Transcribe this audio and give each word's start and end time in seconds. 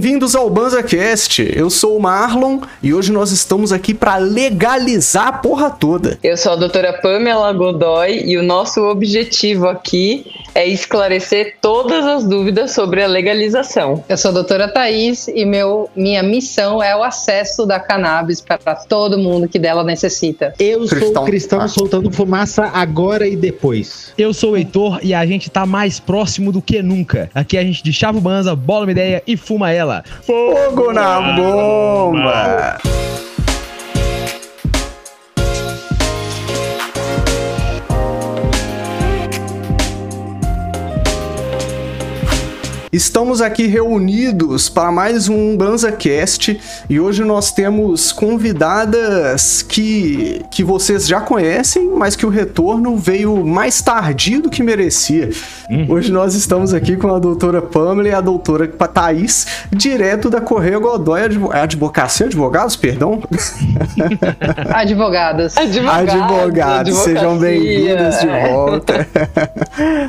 bem-vindos 0.00 0.36
ao 0.36 0.48
BanzaCast. 0.48 1.52
Eu 1.56 1.68
sou 1.68 1.96
o 1.96 2.00
Marlon 2.00 2.60
e 2.80 2.94
hoje 2.94 3.10
nós 3.10 3.32
estamos 3.32 3.72
aqui 3.72 3.92
para 3.92 4.16
legalizar 4.16 5.26
a 5.26 5.32
porra 5.32 5.70
toda. 5.72 6.16
Eu 6.22 6.36
sou 6.36 6.52
a 6.52 6.54
doutora 6.54 6.92
Pamela 6.92 7.52
Godoy 7.52 8.22
e 8.24 8.38
o 8.38 8.42
nosso 8.44 8.80
objetivo 8.82 9.66
aqui 9.66 10.24
é 10.58 10.66
esclarecer 10.66 11.54
todas 11.60 12.04
as 12.04 12.26
dúvidas 12.26 12.72
sobre 12.72 13.00
a 13.00 13.06
legalização. 13.06 14.02
Eu 14.08 14.16
sou 14.16 14.32
a 14.32 14.34
doutora 14.34 14.66
Thais 14.66 15.28
e 15.28 15.44
meu, 15.44 15.88
minha 15.94 16.20
missão 16.20 16.82
é 16.82 16.96
o 16.96 17.04
acesso 17.04 17.64
da 17.64 17.78
cannabis 17.78 18.40
para 18.40 18.74
todo 18.74 19.16
mundo 19.16 19.48
que 19.48 19.56
dela 19.56 19.84
necessita. 19.84 20.52
Eu 20.58 20.84
sou 20.88 20.98
cristão, 20.98 21.24
cristão 21.24 21.60
ah. 21.60 21.68
soltando 21.68 22.10
fumaça 22.10 22.64
agora 22.74 23.28
e 23.28 23.36
depois. 23.36 24.12
Eu 24.18 24.34
sou 24.34 24.54
o 24.54 24.56
Heitor 24.56 24.98
e 25.00 25.14
a 25.14 25.24
gente 25.24 25.48
tá 25.48 25.64
mais 25.64 26.00
próximo 26.00 26.50
do 26.50 26.60
que 26.60 26.82
nunca. 26.82 27.30
Aqui 27.32 27.56
a 27.56 27.62
gente 27.62 27.84
deixava 27.84 28.18
o 28.18 28.20
banza, 28.20 28.56
bola 28.56 28.84
uma 28.84 28.90
ideia 28.90 29.22
e 29.24 29.36
fuma 29.36 29.70
ela. 29.70 30.02
Fogo 30.22 30.92
na 30.92 31.36
bomba! 31.36 32.78
Estamos 42.98 43.40
aqui 43.40 43.68
reunidos 43.68 44.68
para 44.68 44.90
mais 44.90 45.28
um 45.28 45.56
BanzaCast 45.56 46.60
e 46.90 46.98
hoje 46.98 47.22
nós 47.22 47.52
temos 47.52 48.10
convidadas 48.10 49.62
que, 49.62 50.44
que 50.50 50.64
vocês 50.64 51.06
já 51.06 51.20
conhecem, 51.20 51.92
mas 51.96 52.16
que 52.16 52.26
o 52.26 52.28
retorno 52.28 52.96
veio 52.96 53.46
mais 53.46 53.80
tardio 53.80 54.42
do 54.42 54.50
que 54.50 54.64
merecia. 54.64 55.30
Uhum. 55.70 55.86
Hoje 55.90 56.10
nós 56.10 56.34
estamos 56.34 56.74
aqui 56.74 56.96
com 56.96 57.14
a 57.14 57.20
doutora 57.20 57.62
Pamela 57.62 58.08
e 58.08 58.12
a 58.12 58.20
doutora 58.20 58.66
Thaís, 58.66 59.46
direto 59.70 60.28
da 60.28 60.40
Correia 60.40 60.80
Godoy 60.80 61.22
Advo 61.22 61.52
Advocacia, 61.52 62.26
advogados, 62.26 62.74
perdão? 62.74 63.22
Advogadas. 64.74 65.56
Advogados. 65.56 66.14
Advogados, 66.14 66.98
sejam 66.98 67.38
bem-vindos 67.38 68.18
de 68.18 68.26
volta. 68.26 69.06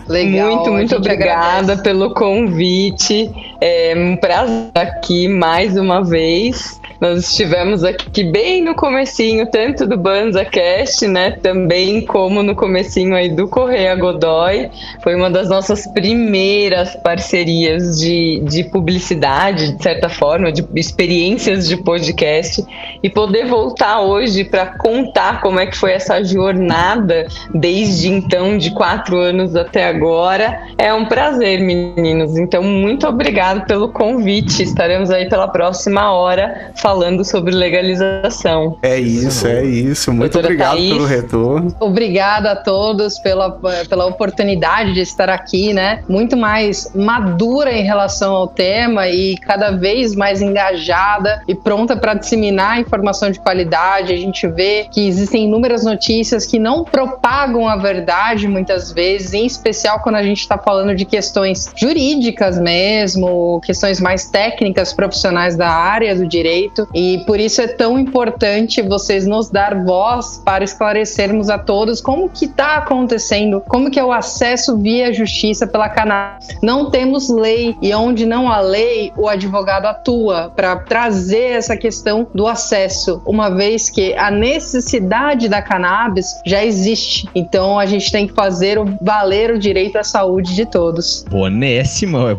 Legal, 0.08 0.55
muito, 0.55 0.71
muito 0.71 0.95
obrigada 0.95 1.73
agradece. 1.73 1.83
pelo 1.83 2.16
convite 2.16 2.78
convite. 2.80 3.31
É 3.59 3.94
um 3.95 4.16
prazer 4.16 4.72
aqui 4.73 5.27
mais 5.27 5.75
uma 5.75 6.03
vez. 6.03 6.80
Nós 7.00 7.30
estivemos 7.30 7.86
aqui 7.86 8.25
bem 8.25 8.61
no 8.61 8.75
comecinho, 8.75 9.50
tanto 9.50 9.88
do 9.88 9.97
BanzaCast, 9.97 11.08
né, 11.08 11.31
também 11.31 12.05
como 12.05 12.44
no 12.44 12.53
comecinho 12.53 13.16
aí 13.16 13.30
do 13.30 13.47
Correia 13.47 13.95
Godoy. 13.95 14.69
Foi 15.02 15.16
uma 15.16 15.30
das 15.30 15.47
nossas 15.47 15.88
primeiras 15.88 16.97
parcerias 16.97 18.02
de, 18.02 18.42
de 18.44 18.66
publicidade, 18.66 19.77
de 19.77 19.81
certa 19.81 20.09
forma, 20.09 20.52
de 20.52 20.66
experiências 20.75 21.70
de 21.70 21.77
podcast. 21.77 22.66
E 23.02 23.09
poder 23.09 23.45
voltar 23.45 24.02
hoje 24.02 24.44
para 24.44 24.66
contar 24.66 25.39
como 25.39 25.58
é 25.58 25.67
que 25.67 25.77
foi 25.77 25.94
essa 25.94 26.22
jornada 26.22 27.27
desde 27.55 28.09
então, 28.09 28.58
de 28.58 28.72
quatro 28.72 29.17
anos 29.17 29.55
até 29.55 29.88
agora, 29.88 30.64
é 30.77 30.94
um 30.94 31.05
prazer, 31.05 31.61
meninos. 31.61 32.38
Então, 32.38 32.61
muito 32.61 33.08
obrigado 33.08 33.66
pelo 33.66 33.88
convite. 33.88 34.64
Estaremos 34.64 35.09
aí 35.09 35.30
pela 35.30 35.47
próxima 35.47 36.11
hora 36.11 36.72
falando 36.75 36.89
falando 36.90 37.23
sobre 37.23 37.54
legalização. 37.54 38.80
É 38.82 38.98
isso, 38.98 39.45
é 39.45 39.64
isso. 39.64 40.12
Muito 40.12 40.34
Doutora 40.34 40.48
obrigado 40.48 40.78
Thaís. 40.78 40.94
pelo 40.94 41.06
retorno. 41.06 41.76
Obrigada 41.80 42.52
a 42.54 42.56
todos 42.56 43.20
pela, 43.20 43.52
pela 43.88 44.08
oportunidade 44.08 44.94
de 44.94 45.02
estar 45.02 45.30
aqui, 45.30 45.72
né? 45.72 46.04
Muito 46.10 46.36
mais 46.36 46.92
madura 46.95 47.72
em 47.72 47.83
relação 47.83 48.33
ao 48.33 48.48
tema 48.48 49.08
e 49.08 49.38
cada 49.38 49.70
vez 49.70 50.16
mais 50.16 50.42
engajada 50.42 51.44
e 51.48 51.54
pronta 51.54 51.95
para 51.95 52.16
disseminar 52.16 52.80
informação 52.80 53.30
de 53.30 53.39
qualidade. 53.39 54.11
A 54.11 54.17
gente 54.17 54.48
vê 54.48 54.88
que 54.92 55.08
existem 55.08 55.44
inúmeras 55.44 55.83
notícias 55.83 56.48
que 56.48 56.58
não 56.58 56.83
propagam 56.83 57.67
a 57.67 57.76
verdade 57.76 58.48
muitas 58.48 58.92
vezes, 58.92 59.33
em 59.33 59.45
especial 59.45 59.99
quando 59.99 60.16
a 60.16 60.23
gente 60.23 60.39
está 60.39 60.58
falando 60.58 60.95
de 60.95 61.05
questões 61.05 61.72
jurídicas 61.76 62.60
mesmo, 62.60 63.61
questões 63.64 64.02
mais 64.02 64.26
técnicas, 64.26 64.92
profissionais 64.92 65.55
da 65.55 65.70
área 65.70 66.16
do 66.16 66.28
direito 66.28 66.79
e 66.94 67.23
por 67.26 67.40
isso 67.40 67.62
é 67.62 67.67
tão 67.67 67.98
importante 67.98 68.82
vocês 68.82 69.26
nos 69.26 69.50
dar 69.50 69.84
voz 69.84 70.42
para 70.44 70.64
esclarecermos 70.64 71.50
a 71.50 71.58
todos 71.58 72.02
como 72.02 72.30
que 72.30 72.45
está 72.45 72.76
acontecendo, 72.76 73.62
como 73.67 73.90
que 73.90 74.00
é 74.00 74.04
o 74.04 74.12
acesso 74.12 74.78
via 74.78 75.14
justiça 75.14 75.67
pela 75.67 75.90
cannabis. 75.90 76.48
Não 76.62 76.90
temos 76.90 77.30
lei 77.30 77.76
e 77.82 77.94
onde 77.94 78.26
não 78.26 78.52
há 78.52 78.60
lei, 78.60 79.12
o 79.17 79.28
advogado 79.28 79.86
atua 79.86 80.52
para 80.56 80.76
trazer 80.76 81.52
essa 81.52 81.76
questão 81.76 82.28
do 82.34 82.48
acesso, 82.48 83.22
uma 83.26 83.50
vez 83.50 83.90
que 83.90 84.14
a 84.16 84.32
necessidade 84.32 85.48
da 85.48 85.61
cannabis 85.61 86.40
já 86.46 86.64
existe. 86.64 87.28
Então 87.34 87.80
a 87.80 87.86
gente 87.86 88.11
tem 88.11 88.28
que 88.28 88.34
fazer 88.34 88.78
o 88.78 88.86
valer 89.02 89.52
o 89.52 89.60
direito 89.60 89.98
à 89.98 90.04
saúde 90.04 90.56
de 90.56 90.66
todos. 90.66 91.26
Bonésima, 91.30 92.38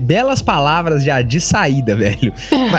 belas 0.00 0.42
palavras 0.42 1.02
já 1.02 1.22
de 1.22 1.40
saída, 1.40 1.94
velho. 1.96 2.32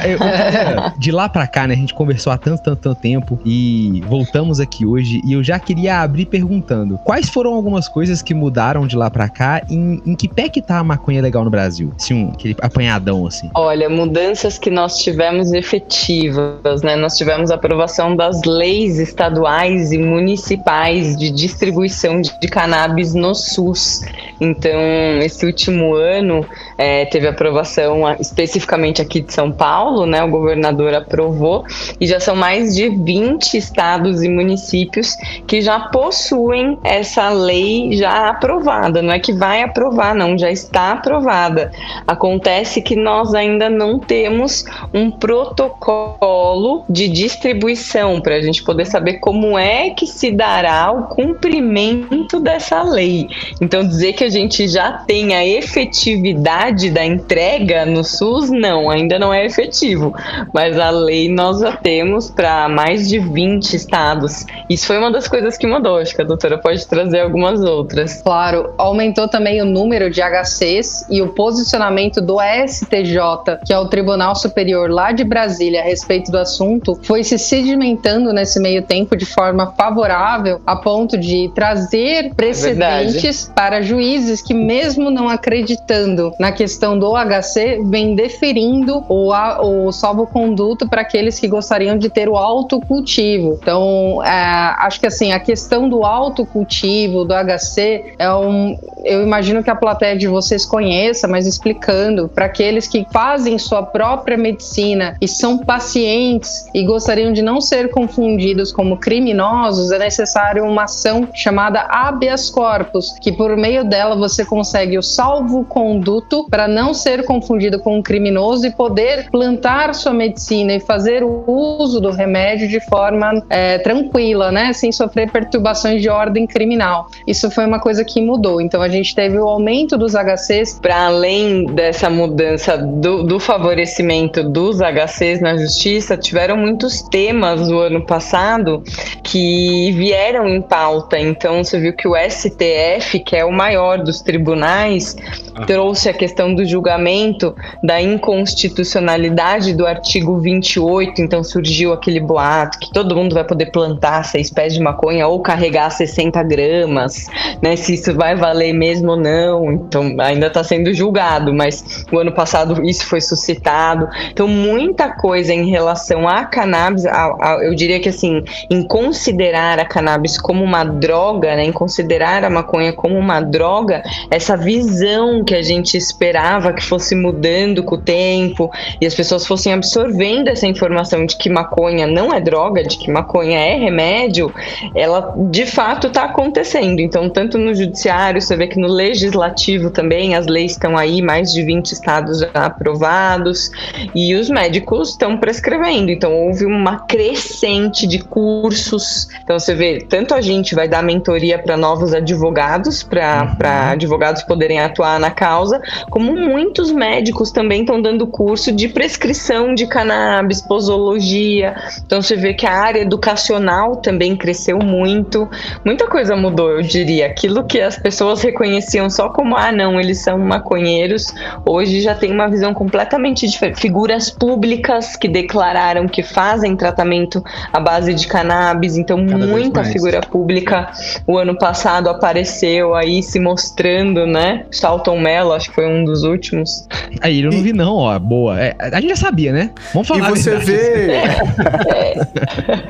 Eu, 0.07 0.19
de 0.99 1.11
lá 1.11 1.29
pra 1.29 1.47
cá, 1.47 1.65
né? 1.65 1.73
A 1.73 1.77
gente 1.77 1.93
conversou 1.93 2.31
há 2.33 2.37
tanto, 2.37 2.61
tanto, 2.61 2.81
tanto 2.81 2.99
tempo 2.99 3.39
e 3.45 4.03
voltamos 4.07 4.59
aqui 4.59 4.85
hoje. 4.85 5.21
E 5.25 5.31
eu 5.31 5.41
já 5.41 5.57
queria 5.57 6.01
abrir 6.01 6.25
perguntando: 6.25 6.97
quais 7.05 7.29
foram 7.29 7.53
algumas 7.53 7.87
coisas 7.87 8.21
que 8.21 8.33
mudaram 8.33 8.85
de 8.85 8.97
lá 8.97 9.09
pra 9.09 9.29
cá? 9.29 9.61
Em, 9.69 10.01
em 10.05 10.15
que 10.15 10.27
pé 10.27 10.49
que 10.49 10.61
tá 10.61 10.77
a 10.77 10.83
maconha 10.83 11.21
legal 11.21 11.45
no 11.45 11.49
Brasil? 11.49 11.93
Assim, 11.97 12.13
um 12.13 12.29
aquele 12.31 12.55
apanhadão, 12.61 13.25
assim. 13.25 13.49
Olha, 13.55 13.89
mudanças 13.89 14.59
que 14.59 14.69
nós 14.69 14.97
tivemos 14.97 15.53
efetivas, 15.53 16.81
né? 16.83 16.97
Nós 16.97 17.15
tivemos 17.15 17.49
a 17.49 17.55
aprovação 17.55 18.15
das 18.15 18.43
leis 18.43 18.99
estaduais 18.99 19.93
e 19.93 19.97
municipais 19.97 21.15
de 21.15 21.31
distribuição 21.31 22.19
de, 22.19 22.37
de 22.41 22.47
cannabis 22.49 23.13
no 23.13 23.33
SUS. 23.33 24.01
Então, 24.41 24.79
esse 25.21 25.45
último 25.45 25.95
ano 25.95 26.45
é, 26.79 27.03
teve 27.03 27.27
aprovação 27.27 28.09
especificamente 28.21 29.01
aqui 29.01 29.19
de 29.19 29.33
São 29.33 29.51
Paulo, 29.51 30.05
né? 30.05 30.23
O 30.23 30.29
governador 30.29 30.93
aprovou 30.93 31.65
e 31.99 32.07
já 32.07 32.21
são 32.21 32.37
mais 32.37 32.73
de 32.73 32.87
20 32.87 33.57
estados 33.57 34.23
e 34.23 34.29
municípios 34.29 35.17
que 35.45 35.61
já 35.61 35.77
possuem 35.77 36.79
essa 36.81 37.27
lei 37.31 37.91
já 37.97 38.29
aprovada. 38.29 39.01
Não 39.01 39.11
é 39.11 39.19
que 39.19 39.33
vai 39.33 39.61
aprovar, 39.61 40.15
não, 40.15 40.37
já 40.37 40.49
está 40.49 40.93
aprovada. 40.93 41.69
Acontece 42.07 42.81
que 42.81 42.95
nós 42.95 43.33
ainda 43.33 43.69
não 43.69 43.99
temos 43.99 44.63
um 44.93 45.11
protocolo 45.11 46.85
de 46.89 47.09
distribuição 47.09 48.21
para 48.21 48.35
a 48.35 48.41
gente 48.41 48.63
poder 48.63 48.85
saber 48.85 49.15
como 49.15 49.59
é 49.59 49.89
que 49.89 50.07
se 50.07 50.31
dará 50.31 50.93
o 50.93 51.07
cumprimento 51.07 52.39
dessa 52.39 52.81
lei. 52.83 53.27
Então, 53.59 53.85
dizer 53.85 54.13
que 54.13 54.23
a 54.23 54.29
gente 54.29 54.65
já 54.69 54.93
tem 54.93 55.35
a 55.35 55.45
efetividade 55.45 56.68
da 56.71 57.05
entrega 57.05 57.85
no 57.85 58.03
SUS, 58.03 58.49
não, 58.49 58.89
ainda 58.89 59.17
não 59.17 59.33
é 59.33 59.45
efetivo. 59.45 60.13
Mas 60.53 60.77
a 60.79 60.89
lei 60.89 61.29
nós 61.29 61.59
já 61.59 61.75
temos 61.75 62.29
para 62.29 62.69
mais 62.69 63.07
de 63.07 63.19
20 63.19 63.73
estados. 63.73 64.45
Isso 64.69 64.85
foi 64.85 64.97
uma 64.97 65.11
das 65.11 65.27
coisas 65.27 65.57
que 65.57 65.65
mudou, 65.65 65.97
acho 65.97 66.15
que 66.15 66.21
a 66.21 66.25
doutora 66.25 66.57
pode 66.57 66.85
trazer 66.87 67.21
algumas 67.21 67.61
outras. 67.61 68.21
Claro, 68.21 68.73
aumentou 68.77 69.27
também 69.27 69.61
o 69.61 69.65
número 69.65 70.09
de 70.09 70.21
HCs 70.21 71.05
e 71.09 71.21
o 71.21 71.29
posicionamento 71.29 72.21
do 72.21 72.37
STJ, 72.67 73.59
que 73.65 73.73
é 73.73 73.79
o 73.79 73.87
Tribunal 73.87 74.35
Superior 74.35 74.89
lá 74.89 75.11
de 75.11 75.23
Brasília, 75.23 75.81
a 75.81 75.83
respeito 75.83 76.31
do 76.31 76.37
assunto, 76.37 76.99
foi 77.03 77.23
se 77.23 77.37
sedimentando 77.37 78.31
nesse 78.31 78.59
meio 78.59 78.83
tempo 78.83 79.15
de 79.15 79.25
forma 79.25 79.73
favorável, 79.75 80.61
a 80.65 80.75
ponto 80.75 81.17
de 81.17 81.51
trazer 81.53 82.33
precedentes 82.35 83.49
é 83.49 83.53
para 83.53 83.81
juízes 83.81 84.41
que, 84.41 84.53
mesmo 84.53 85.09
não 85.09 85.29
acreditando 85.29 86.31
na 86.39 86.51
questão 86.59 86.99
do 86.99 87.13
HC, 87.13 87.83
vem 87.85 88.15
deferindo 88.15 89.01
o, 89.07 89.31
o 89.31 89.93
salvo-conduto 89.93 90.89
para 90.89 91.03
aqueles 91.03 91.39
que 91.39 91.47
gostariam 91.47 91.97
de 91.97 92.09
ter 92.09 92.27
o 92.27 92.35
autocultivo. 92.35 93.57
Então, 93.61 94.21
é, 94.21 94.75
acho 94.79 94.99
que 94.99 95.07
assim, 95.07 95.31
a 95.31 95.39
questão 95.39 95.87
do 95.87 96.03
autocultivo, 96.03 97.23
do 97.23 97.33
HC, 97.33 98.15
é 98.19 98.29
um. 98.33 98.77
Eu 99.05 99.23
imagino 99.23 99.63
que 99.63 99.69
a 99.69 99.75
plateia 99.75 100.17
de 100.17 100.27
vocês 100.27 100.65
conheça, 100.65 101.29
mas 101.29 101.47
explicando, 101.47 102.27
para 102.27 102.47
aqueles 102.47 102.89
que 102.89 103.07
fazem 103.09 103.57
sua 103.57 103.81
própria 103.81 104.35
medicina 104.35 105.15
e 105.21 105.29
são 105.29 105.59
pacientes 105.59 106.67
e 106.73 106.83
gostariam 106.83 107.31
de 107.31 107.41
não 107.41 107.61
ser 107.61 107.89
confundidos 107.89 108.73
como 108.73 108.97
criminosos, 108.97 109.93
é 109.93 109.97
necessário 109.97 110.65
uma 110.65 110.83
ação 110.83 111.29
chamada 111.33 111.79
habeas 111.89 112.49
corpus, 112.49 113.13
que 113.21 113.31
por 113.31 113.55
meio 113.55 113.85
dela 113.85 114.17
você 114.17 114.43
consegue 114.43 114.97
o 114.97 115.01
salvo-conduto 115.01 116.48
para 116.49 116.67
não 116.67 116.93
ser 116.93 117.23
confundido 117.25 117.79
com 117.79 117.97
um 117.97 118.01
criminoso 118.01 118.65
e 118.65 118.71
poder 118.71 119.29
plantar 119.29 119.93
sua 119.93 120.13
medicina 120.13 120.73
e 120.73 120.79
fazer 120.79 121.23
o 121.23 121.43
uso 121.47 122.01
do 122.01 122.11
remédio 122.11 122.67
de 122.67 122.79
forma 122.79 123.43
é, 123.49 123.77
tranquila, 123.77 124.51
né, 124.51 124.73
sem 124.73 124.91
sofrer 124.91 125.31
perturbações 125.31 126.01
de 126.01 126.09
ordem 126.09 126.47
criminal. 126.47 127.07
Isso 127.27 127.49
foi 127.51 127.65
uma 127.65 127.79
coisa 127.79 128.03
que 128.03 128.21
mudou. 128.21 128.59
Então 128.59 128.81
a 128.81 128.89
gente 128.89 129.13
teve 129.13 129.37
o 129.37 129.47
aumento 129.47 129.97
dos 129.97 130.15
HCs. 130.15 130.79
Para 130.81 131.05
além 131.05 131.65
dessa 131.65 132.09
mudança 132.09 132.77
do, 132.77 133.23
do 133.23 133.39
favorecimento 133.39 134.43
dos 134.43 134.79
HCs 134.81 135.41
na 135.41 135.57
justiça, 135.57 136.17
tiveram 136.17 136.57
muitos 136.57 137.01
temas 137.03 137.67
no 137.69 137.79
ano 137.79 138.05
passado 138.05 138.83
que 139.23 139.91
vieram 139.91 140.47
em 140.47 140.61
pauta. 140.61 141.19
Então 141.19 141.63
você 141.63 141.79
viu 141.79 141.93
que 141.93 142.07
o 142.07 142.15
STF, 142.15 143.19
que 143.19 143.35
é 143.35 143.45
o 143.45 143.51
maior 143.51 143.99
dos 143.99 144.21
tribunais, 144.21 145.15
ah. 145.55 145.65
trouxe 145.65 146.09
a 146.09 146.13
questão 146.13 146.28
do 146.55 146.65
julgamento 146.65 147.55
da 147.83 148.01
inconstitucionalidade 148.01 149.73
do 149.73 149.85
artigo 149.85 150.39
28. 150.39 151.21
Então 151.21 151.43
surgiu 151.43 151.91
aquele 151.91 152.19
boato 152.19 152.79
que 152.79 152.91
todo 152.93 153.15
mundo 153.15 153.33
vai 153.33 153.43
poder 153.43 153.67
plantar 153.67 154.23
seis 154.23 154.49
pés 154.49 154.73
de 154.73 154.79
maconha 154.79 155.27
ou 155.27 155.41
carregar 155.41 155.89
60 155.89 156.41
gramas, 156.43 157.27
né? 157.61 157.75
Se 157.75 157.93
isso 157.93 158.13
vai 158.15 158.35
valer 158.35 158.73
mesmo 158.73 159.11
ou 159.11 159.17
não. 159.17 159.71
Então 159.73 160.15
ainda 160.19 160.47
está 160.47 160.63
sendo 160.63 160.93
julgado, 160.93 161.53
mas 161.53 162.05
o 162.11 162.17
ano 162.17 162.31
passado 162.31 162.83
isso 162.85 163.05
foi 163.05 163.21
suscitado. 163.21 164.07
Então 164.31 164.47
muita 164.47 165.09
coisa 165.09 165.53
em 165.53 165.69
relação 165.69 166.27
à 166.27 166.45
cannabis, 166.45 167.05
a, 167.05 167.59
eu 167.61 167.75
diria 167.75 167.99
que 167.99 168.09
assim, 168.09 168.43
em 168.69 168.83
considerar 168.83 169.79
a 169.79 169.85
cannabis 169.85 170.37
como 170.39 170.63
uma 170.63 170.83
droga, 170.83 171.55
né? 171.55 171.63
Em 171.63 171.71
considerar 171.71 172.43
a 172.43 172.49
maconha 172.49 172.93
como 172.93 173.17
uma 173.17 173.41
droga, 173.41 174.03
essa 174.29 174.55
visão 174.55 175.43
que 175.43 175.55
a 175.55 175.61
gente 175.61 175.97
esperava 176.19 176.73
que 176.73 176.83
fosse 176.83 177.15
mudando 177.15 177.81
com 177.81 177.95
o 177.95 178.01
tempo 178.01 178.69
e 178.99 179.05
as 179.05 179.15
pessoas 179.15 179.47
fossem 179.47 179.71
absorvendo 179.71 180.49
essa 180.49 180.67
informação 180.67 181.25
de 181.25 181.37
que 181.37 181.49
maconha 181.49 182.05
não 182.05 182.33
é 182.33 182.41
droga, 182.41 182.83
de 182.83 182.97
que 182.97 183.09
maconha 183.09 183.57
é 183.57 183.77
remédio, 183.77 184.53
ela 184.93 185.33
de 185.49 185.65
fato 185.65 186.07
está 186.07 186.25
acontecendo. 186.25 186.99
Então, 186.99 187.29
tanto 187.29 187.57
no 187.57 187.73
judiciário, 187.73 188.41
você 188.41 188.57
vê 188.57 188.67
que 188.67 188.77
no 188.77 188.87
legislativo 188.87 189.89
também 189.89 190.35
as 190.35 190.45
leis 190.45 190.73
estão 190.73 190.97
aí, 190.97 191.21
mais 191.21 191.53
de 191.53 191.63
20 191.63 191.93
estados 191.93 192.39
já 192.39 192.49
aprovados, 192.53 193.71
e 194.13 194.35
os 194.35 194.49
médicos 194.49 195.11
estão 195.11 195.37
prescrevendo. 195.37 196.11
Então, 196.11 196.33
houve 196.33 196.65
uma 196.65 196.99
crescente 196.99 198.05
de 198.05 198.19
cursos. 198.19 199.29
Então, 199.43 199.57
você 199.57 199.73
vê, 199.73 199.99
tanto 200.09 200.33
a 200.33 200.41
gente 200.41 200.75
vai 200.75 200.87
dar 200.87 201.01
mentoria 201.01 201.57
para 201.57 201.77
novos 201.77 202.13
advogados, 202.13 203.03
para 203.03 203.43
uhum. 203.43 203.91
advogados 203.91 204.43
poderem 204.43 204.79
atuar 204.79 205.19
na 205.19 205.31
causa, 205.31 205.81
como 206.09 206.35
muitos 206.35 206.91
médicos 206.91 207.51
também 207.51 207.81
estão 207.81 208.01
dando 208.01 208.27
curso 208.27 208.71
de 208.71 208.87
prescrição 208.87 209.73
de 209.73 209.87
cannabis, 209.87 210.61
posologia. 210.61 211.75
Então, 212.05 212.21
você 212.21 212.35
vê 212.35 212.53
que 212.53 212.65
a 212.65 212.73
área 212.73 213.01
educacional 213.01 213.97
também 213.97 214.35
cresceu 214.35 214.79
muito. 214.79 215.49
Muita 215.85 216.07
coisa 216.07 216.35
mudou, 216.35 216.69
eu 216.71 216.81
diria. 216.81 217.27
Aquilo 217.27 217.63
que 217.65 217.79
as 217.79 217.97
pessoas 217.97 218.41
reconheciam 218.41 219.09
só 219.09 219.29
como, 219.29 219.55
ah, 219.55 219.71
não, 219.71 219.99
eles 219.99 220.19
são 220.19 220.37
maconheiros, 220.37 221.33
hoje 221.65 222.01
já 222.01 222.15
tem 222.15 222.31
uma 222.31 222.47
visão 222.47 222.73
completamente 222.73 223.47
diferente. 223.47 223.79
Figuras 223.79 224.29
públicas 224.29 225.15
que 225.15 225.27
declararam 225.27 226.07
que 226.07 226.23
fazem 226.23 226.75
tratamento 226.75 227.43
à 227.71 227.79
base 227.79 228.13
de 228.13 228.27
cannabis, 228.27 228.97
então 228.97 229.25
Cada 229.25 229.45
muita 229.45 229.83
figura 229.83 230.21
pública 230.21 230.91
o 231.25 231.37
ano 231.37 231.57
passado 231.57 232.09
apareceu 232.09 232.95
aí 232.95 233.21
se 233.21 233.39
mostrando, 233.39 234.25
né? 234.25 234.65
Salton 234.71 235.19
Mello, 235.19 235.53
acho 235.53 235.69
que 235.69 235.75
foi 235.75 235.87
um 235.87 235.98
dos 236.03 236.23
últimos. 236.23 236.87
Aí 237.21 237.41
eu 237.41 237.51
não 237.51 237.61
vi 237.61 237.73
não, 237.73 237.95
ó, 237.95 238.17
boa. 238.19 238.59
É, 238.59 238.75
a 238.79 238.99
gente 238.99 239.09
já 239.09 239.15
sabia, 239.15 239.51
né? 239.51 239.71
Vamos 239.93 240.07
falar. 240.07 240.31
E 240.31 240.31
você 240.31 240.55
vê. 240.57 241.09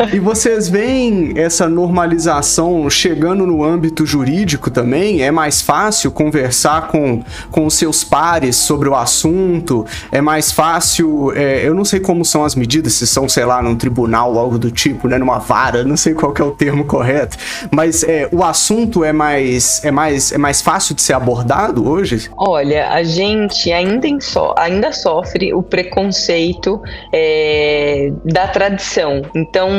E 0.13 0.19
vocês 0.19 0.69
veem 0.69 1.33
essa 1.37 1.67
normalização 1.67 2.89
chegando 2.89 3.45
no 3.45 3.63
âmbito 3.63 4.05
jurídico 4.05 4.71
também? 4.71 5.21
É 5.21 5.29
mais 5.29 5.61
fácil 5.61 6.11
conversar 6.11 6.87
com, 6.87 7.21
com 7.51 7.65
os 7.65 7.75
seus 7.75 8.03
pares 8.03 8.55
sobre 8.55 8.89
o 8.89 8.95
assunto? 8.95 9.85
É 10.11 10.21
mais 10.21 10.51
fácil. 10.51 11.31
É, 11.35 11.67
eu 11.67 11.73
não 11.73 11.85
sei 11.85 11.99
como 11.99 12.25
são 12.25 12.43
as 12.43 12.55
medidas, 12.55 12.93
se 12.93 13.05
são, 13.05 13.27
sei 13.29 13.45
lá, 13.45 13.61
num 13.61 13.75
tribunal 13.75 14.33
ou 14.33 14.39
algo 14.39 14.57
do 14.57 14.71
tipo, 14.71 15.07
né? 15.07 15.17
Numa 15.17 15.39
vara, 15.39 15.83
não 15.83 15.97
sei 15.97 16.13
qual 16.13 16.33
é 16.37 16.43
o 16.43 16.51
termo 16.51 16.85
correto. 16.85 17.37
Mas 17.71 18.03
é, 18.03 18.27
o 18.31 18.43
assunto 18.43 19.03
é 19.03 19.13
mais, 19.13 19.83
é, 19.83 19.91
mais, 19.91 20.31
é 20.31 20.37
mais 20.37 20.61
fácil 20.61 20.95
de 20.95 21.01
ser 21.01 21.13
abordado 21.13 21.87
hoje? 21.87 22.29
Olha, 22.35 22.89
a 22.99 23.03
gente 23.03 23.71
ainda, 23.71 24.07
so, 24.19 24.53
ainda 24.57 24.91
sofre 24.91 25.53
o 25.53 25.63
preconceito 25.63 26.81
é, 27.13 28.11
da 28.25 28.47
tradição. 28.47 29.21
Então, 29.33 29.69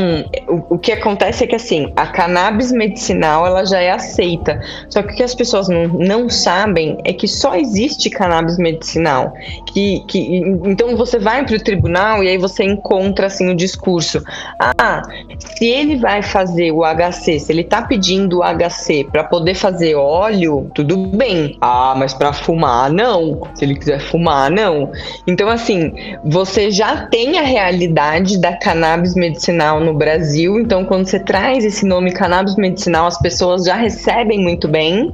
o, 0.48 0.74
o 0.74 0.78
que 0.78 0.92
acontece 0.92 1.44
é 1.44 1.46
que 1.46 1.54
assim, 1.54 1.92
a 1.96 2.06
cannabis 2.06 2.72
medicinal 2.72 3.46
ela 3.46 3.64
já 3.64 3.80
é 3.80 3.90
aceita. 3.90 4.60
Só 4.88 5.02
que 5.02 5.12
o 5.12 5.16
que 5.16 5.22
as 5.22 5.34
pessoas 5.34 5.68
não, 5.68 5.86
não 5.88 6.28
sabem 6.28 6.96
é 7.04 7.12
que 7.12 7.28
só 7.28 7.54
existe 7.54 8.08
cannabis 8.08 8.56
medicinal. 8.56 9.32
Que, 9.72 10.00
que, 10.06 10.38
então 10.64 10.96
você 10.96 11.18
vai 11.18 11.44
para 11.44 11.56
o 11.56 11.62
tribunal 11.62 12.24
e 12.24 12.28
aí 12.28 12.38
você 12.38 12.64
encontra 12.64 13.26
assim 13.26 13.50
o 13.50 13.54
discurso. 13.54 14.22
Ah, 14.58 15.02
se 15.38 15.66
ele 15.66 15.96
vai 15.96 16.22
fazer 16.22 16.72
o 16.72 16.82
HC, 16.82 17.40
se 17.40 17.52
ele 17.52 17.62
está 17.62 17.82
pedindo 17.82 18.38
o 18.38 18.42
HC 18.42 19.08
para 19.12 19.24
poder 19.24 19.54
fazer 19.54 19.94
óleo, 19.94 20.70
tudo 20.74 20.96
bem. 20.96 21.56
Ah, 21.60 21.94
mas 21.96 22.14
para 22.14 22.32
fumar, 22.32 22.90
não. 22.90 23.09
Se 23.54 23.64
ele 23.64 23.74
quiser 23.74 24.00
fumar, 24.00 24.50
não. 24.50 24.90
Então, 25.26 25.48
assim, 25.48 25.92
você 26.24 26.70
já 26.70 27.06
tem 27.06 27.38
a 27.38 27.42
realidade 27.42 28.38
da 28.38 28.56
cannabis 28.56 29.14
medicinal 29.14 29.80
no 29.80 29.94
Brasil. 29.94 30.58
Então, 30.58 30.84
quando 30.84 31.06
você 31.06 31.18
traz 31.18 31.64
esse 31.64 31.86
nome 31.86 32.12
cannabis 32.12 32.56
medicinal, 32.56 33.06
as 33.06 33.18
pessoas 33.18 33.64
já 33.64 33.74
recebem 33.74 34.38
muito 34.38 34.68
bem, 34.68 35.12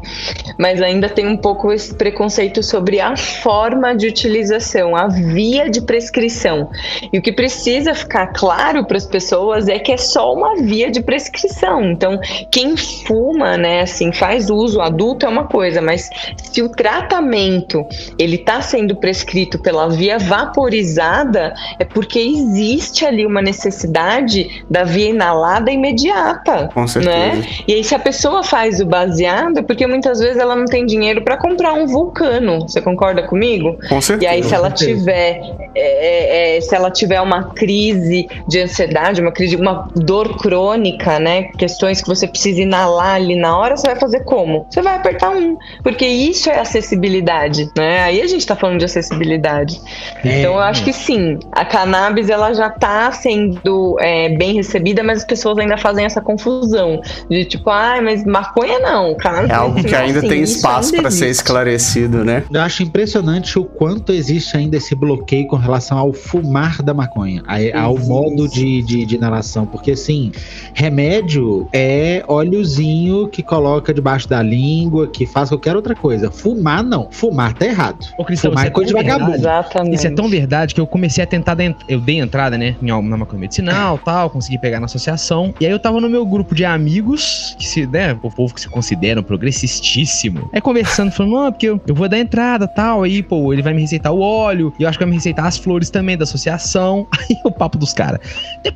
mas 0.58 0.82
ainda 0.82 1.08
tem 1.08 1.26
um 1.26 1.36
pouco 1.36 1.72
esse 1.72 1.94
preconceito 1.94 2.62
sobre 2.62 3.00
a 3.00 3.16
forma 3.16 3.94
de 3.94 4.06
utilização, 4.06 4.96
a 4.96 5.08
via 5.08 5.70
de 5.70 5.80
prescrição. 5.80 6.70
E 7.12 7.18
o 7.18 7.22
que 7.22 7.32
precisa 7.32 7.94
ficar 7.94 8.28
claro 8.28 8.84
para 8.84 8.96
as 8.96 9.06
pessoas 9.06 9.68
é 9.68 9.78
que 9.78 9.92
é 9.92 9.96
só 9.96 10.32
uma 10.32 10.56
via 10.56 10.90
de 10.90 11.02
prescrição. 11.02 11.84
Então, 11.84 12.18
quem 12.50 12.76
fuma, 12.76 13.56
né, 13.56 13.80
assim, 13.80 14.12
faz 14.12 14.50
uso 14.50 14.80
adulto 14.80 15.26
é 15.26 15.28
uma 15.28 15.46
coisa, 15.46 15.80
mas 15.80 16.10
se 16.36 16.62
o 16.62 16.68
tratamento 16.68 17.85
ele 18.18 18.36
está 18.36 18.60
sendo 18.60 18.96
prescrito 18.96 19.58
pela 19.58 19.88
via 19.88 20.18
vaporizada, 20.18 21.54
é 21.78 21.84
porque 21.84 22.18
existe 22.18 23.04
ali 23.04 23.26
uma 23.26 23.42
necessidade 23.42 24.64
da 24.70 24.84
via 24.84 25.10
inalada 25.10 25.70
imediata, 25.70 26.68
Com 26.72 26.86
certeza. 26.86 27.16
né? 27.16 27.46
E 27.66 27.74
aí 27.74 27.84
se 27.84 27.94
a 27.94 27.98
pessoa 27.98 28.42
faz 28.42 28.80
o 28.80 28.86
baseado, 28.86 29.58
é 29.58 29.62
porque 29.62 29.86
muitas 29.86 30.18
vezes 30.18 30.38
ela 30.38 30.56
não 30.56 30.66
tem 30.66 30.86
dinheiro 30.86 31.22
para 31.22 31.36
comprar 31.36 31.72
um 31.72 31.86
vulcano. 31.86 32.60
Você 32.62 32.80
concorda 32.80 33.22
comigo? 33.22 33.78
Com 33.88 34.00
certeza. 34.00 34.32
E 34.32 34.36
aí 34.36 34.42
se 34.42 34.54
ela 34.54 34.70
tiver 34.70 35.40
é, 35.74 36.54
é, 36.54 36.56
é, 36.56 36.60
se 36.60 36.74
ela 36.74 36.90
tiver 36.90 37.20
uma 37.20 37.50
crise 37.50 38.26
de 38.48 38.60
ansiedade, 38.60 39.20
uma 39.20 39.32
crise, 39.32 39.56
uma 39.56 39.88
dor 39.94 40.36
crônica, 40.38 41.18
né? 41.18 41.44
Questões 41.58 42.00
que 42.00 42.08
você 42.08 42.26
precisa 42.26 42.62
inalar 42.62 43.16
ali 43.16 43.36
na 43.36 43.56
hora, 43.58 43.76
você 43.76 43.86
vai 43.86 43.96
fazer 43.96 44.24
como? 44.24 44.66
Você 44.70 44.80
vai 44.80 44.96
apertar 44.96 45.30
um, 45.30 45.56
porque 45.82 46.06
isso 46.06 46.50
é 46.50 46.58
acessibilidade, 46.58 47.70
né? 47.76 48.02
Aí 48.02 48.22
a 48.22 48.26
gente 48.26 48.46
tá 48.46 48.56
falando 48.56 48.78
de 48.78 48.84
acessibilidade. 48.84 49.80
É, 50.24 50.40
então 50.40 50.54
eu 50.54 50.60
acho 50.60 50.82
que 50.82 50.92
sim, 50.92 51.38
a 51.52 51.64
cannabis 51.64 52.30
ela 52.30 52.52
já 52.54 52.70
tá 52.70 53.12
sendo 53.12 53.96
é, 54.00 54.30
bem 54.36 54.54
recebida, 54.54 55.02
mas 55.02 55.18
as 55.18 55.24
pessoas 55.24 55.58
ainda 55.58 55.76
fazem 55.76 56.04
essa 56.04 56.20
confusão 56.20 57.00
de 57.28 57.44
tipo, 57.44 57.68
ai, 57.70 57.98
ah, 57.98 58.02
mas 58.02 58.24
maconha 58.24 58.78
não, 58.78 59.14
cannabis 59.16 59.50
É 59.50 59.54
algo 59.54 59.82
que 59.82 59.94
ainda 59.94 60.20
assim, 60.20 60.28
tem 60.28 60.42
espaço 60.42 60.92
para 60.96 61.10
ser 61.10 61.28
esclarecido, 61.28 62.24
né? 62.24 62.44
Eu 62.52 62.60
acho 62.60 62.82
impressionante 62.82 63.58
o 63.58 63.64
quanto 63.64 64.12
existe 64.12 64.56
ainda 64.56 64.76
esse 64.76 64.94
bloqueio 64.94 65.46
com 65.46 65.56
relação 65.56 65.98
ao 65.98 66.12
fumar 66.12 66.82
da 66.82 66.94
maconha, 66.94 67.42
ao 67.74 67.98
modo 67.98 68.48
de, 68.48 68.82
de, 68.82 69.04
de 69.04 69.14
inalação, 69.14 69.66
porque 69.66 69.92
assim, 69.92 70.32
remédio 70.72 71.68
é 71.72 72.24
óleozinho 72.26 73.28
que 73.28 73.42
coloca 73.42 73.92
debaixo 73.92 74.28
da 74.28 74.42
língua, 74.42 75.06
que 75.06 75.26
faz 75.26 75.50
qualquer 75.50 75.76
outra 75.76 75.94
coisa. 75.94 76.30
Fumar 76.30 76.82
não, 76.82 77.08
fumar 77.10 77.54
tá 77.56 77.66
errado. 77.66 78.06
Ô, 78.16 78.24
Cristão, 78.24 78.50
fumar 78.52 78.64
é, 78.64 78.68
é 78.68 78.70
coisa 78.70 78.88
de 78.88 78.94
vagabundo. 78.94 79.34
Exatamente. 79.34 79.94
Isso 79.96 80.06
é 80.06 80.10
tão 80.10 80.28
verdade 80.28 80.74
que 80.74 80.80
eu 80.80 80.86
comecei 80.86 81.22
a 81.22 81.26
tentar, 81.26 81.56
eu 81.88 82.00
dei 82.00 82.18
entrada, 82.18 82.56
né, 82.56 82.76
na 82.80 83.16
maconha 83.16 83.40
medicinal, 83.40 83.98
tal, 84.04 84.30
consegui 84.30 84.58
pegar 84.58 84.80
na 84.80 84.86
associação, 84.86 85.54
e 85.60 85.66
aí 85.66 85.72
eu 85.72 85.78
tava 85.78 86.00
no 86.00 86.08
meu 86.08 86.24
grupo 86.24 86.54
de 86.54 86.64
amigos, 86.64 87.54
que 87.58 87.66
se, 87.66 87.86
né, 87.86 88.16
o 88.22 88.30
povo 88.30 88.54
que 88.54 88.60
se 88.60 88.68
considera 88.68 89.22
progressistíssimo, 89.22 90.48
aí 90.52 90.60
conversando, 90.60 91.10
falando, 91.10 91.32
não, 91.32 91.52
porque 91.52 91.66
eu, 91.66 91.80
eu 91.86 91.94
vou 91.94 92.08
dar 92.08 92.18
entrada, 92.18 92.66
tal, 92.68 93.02
aí, 93.02 93.22
pô, 93.22 93.52
ele 93.52 93.62
vai 93.62 93.74
me 93.74 93.80
receitar 93.80 94.12
o 94.12 94.20
óleo, 94.20 94.72
e 94.78 94.82
eu 94.82 94.88
acho 94.88 94.98
que 94.98 95.04
vai 95.04 95.10
me 95.10 95.16
receitar 95.16 95.46
as 95.46 95.58
flores 95.58 95.90
também 95.90 96.16
da 96.16 96.24
associação. 96.24 97.06
Aí 97.18 97.36
o 97.44 97.50
papo 97.50 97.78
dos 97.78 97.92
caras. 97.92 98.20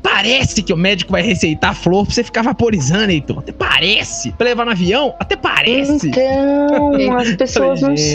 Parece 0.02 0.62
que 0.62 0.72
o 0.72 0.76
médico 0.76 1.12
vai 1.12 1.22
receitar 1.22 1.60
da 1.60 1.74
flor 1.74 2.04
pra 2.04 2.14
você 2.14 2.24
ficar 2.24 2.42
vaporizando, 2.42 3.12
Heitor. 3.12 3.38
Até 3.38 3.52
parece. 3.52 4.32
Pra 4.32 4.46
levar 4.46 4.64
no 4.64 4.72
avião, 4.72 5.14
até 5.18 5.36
parece. 5.36 6.08
Então, 6.08 7.16
as 7.16 7.34
pessoas 7.36 7.80
não 7.80 7.90
Gente. 7.96 8.10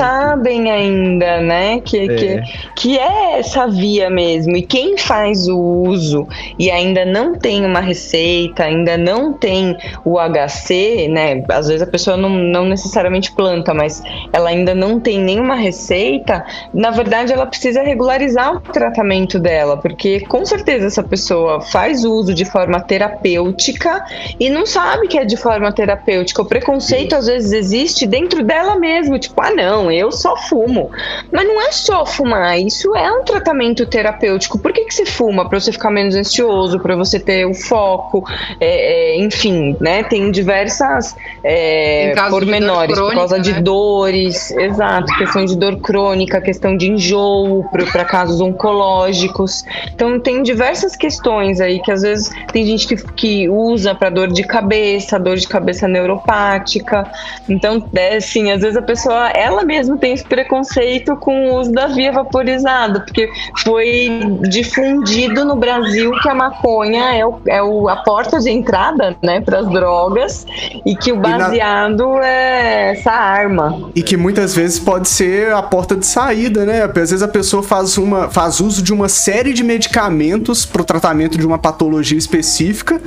Ainda, 0.69 1.41
né? 1.41 1.79
Que 1.81 1.99
é. 1.99 2.07
Que, 2.07 2.41
que 2.75 2.99
é 2.99 3.39
essa 3.39 3.67
via 3.67 4.09
mesmo. 4.09 4.55
E 4.55 4.61
quem 4.61 4.97
faz 4.97 5.47
o 5.47 5.57
uso 5.57 6.27
e 6.57 6.71
ainda 6.71 7.05
não 7.05 7.35
tem 7.35 7.65
uma 7.65 7.79
receita, 7.79 8.63
ainda 8.63 8.97
não 8.97 9.33
tem 9.33 9.77
o 10.03 10.17
HC, 10.19 11.07
né? 11.09 11.43
Às 11.49 11.67
vezes 11.67 11.81
a 11.81 11.87
pessoa 11.87 12.17
não, 12.17 12.29
não 12.29 12.65
necessariamente 12.65 13.31
planta, 13.31 13.73
mas 13.73 14.01
ela 14.31 14.49
ainda 14.49 14.73
não 14.73 14.99
tem 14.99 15.19
nenhuma 15.19 15.55
receita. 15.55 16.45
Na 16.73 16.91
verdade, 16.91 17.33
ela 17.33 17.45
precisa 17.45 17.81
regularizar 17.81 18.55
o 18.55 18.59
tratamento 18.59 19.39
dela, 19.39 19.77
porque 19.77 20.21
com 20.21 20.45
certeza 20.45 20.87
essa 20.87 21.03
pessoa 21.03 21.61
faz 21.61 22.03
uso 22.03 22.33
de 22.33 22.45
forma 22.45 22.79
terapêutica 22.79 24.05
e 24.39 24.49
não 24.49 24.65
sabe 24.65 25.07
que 25.07 25.17
é 25.17 25.25
de 25.25 25.37
forma 25.37 25.71
terapêutica. 25.71 26.41
O 26.41 26.45
preconceito 26.45 27.15
às 27.15 27.27
vezes 27.27 27.51
existe 27.51 28.05
dentro 28.05 28.43
dela 28.43 28.75
mesmo, 28.77 29.17
tipo, 29.17 29.41
ah, 29.41 29.51
não, 29.51 29.91
eu 29.91 30.11
só 30.11 30.35
fumo. 30.47 30.91
Mas 31.31 31.47
não 31.47 31.61
é 31.61 31.71
só 31.71 32.05
fumar, 32.05 32.59
isso 32.59 32.95
é 32.95 33.11
um 33.11 33.23
tratamento 33.23 33.85
terapêutico. 33.85 34.57
Por 34.59 34.71
que, 34.71 34.85
que 34.85 34.93
você 34.93 35.05
fuma? 35.05 35.47
Para 35.47 35.59
você 35.59 35.71
ficar 35.71 35.91
menos 35.91 36.15
ansioso, 36.15 36.79
para 36.79 36.95
você 36.95 37.19
ter 37.19 37.45
o 37.45 37.53
foco, 37.53 38.23
é, 38.59 39.15
é, 39.15 39.19
enfim, 39.19 39.75
né? 39.79 40.03
Tem 40.03 40.31
diversas 40.31 41.15
é, 41.43 42.13
pormenores, 42.29 42.95
dor 42.95 43.09
por 43.09 43.15
causa 43.15 43.35
crônica, 43.35 43.53
de 43.53 43.57
né? 43.57 43.61
dores, 43.61 44.51
exato, 44.51 45.15
questão 45.17 45.45
de 45.45 45.57
dor 45.57 45.77
crônica, 45.77 46.41
questão 46.41 46.75
de 46.75 46.91
enjoo 46.91 47.65
para 47.91 48.05
casos 48.05 48.41
oncológicos. 48.41 49.63
Então 49.93 50.19
tem 50.19 50.43
diversas 50.43 50.95
questões 50.95 51.59
aí 51.59 51.81
que 51.81 51.91
às 51.91 52.01
vezes 52.01 52.29
tem 52.51 52.65
gente 52.65 52.87
que, 52.87 52.95
que 53.13 53.49
usa 53.49 53.93
para 53.93 54.09
dor 54.09 54.27
de 54.27 54.43
cabeça, 54.43 55.19
dor 55.19 55.37
de 55.37 55.47
cabeça 55.47 55.87
neuropática. 55.87 57.09
Então, 57.47 57.87
é 57.95 58.17
assim, 58.17 58.51
às 58.51 58.61
vezes 58.61 58.77
a 58.77 58.81
pessoa, 58.81 59.29
ela 59.29 59.63
mesma 59.63 59.97
tem 59.97 60.13
esse 60.13 60.25
preconceito 60.35 61.15
com 61.15 61.47
o 61.49 61.59
uso 61.61 61.71
da 61.71 61.87
via 61.87 62.11
vaporizada, 62.11 62.99
porque 62.99 63.29
foi 63.63 64.19
difundido 64.49 65.45
no 65.45 65.55
Brasil 65.55 66.11
que 66.21 66.27
a 66.27 66.35
maconha 66.35 67.15
é, 67.15 67.25
o, 67.25 67.39
é 67.47 67.63
o, 67.63 67.87
a 67.87 67.95
porta 67.97 68.39
de 68.39 68.49
entrada, 68.51 69.15
né, 69.23 69.39
para 69.39 69.59
as 69.59 69.69
drogas 69.69 70.45
e 70.85 70.93
que 70.93 71.11
o 71.13 71.15
na- 71.15 71.37
baseado 71.37 72.17
é 72.21 72.91
essa 72.91 73.11
arma. 73.11 73.89
E 73.95 74.03
que 74.03 74.17
muitas 74.17 74.53
vezes 74.53 74.77
pode 74.77 75.07
ser 75.07 75.53
a 75.53 75.61
porta 75.63 75.95
de 75.95 76.05
saída, 76.05 76.65
né? 76.65 76.83
Às 76.83 76.91
vezes 76.93 77.21
a 77.21 77.27
pessoa 77.29 77.63
faz, 77.63 77.97
uma, 77.97 78.29
faz 78.29 78.59
uso 78.59 78.81
de 78.83 78.91
uma 78.93 79.07
série 79.07 79.53
de 79.53 79.63
medicamentos 79.63 80.65
para 80.65 80.81
o 80.81 80.85
tratamento 80.85 81.37
de 81.37 81.45
uma 81.47 81.57
patologia 81.57 82.17
específica 82.17 82.99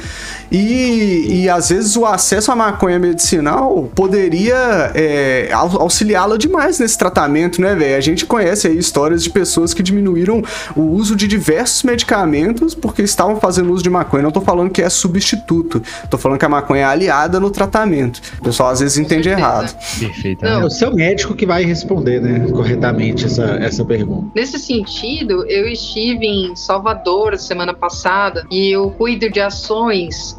e, 0.50 1.42
e 1.42 1.49
às 1.50 1.68
vezes 1.68 1.94
o 1.97 2.06
acesso 2.06 2.50
à 2.50 2.56
maconha 2.56 2.99
medicinal 2.99 3.88
poderia 3.94 4.90
é, 4.94 5.50
au- 5.52 5.82
auxiliá-la 5.82 6.38
demais 6.38 6.78
nesse 6.78 6.97
tratamento, 6.97 7.18
né, 7.61 7.75
velho? 7.75 7.97
A 7.97 8.01
gente 8.01 8.25
conhece 8.25 8.69
aí 8.69 8.79
histórias 8.79 9.25
de 9.25 9.31
pessoas 9.31 9.75
que 9.75 9.83
diminuíram 9.83 10.43
o 10.77 10.83
uso 10.83 11.17
de 11.17 11.27
diversos 11.27 11.83
medicamentos 11.83 12.75
porque 12.75 13.03
estavam 13.03 13.41
fazendo 13.41 13.73
uso 13.73 13.83
de 13.83 13.91
maconha. 13.91 14.23
Não 14.23 14.31
tô 14.31 14.41
falando 14.41 14.71
que 14.71 14.83
é 14.83 14.89
substituto, 14.89 15.83
tô 16.09 16.17
falando 16.17 16.39
que 16.39 16.45
a 16.45 16.49
maconha 16.49 16.83
é 16.83 16.85
aliada 16.85 17.41
no 17.41 17.51
tratamento. 17.51 18.21
O 18.39 18.45
pessoal 18.45 18.71
às 18.71 18.81
vezes 18.81 18.99
entende 18.99 19.29
errado. 19.29 19.77
Perfeito. 19.99 20.45
É 20.45 20.65
o 20.65 20.71
seu 20.71 20.95
médico 20.95 21.35
que 21.35 21.47
vai 21.47 21.65
responder, 21.65 22.21
né, 22.21 22.47
corretamente 22.53 23.25
essa, 23.25 23.45
essa 23.61 23.85
pergunta. 23.85 24.31
Nesse 24.35 24.59
sentido, 24.59 25.45
eu 25.49 25.67
estive 25.67 26.27
em 26.27 26.55
Salvador 26.55 27.37
semana 27.39 27.75
passada 27.75 28.47
e 28.51 28.71
eu 28.71 28.91
cuido 28.91 29.31
de 29.31 29.41
ações 29.41 30.37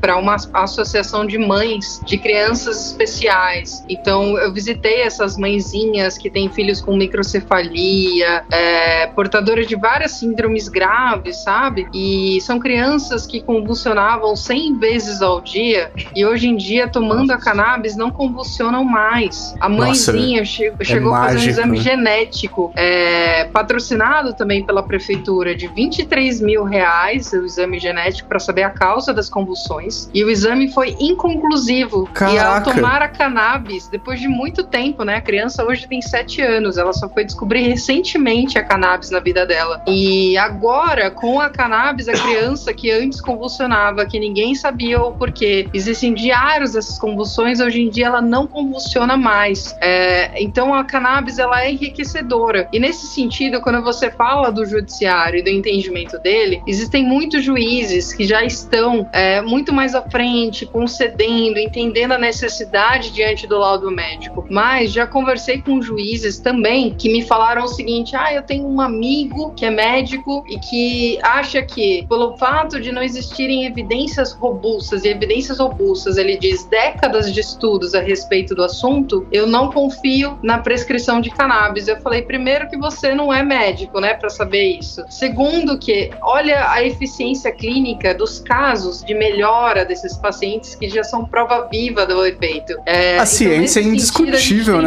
para 0.00 0.16
uma 0.16 0.36
associação 0.54 1.26
de 1.26 1.36
mães 1.36 2.00
de 2.06 2.16
crianças 2.16 2.86
especiais. 2.86 3.84
Então, 3.88 4.38
eu 4.38 4.52
visitei 4.52 5.02
essas 5.02 5.36
mãezinhas 5.36 5.89
que 6.18 6.30
têm 6.30 6.48
filhos 6.50 6.80
com 6.80 6.96
microcefalia, 6.96 8.44
é, 8.50 9.06
portadoras 9.08 9.66
de 9.66 9.76
várias 9.76 10.12
síndromes 10.12 10.68
graves, 10.68 11.42
sabe? 11.42 11.88
E 11.92 12.40
são 12.40 12.58
crianças 12.58 13.26
que 13.26 13.40
convulsionavam 13.40 14.34
100 14.36 14.78
vezes 14.78 15.22
ao 15.22 15.40
dia 15.40 15.90
e 16.14 16.24
hoje 16.24 16.48
em 16.48 16.56
dia, 16.56 16.88
tomando 16.88 17.30
a 17.32 17.38
cannabis, 17.38 17.96
não 17.96 18.10
convulsionam 18.10 18.84
mais. 18.84 19.54
A 19.60 19.68
Nossa, 19.68 20.12
mãezinha 20.12 20.44
che- 20.44 20.72
chegou 20.82 21.14
a 21.14 21.24
fazer 21.28 21.38
um 21.38 21.50
exame 21.50 21.78
né? 21.78 21.84
genético, 21.84 22.72
é, 22.76 23.44
patrocinado 23.44 24.34
também 24.34 24.64
pela 24.64 24.82
prefeitura, 24.82 25.54
de 25.54 25.66
23 25.68 26.40
mil 26.40 26.64
reais, 26.64 27.32
o 27.32 27.44
exame 27.44 27.78
genético, 27.78 28.28
para 28.28 28.38
saber 28.38 28.62
a 28.62 28.70
causa 28.70 29.12
das 29.12 29.28
convulsões. 29.28 30.08
E 30.14 30.24
o 30.24 30.30
exame 30.30 30.70
foi 30.72 30.96
inconclusivo. 31.00 32.04
E 32.04 32.38
ao 32.38 32.54
Caraca. 32.54 32.72
tomar 32.74 33.02
a 33.02 33.08
cannabis, 33.08 33.88
depois 33.88 34.20
de 34.20 34.28
muito 34.28 34.62
tempo, 34.64 35.04
né? 35.04 35.16
A 35.16 35.20
criança 35.20 35.64
hoje 35.64 35.79
tem 35.88 36.00
7 36.00 36.40
anos, 36.42 36.78
ela 36.78 36.92
só 36.92 37.08
foi 37.08 37.24
descobrir 37.24 37.62
recentemente 37.62 38.58
a 38.58 38.64
cannabis 38.64 39.10
na 39.10 39.20
vida 39.20 39.46
dela. 39.46 39.82
E 39.86 40.36
agora, 40.38 41.10
com 41.10 41.40
a 41.40 41.50
cannabis, 41.50 42.08
a 42.08 42.12
criança 42.12 42.72
que 42.72 42.90
antes 42.90 43.20
convulsionava, 43.20 44.06
que 44.06 44.18
ninguém 44.18 44.54
sabia 44.54 45.00
o 45.00 45.12
porquê, 45.12 45.68
existem 45.72 46.14
diários 46.14 46.72
dessas 46.72 46.98
convulsões, 46.98 47.60
hoje 47.60 47.82
em 47.82 47.88
dia 47.88 48.06
ela 48.06 48.22
não 48.22 48.46
convulsiona 48.46 49.16
mais. 49.16 49.76
É, 49.80 50.42
então 50.42 50.74
a 50.74 50.84
cannabis 50.84 51.38
ela 51.38 51.62
é 51.62 51.70
enriquecedora. 51.70 52.68
E 52.72 52.78
nesse 52.78 53.06
sentido, 53.06 53.60
quando 53.60 53.82
você 53.82 54.10
fala 54.10 54.50
do 54.50 54.64
judiciário 54.64 55.38
e 55.38 55.42
do 55.42 55.50
entendimento 55.50 56.18
dele, 56.18 56.62
existem 56.66 57.04
muitos 57.04 57.44
juízes 57.44 58.12
que 58.12 58.24
já 58.24 58.44
estão 58.44 59.08
é, 59.12 59.40
muito 59.40 59.72
mais 59.72 59.94
à 59.94 60.02
frente, 60.02 60.66
concedendo, 60.66 61.58
entendendo 61.58 62.12
a 62.12 62.18
necessidade 62.18 63.12
diante 63.12 63.46
do 63.46 63.58
laudo 63.58 63.90
médico. 63.90 64.46
Mas 64.50 64.92
já 64.92 65.06
conversei 65.06 65.60
com 65.60 65.69
juízes 65.82 66.38
também 66.38 66.94
que 66.94 67.12
me 67.12 67.22
falaram 67.22 67.64
o 67.64 67.68
seguinte: 67.68 68.16
ah, 68.16 68.32
eu 68.32 68.42
tenho 68.42 68.66
um 68.66 68.80
amigo 68.80 69.52
que 69.54 69.64
é 69.64 69.70
médico 69.70 70.42
e 70.48 70.58
que 70.58 71.18
acha 71.22 71.62
que, 71.62 72.06
pelo 72.08 72.36
fato 72.38 72.80
de 72.80 72.90
não 72.90 73.02
existirem 73.02 73.66
evidências 73.66 74.32
robustas, 74.32 75.04
e 75.04 75.08
evidências 75.08 75.58
robustas, 75.58 76.16
ele 76.16 76.36
diz 76.36 76.64
décadas 76.64 77.32
de 77.32 77.40
estudos 77.40 77.94
a 77.94 78.00
respeito 78.00 78.54
do 78.54 78.64
assunto, 78.64 79.26
eu 79.30 79.46
não 79.46 79.70
confio 79.70 80.38
na 80.42 80.58
prescrição 80.58 81.20
de 81.20 81.30
cannabis. 81.30 81.88
Eu 81.88 82.00
falei, 82.00 82.22
primeiro, 82.22 82.68
que 82.68 82.76
você 82.76 83.14
não 83.14 83.32
é 83.32 83.42
médico, 83.42 84.00
né, 84.00 84.14
para 84.14 84.30
saber 84.30 84.78
isso. 84.78 85.04
Segundo, 85.10 85.78
que 85.78 86.10
olha 86.22 86.70
a 86.70 86.82
eficiência 86.84 87.52
clínica 87.52 88.14
dos 88.14 88.40
casos 88.40 89.02
de 89.04 89.14
melhora 89.14 89.84
desses 89.84 90.16
pacientes 90.16 90.74
que 90.74 90.88
já 90.88 91.02
são 91.04 91.24
prova 91.24 91.68
viva 91.70 92.06
do 92.06 92.24
efeito. 92.24 92.76
É, 92.86 93.10
A 93.12 93.14
então, 93.14 93.26
ciência 93.26 93.78
é 93.78 93.82
a 93.82 93.84
gente 93.84 93.92
indiscutível, 93.94 94.78
tem- 94.78 94.86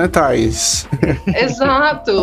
Exato. 1.35 2.21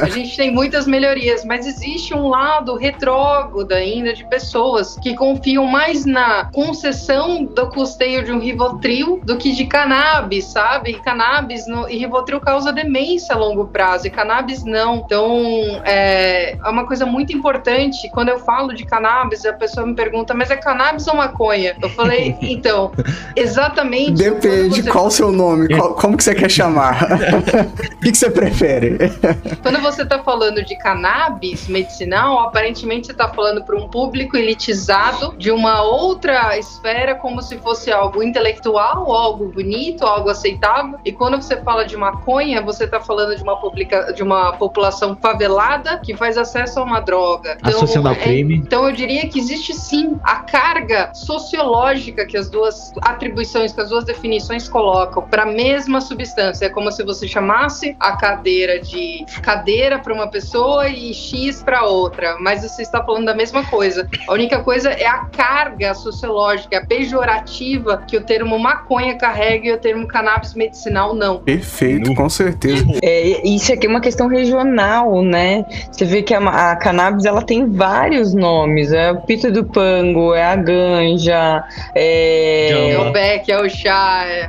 A 0.00 0.08
gente 0.08 0.36
tem 0.36 0.50
muitas 0.52 0.86
melhorias, 0.86 1.44
mas 1.44 1.66
existe 1.66 2.14
um 2.14 2.28
lado 2.28 2.74
retrógrado 2.76 3.72
ainda 3.72 4.12
de 4.14 4.24
pessoas 4.26 4.96
que 5.02 5.14
confiam 5.14 5.66
mais 5.66 6.04
na 6.04 6.46
concessão 6.52 7.44
do 7.44 7.68
custeio 7.68 8.24
de 8.24 8.32
um 8.32 8.38
Rivotril 8.38 9.20
do 9.24 9.36
que 9.36 9.52
de 9.52 9.64
cannabis, 9.66 10.46
sabe? 10.46 10.94
Cannabis 10.94 11.66
no, 11.66 11.88
e 11.88 11.96
Rivotril 11.96 12.40
causa 12.40 12.72
demência 12.72 13.34
a 13.34 13.38
longo 13.38 13.66
prazo 13.66 14.06
e 14.06 14.10
cannabis 14.10 14.64
não. 14.64 14.96
Então, 14.96 15.80
é, 15.84 16.56
é 16.64 16.68
uma 16.68 16.86
coisa 16.86 17.06
muito 17.06 17.32
importante. 17.32 18.08
Quando 18.10 18.28
eu 18.30 18.38
falo 18.40 18.74
de 18.74 18.84
cannabis, 18.84 19.44
a 19.44 19.52
pessoa 19.52 19.86
me 19.86 19.94
pergunta, 19.94 20.34
mas 20.34 20.50
é 20.50 20.56
cannabis 20.56 21.06
ou 21.06 21.16
maconha? 21.16 21.76
Eu 21.80 21.88
falei, 21.90 22.36
então, 22.42 22.92
exatamente. 23.36 24.12
Depende 24.12 24.82
você 24.82 24.90
qual 24.90 25.06
o 25.06 25.10
seu 25.10 25.30
nome, 25.32 25.68
qual- 25.76 25.94
como 25.94 26.16
que 26.16 26.24
você 26.24 26.34
quer 26.34 26.50
chamar. 26.50 26.98
O 27.82 28.00
que, 28.00 28.12
que 28.12 28.16
você 28.18 28.30
prefere? 28.30 28.98
Quando 29.62 29.80
você 29.80 30.02
está 30.02 30.22
falando 30.22 30.64
de 30.64 30.76
cannabis 30.76 31.68
medicinal, 31.68 32.38
aparentemente 32.40 33.06
você 33.06 33.12
está 33.12 33.28
falando 33.28 33.62
para 33.64 33.76
um 33.76 33.88
público 33.88 34.36
elitizado 34.36 35.34
de 35.36 35.50
uma 35.50 35.82
outra 35.82 36.56
esfera, 36.58 37.14
como 37.14 37.42
se 37.42 37.58
fosse 37.58 37.90
algo 37.90 38.22
intelectual, 38.22 39.12
algo 39.12 39.48
bonito, 39.48 40.04
algo 40.04 40.30
aceitável. 40.30 40.98
E 41.04 41.12
quando 41.12 41.40
você 41.40 41.56
fala 41.62 41.84
de 41.84 41.96
maconha, 41.96 42.60
você 42.62 42.84
está 42.84 43.00
falando 43.00 43.36
de 43.36 43.42
uma, 43.42 43.56
publica- 43.60 44.12
de 44.12 44.22
uma 44.22 44.52
população 44.52 45.16
favelada 45.16 45.98
que 45.98 46.16
faz 46.16 46.36
acesso 46.38 46.80
a 46.80 46.82
uma 46.82 47.00
droga. 47.00 47.58
Associando 47.62 48.08
ao 48.08 48.14
é- 48.14 48.18
crime. 48.18 48.56
então 48.56 48.88
eu 48.88 48.92
diria 48.94 49.28
que 49.28 49.38
existe 49.38 49.74
sim 49.74 50.18
a 50.22 50.36
carga 50.36 51.12
sociológica 51.14 52.26
que 52.26 52.36
as 52.36 52.48
duas 52.50 52.92
atribuições, 53.00 53.72
que 53.72 53.80
as 53.80 53.88
duas 53.88 54.04
definições 54.04 54.68
colocam 54.68 55.22
para 55.22 55.42
a 55.42 55.46
mesma 55.46 56.00
substância. 56.00 56.66
É 56.66 56.68
como 56.68 56.90
se 56.90 57.02
você 57.04 57.26
chamasse 57.26 57.71
a 57.98 58.16
cadeira 58.16 58.80
de 58.80 59.24
cadeira 59.42 59.98
para 59.98 60.12
uma 60.12 60.28
pessoa 60.28 60.88
e 60.88 61.12
X 61.14 61.62
para 61.62 61.84
outra, 61.84 62.36
mas 62.40 62.62
você 62.62 62.82
está 62.82 63.02
falando 63.02 63.26
da 63.26 63.34
mesma 63.34 63.64
coisa. 63.64 64.08
A 64.28 64.32
única 64.32 64.60
coisa 64.60 64.90
é 64.90 65.06
a 65.06 65.24
carga 65.26 65.94
sociológica, 65.94 66.78
a 66.78 66.86
pejorativa 66.86 68.02
que 68.06 68.16
o 68.16 68.22
termo 68.22 68.58
maconha 68.58 69.16
carrega 69.16 69.68
e 69.68 69.72
o 69.72 69.78
termo 69.78 70.06
cannabis 70.06 70.54
medicinal 70.54 71.14
não. 71.14 71.38
Perfeito, 71.38 72.14
com 72.14 72.28
certeza. 72.28 72.84
É, 73.02 73.46
isso 73.46 73.72
aqui 73.72 73.86
é 73.86 73.90
uma 73.90 74.00
questão 74.00 74.26
regional, 74.28 75.22
né? 75.22 75.64
Você 75.90 76.04
vê 76.04 76.22
que 76.22 76.34
a, 76.34 76.72
a 76.72 76.76
cannabis 76.76 77.24
ela 77.24 77.42
tem 77.42 77.70
vários 77.70 78.34
nomes. 78.34 78.92
É 78.92 79.10
o 79.12 79.20
pito 79.22 79.50
do 79.50 79.64
pango, 79.64 80.34
é 80.34 80.44
a 80.44 80.56
ganja, 80.56 81.64
é... 81.94 82.92
é 82.92 82.98
o 82.98 83.12
beck, 83.12 83.50
é 83.50 83.60
o 83.60 83.68
chá, 83.68 84.24
é, 84.26 84.48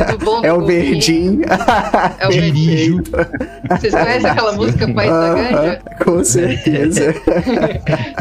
é 0.00 0.04
do 0.12 0.18
bom 0.18 0.40
do 0.40 0.46
É 0.48 0.52
o 0.52 0.64
verdinho. 0.64 1.42
É 2.18 2.28
o 2.28 2.32
verdinho. 2.40 3.02
Vocês 3.70 3.94
conhecem 3.94 4.30
aquela 4.30 4.52
música 4.52 4.92
País 4.92 5.10
da 5.10 5.34
Ganja? 5.34 5.82
Com 6.04 6.24
certeza. 6.24 7.14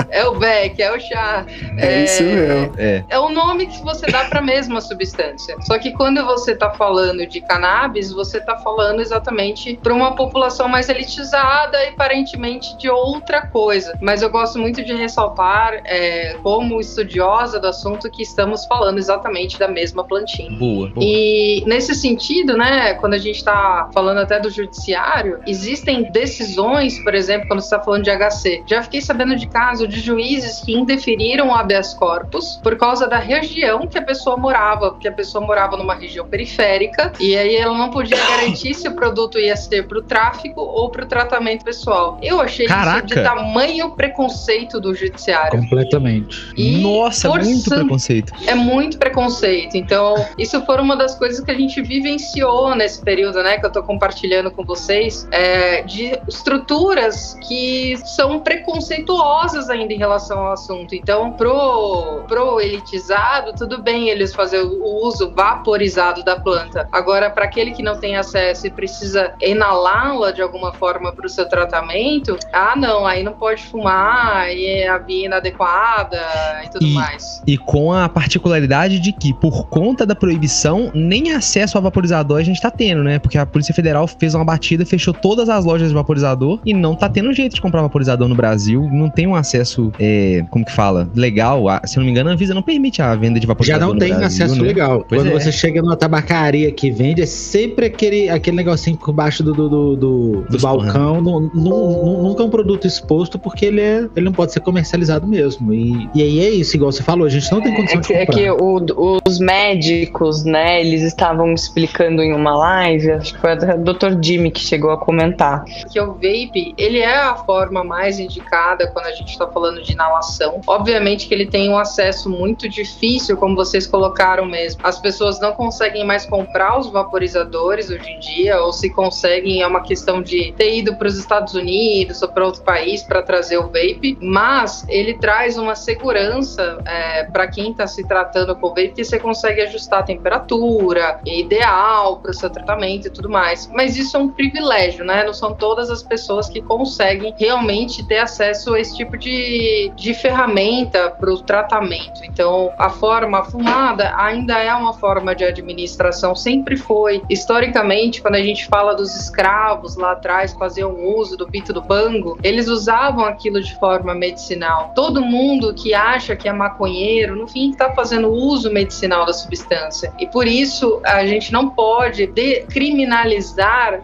é 0.09 0.25
o 0.25 0.37
beck, 0.37 0.81
é 0.81 0.95
o 0.95 0.99
chá. 0.99 1.45
É, 1.77 1.85
é 1.85 2.03
isso 2.03 2.23
mesmo. 2.23 2.73
É. 2.77 3.03
é 3.09 3.19
o 3.19 3.29
nome 3.29 3.67
que 3.67 3.83
você 3.83 4.07
dá 4.07 4.25
para 4.25 4.39
a 4.39 4.43
mesma 4.43 4.81
substância. 4.81 5.55
Só 5.61 5.77
que 5.77 5.91
quando 5.91 6.23
você 6.25 6.51
está 6.51 6.71
falando 6.71 7.25
de 7.25 7.41
cannabis, 7.41 8.11
você 8.11 8.37
está 8.37 8.57
falando 8.57 9.01
exatamente 9.01 9.77
para 9.81 9.93
uma 9.93 10.15
população 10.15 10.67
mais 10.67 10.89
elitizada 10.89 11.83
e 11.85 11.89
aparentemente 11.89 12.77
de 12.77 12.89
outra 12.89 13.47
coisa. 13.47 13.97
Mas 14.01 14.21
eu 14.21 14.29
gosto 14.29 14.57
muito 14.59 14.83
de 14.83 14.93
ressaltar, 14.93 15.81
é, 15.85 16.35
como 16.41 16.79
estudiosa 16.79 17.59
do 17.59 17.67
assunto, 17.67 18.09
que 18.09 18.23
estamos 18.23 18.65
falando 18.65 18.97
exatamente 18.97 19.59
da 19.59 19.67
mesma 19.67 20.03
plantinha. 20.03 20.51
Boa. 20.57 20.89
boa. 20.89 21.05
E 21.05 21.63
nesse 21.65 21.93
sentido, 21.93 22.55
né, 22.55 22.93
quando 22.95 23.13
a 23.13 23.17
gente 23.17 23.37
está 23.37 23.89
falando 23.93 24.06
até 24.15 24.39
do 24.39 24.49
judiciário, 24.49 25.39
existem 25.45 26.11
decisões, 26.11 26.99
por 26.99 27.13
exemplo, 27.13 27.47
quando 27.47 27.61
você 27.61 27.67
está 27.67 27.79
falando 27.79 28.03
de 28.03 28.11
HC. 28.11 28.63
Já 28.67 28.81
fiquei 28.81 29.01
sabendo 29.01 29.35
de 29.35 29.47
caso 29.47 29.87
de 29.87 29.99
juízes 29.99 30.61
que 30.61 30.73
indeferiram 30.73 31.49
o 31.49 31.53
habeas 31.53 31.93
corpus 31.93 32.59
por 32.63 32.77
causa 32.77 33.07
da 33.07 33.17
região 33.17 33.87
que 33.87 33.97
a 33.97 34.01
pessoa 34.01 34.37
morava, 34.37 34.91
porque 34.91 35.07
a 35.07 35.11
pessoa 35.11 35.45
morava 35.45 35.77
numa 35.77 35.95
região 35.95 36.27
periférica 36.27 37.11
e 37.19 37.35
aí 37.35 37.55
ela 37.55 37.77
não 37.77 37.89
podia 37.89 38.17
garantir 38.27 38.73
se 38.73 38.87
o 38.87 38.93
produto 38.93 39.39
ia 39.39 39.55
ser 39.55 39.87
para 39.87 39.97
o 39.97 40.01
tráfico 40.01 40.61
ou 40.61 40.89
para 40.89 41.03
o 41.03 41.07
tratamento 41.07 41.63
pessoal. 41.63 42.17
Eu 42.21 42.39
achei 42.39 42.67
Caraca. 42.67 43.05
isso 43.05 43.15
de 43.15 43.23
tamanho 43.23 43.91
preconceito 43.91 44.79
do 44.79 44.93
judiciário. 44.93 45.59
Completamente. 45.59 46.53
E 46.55 46.81
Nossa, 46.81 47.29
muito 47.29 47.69
preconceito. 47.69 48.33
É 48.45 48.55
muito 48.55 48.97
preconceito. 48.97 49.75
Então, 49.75 50.15
isso 50.37 50.63
foi 50.65 50.77
uma 50.79 50.95
das 50.95 51.15
coisas 51.15 51.43
que 51.43 51.51
a 51.51 51.53
gente 51.53 51.81
vivenciou 51.81 52.75
nesse 52.75 53.01
período, 53.01 53.41
né, 53.41 53.57
que 53.57 53.65
eu 53.65 53.71
tô 53.71 53.83
compartilhando 53.97 54.51
com 54.51 54.63
vocês, 54.63 55.27
é, 55.31 55.81
de 55.81 56.19
estruturas 56.27 57.35
que 57.47 57.97
são 57.97 58.39
preconceituosas 58.39 59.71
ainda 59.71 59.91
em 59.91 59.97
relação 59.97 60.37
ao 60.37 60.51
assunto. 60.53 60.93
Então, 60.93 61.31
pro, 61.31 62.23
pro 62.27 62.61
elitizado, 62.61 63.53
tudo 63.57 63.81
bem 63.81 64.09
eles 64.09 64.35
fazer 64.35 64.61
o 64.61 65.03
uso 65.03 65.31
vaporizado 65.31 66.23
da 66.23 66.39
planta. 66.39 66.87
Agora, 66.91 67.31
para 67.31 67.45
aquele 67.45 67.71
que 67.71 67.81
não 67.81 67.99
tem 67.99 68.15
acesso 68.15 68.67
e 68.67 68.69
precisa 68.69 69.33
inalá-la 69.41 70.31
de 70.31 70.41
alguma 70.41 70.71
forma 70.73 71.11
para 71.11 71.25
o 71.25 71.29
seu 71.29 71.49
tratamento, 71.49 72.37
ah, 72.53 72.75
não, 72.75 73.05
aí 73.05 73.23
não 73.23 73.33
pode 73.33 73.63
fumar, 73.63 74.53
e 74.53 74.65
é 74.67 74.87
a 74.87 74.99
via 74.99 75.25
inadequada 75.25 76.21
e 76.63 76.69
tudo 76.69 76.85
e, 76.85 76.93
mais. 76.93 77.41
E 77.47 77.57
com 77.57 77.91
a 77.91 78.07
particularidade 78.07 78.99
de 78.99 79.11
que, 79.11 79.33
por 79.33 79.67
conta 79.67 80.05
da 80.05 80.13
proibição, 80.13 80.91
nem 80.93 81.31
acesso 81.31 81.77
ao 81.77 81.83
vaporizador 81.83 82.39
a 82.39 82.43
gente 82.43 82.61
tá 82.61 82.69
tendo, 82.69 83.03
né? 83.03 83.17
Porque 83.17 83.37
a 83.37 83.45
Polícia 83.45 83.73
Federal 83.73 83.86
fez 84.19 84.33
uma 84.33 84.45
batida, 84.45 84.85
fechou 84.85 85.13
todas 85.13 85.49
as 85.49 85.65
lojas 85.65 85.89
de 85.89 85.93
vaporizador 85.93 86.59
e 86.65 86.73
não 86.73 86.95
tá 86.95 87.09
tendo 87.09 87.31
jeito 87.33 87.55
de 87.55 87.61
comprar 87.61 87.81
vaporizador 87.81 88.27
no 88.27 88.35
Brasil. 88.35 88.87
Não 88.91 89.09
tem 89.09 89.27
um 89.27 89.35
acesso, 89.35 89.91
é, 89.99 90.45
como 90.49 90.65
que 90.65 90.71
fala, 90.71 91.09
legal. 91.15 91.69
A, 91.69 91.81
se 91.85 91.97
eu 91.97 92.01
não 92.01 92.05
me 92.05 92.11
engano, 92.11 92.29
a 92.29 92.33
Anvisa 92.33 92.53
não 92.53 92.61
permite 92.61 93.01
a 93.01 93.15
venda 93.15 93.39
de 93.39 93.47
vaporizador. 93.47 93.87
Já 93.87 93.93
não 93.93 93.99
tem 93.99 94.09
Brasil, 94.09 94.27
acesso 94.27 94.61
né? 94.61 94.67
legal. 94.67 95.05
Pois 95.07 95.21
Quando 95.21 95.31
é. 95.31 95.39
você 95.39 95.51
chega 95.51 95.81
numa 95.81 95.95
tabacaria 95.95 96.71
que 96.71 96.91
vende, 96.91 97.21
é 97.21 97.25
sempre 97.25 97.85
aquele, 97.85 98.29
aquele 98.29 98.57
negocinho 98.57 98.97
por 98.97 99.13
baixo 99.13 99.43
do, 99.43 99.53
do, 99.53 99.69
do, 99.69 99.95
do, 99.95 100.45
do 100.49 100.59
balcão. 100.59 101.21
nunca 101.21 102.43
é 102.43 102.45
um 102.45 102.49
produto 102.49 102.85
exposto 102.85 103.39
porque 103.39 103.65
ele, 103.65 103.81
é, 103.81 104.07
ele 104.15 104.25
não 104.25 104.31
pode 104.31 104.53
ser 104.53 104.59
comercializado 104.59 105.27
mesmo. 105.27 105.73
E, 105.73 106.09
e 106.13 106.21
aí 106.21 106.39
é 106.39 106.49
isso, 106.49 106.75
igual 106.75 106.91
você 106.91 107.03
falou, 107.03 107.25
a 107.25 107.29
gente 107.29 107.51
não 107.51 107.61
tem 107.61 107.75
condição 107.75 107.99
é 107.99 108.03
que, 108.03 108.13
de 108.13 108.25
comprar. 108.25 108.41
É 108.41 108.43
que 108.43 108.51
o, 108.51 109.21
os 109.27 109.39
médicos, 109.39 110.43
né, 110.43 110.81
eles 110.81 111.01
estavam 111.01 111.53
explicando 111.53 112.21
em 112.21 112.33
uma 112.33 112.55
live, 112.57 113.11
acho 113.11 113.33
que 113.33 113.39
foi 113.39 113.53
o 113.53 113.76
Dr. 113.77 114.21
Jimmy 114.21 114.51
que 114.51 114.59
chegou 114.59 114.91
a 114.91 114.97
comentar. 114.97 115.63
Que 115.91 115.99
o 115.99 116.13
vape, 116.13 116.73
ele 116.77 116.99
é 116.99 117.15
a 117.15 117.35
forma 117.35 117.83
mais 117.83 118.19
indicada 118.19 118.87
quando 118.91 119.07
a 119.07 119.11
gente 119.11 119.29
está 119.29 119.47
falando 119.47 119.81
de 119.81 119.93
inalação. 119.93 120.61
Obviamente 120.67 121.27
que 121.27 121.33
ele 121.33 121.45
tem 121.45 121.69
um 121.69 121.77
acesso 121.77 122.29
muito 122.29 122.67
difícil, 122.69 123.37
como 123.37 123.55
vocês 123.55 123.87
colocaram 123.87 124.45
mesmo. 124.45 124.81
As 124.83 124.99
pessoas 124.99 125.39
não 125.39 125.53
conseguem 125.53 126.05
mais 126.05 126.25
comprar 126.25 126.79
os 126.79 126.89
vaporizadores 126.89 127.89
hoje 127.89 128.09
em 128.09 128.19
dia, 128.19 128.61
ou 128.61 128.71
se 128.71 128.89
conseguem 128.89 129.61
é 129.61 129.67
uma 129.67 129.81
questão 129.81 130.21
de 130.21 130.53
ter 130.53 130.77
ido 130.77 130.95
para 130.95 131.07
os 131.07 131.17
Estados 131.17 131.53
Unidos 131.53 132.21
ou 132.21 132.29
para 132.29 132.45
outro 132.45 132.61
país 132.63 133.03
para 133.03 133.21
trazer 133.21 133.57
o 133.57 133.63
vape, 133.63 134.17
mas 134.21 134.85
ele 134.87 135.13
traz 135.15 135.57
uma 135.57 135.75
segurança 135.75 136.79
é, 136.85 137.23
para 137.25 137.47
quem 137.47 137.71
está 137.71 137.87
se 137.87 138.05
tratando 138.07 138.55
com 138.55 138.69
vape 138.69 138.89
que 138.89 139.03
você 139.03 139.19
consegue 139.19 139.61
ajustar 139.61 139.99
a 139.99 140.03
temperatura, 140.03 141.19
ideal 141.25 142.17
para 142.17 142.31
o 142.31 142.33
seu 142.33 142.49
tratamento 142.49 143.07
e 143.07 143.09
tudo 143.09 143.29
mais. 143.29 143.66
Mas 143.73 143.97
isso 143.97 144.17
é 144.17 144.19
um 144.19 144.29
privilégio, 144.29 145.03
né? 145.03 145.23
Não 145.23 145.33
são 145.33 145.53
todas 145.53 145.89
as 145.89 146.03
pessoas 146.03 146.49
que 146.49 146.61
conseguem 146.61 147.33
realmente 147.37 148.03
ter 148.05 148.19
acesso 148.19 148.73
a 148.73 148.79
esse 148.79 148.95
tipo 148.95 149.17
de, 149.17 149.91
de 149.95 150.13
ferramenta 150.13 151.09
para 151.09 151.31
o 151.31 151.41
tratamento. 151.41 152.21
Então, 152.23 152.71
a 152.77 152.89
forma 152.89 153.43
fumada 153.43 154.13
ainda 154.15 154.57
é 154.57 154.73
uma 154.73 154.93
forma 154.93 155.35
de 155.35 155.43
administração, 155.43 156.35
sempre 156.35 156.77
foi. 156.77 157.21
Historicamente, 157.29 158.21
quando 158.21 158.35
a 158.35 158.41
gente 158.41 158.65
fala 158.67 158.93
dos 158.93 159.15
escravos 159.15 159.95
lá 159.95 160.13
atrás 160.13 160.53
faziam 160.53 160.95
uso 160.95 161.37
do 161.37 161.47
pito 161.47 161.73
do 161.73 161.81
bango, 161.81 162.37
eles 162.43 162.67
usavam 162.67 163.25
aquilo 163.25 163.61
de 163.61 163.75
forma 163.79 164.13
medicinal. 164.13 164.91
Todo 164.95 165.21
mundo 165.21 165.73
que 165.73 165.93
acha 165.93 166.35
que 166.35 166.47
é 166.47 166.53
maconheiro, 166.53 167.35
no 167.35 167.47
fim, 167.47 167.71
está 167.71 167.91
fazendo 167.91 168.29
uso 168.29 168.71
medicinal 168.71 169.25
da 169.25 169.33
substância. 169.33 170.13
E 170.19 170.27
por 170.27 170.47
isso 170.47 170.99
a 171.03 171.25
gente 171.25 171.51
não 171.51 171.69
pode 171.69 172.27
criminalizar 172.69 173.46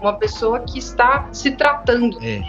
uma 0.02 0.14
pessoa 0.14 0.60
que 0.60 0.80
está 0.80 1.28
se 1.32 1.52
tratando. 1.52 2.18
É. 2.22 2.42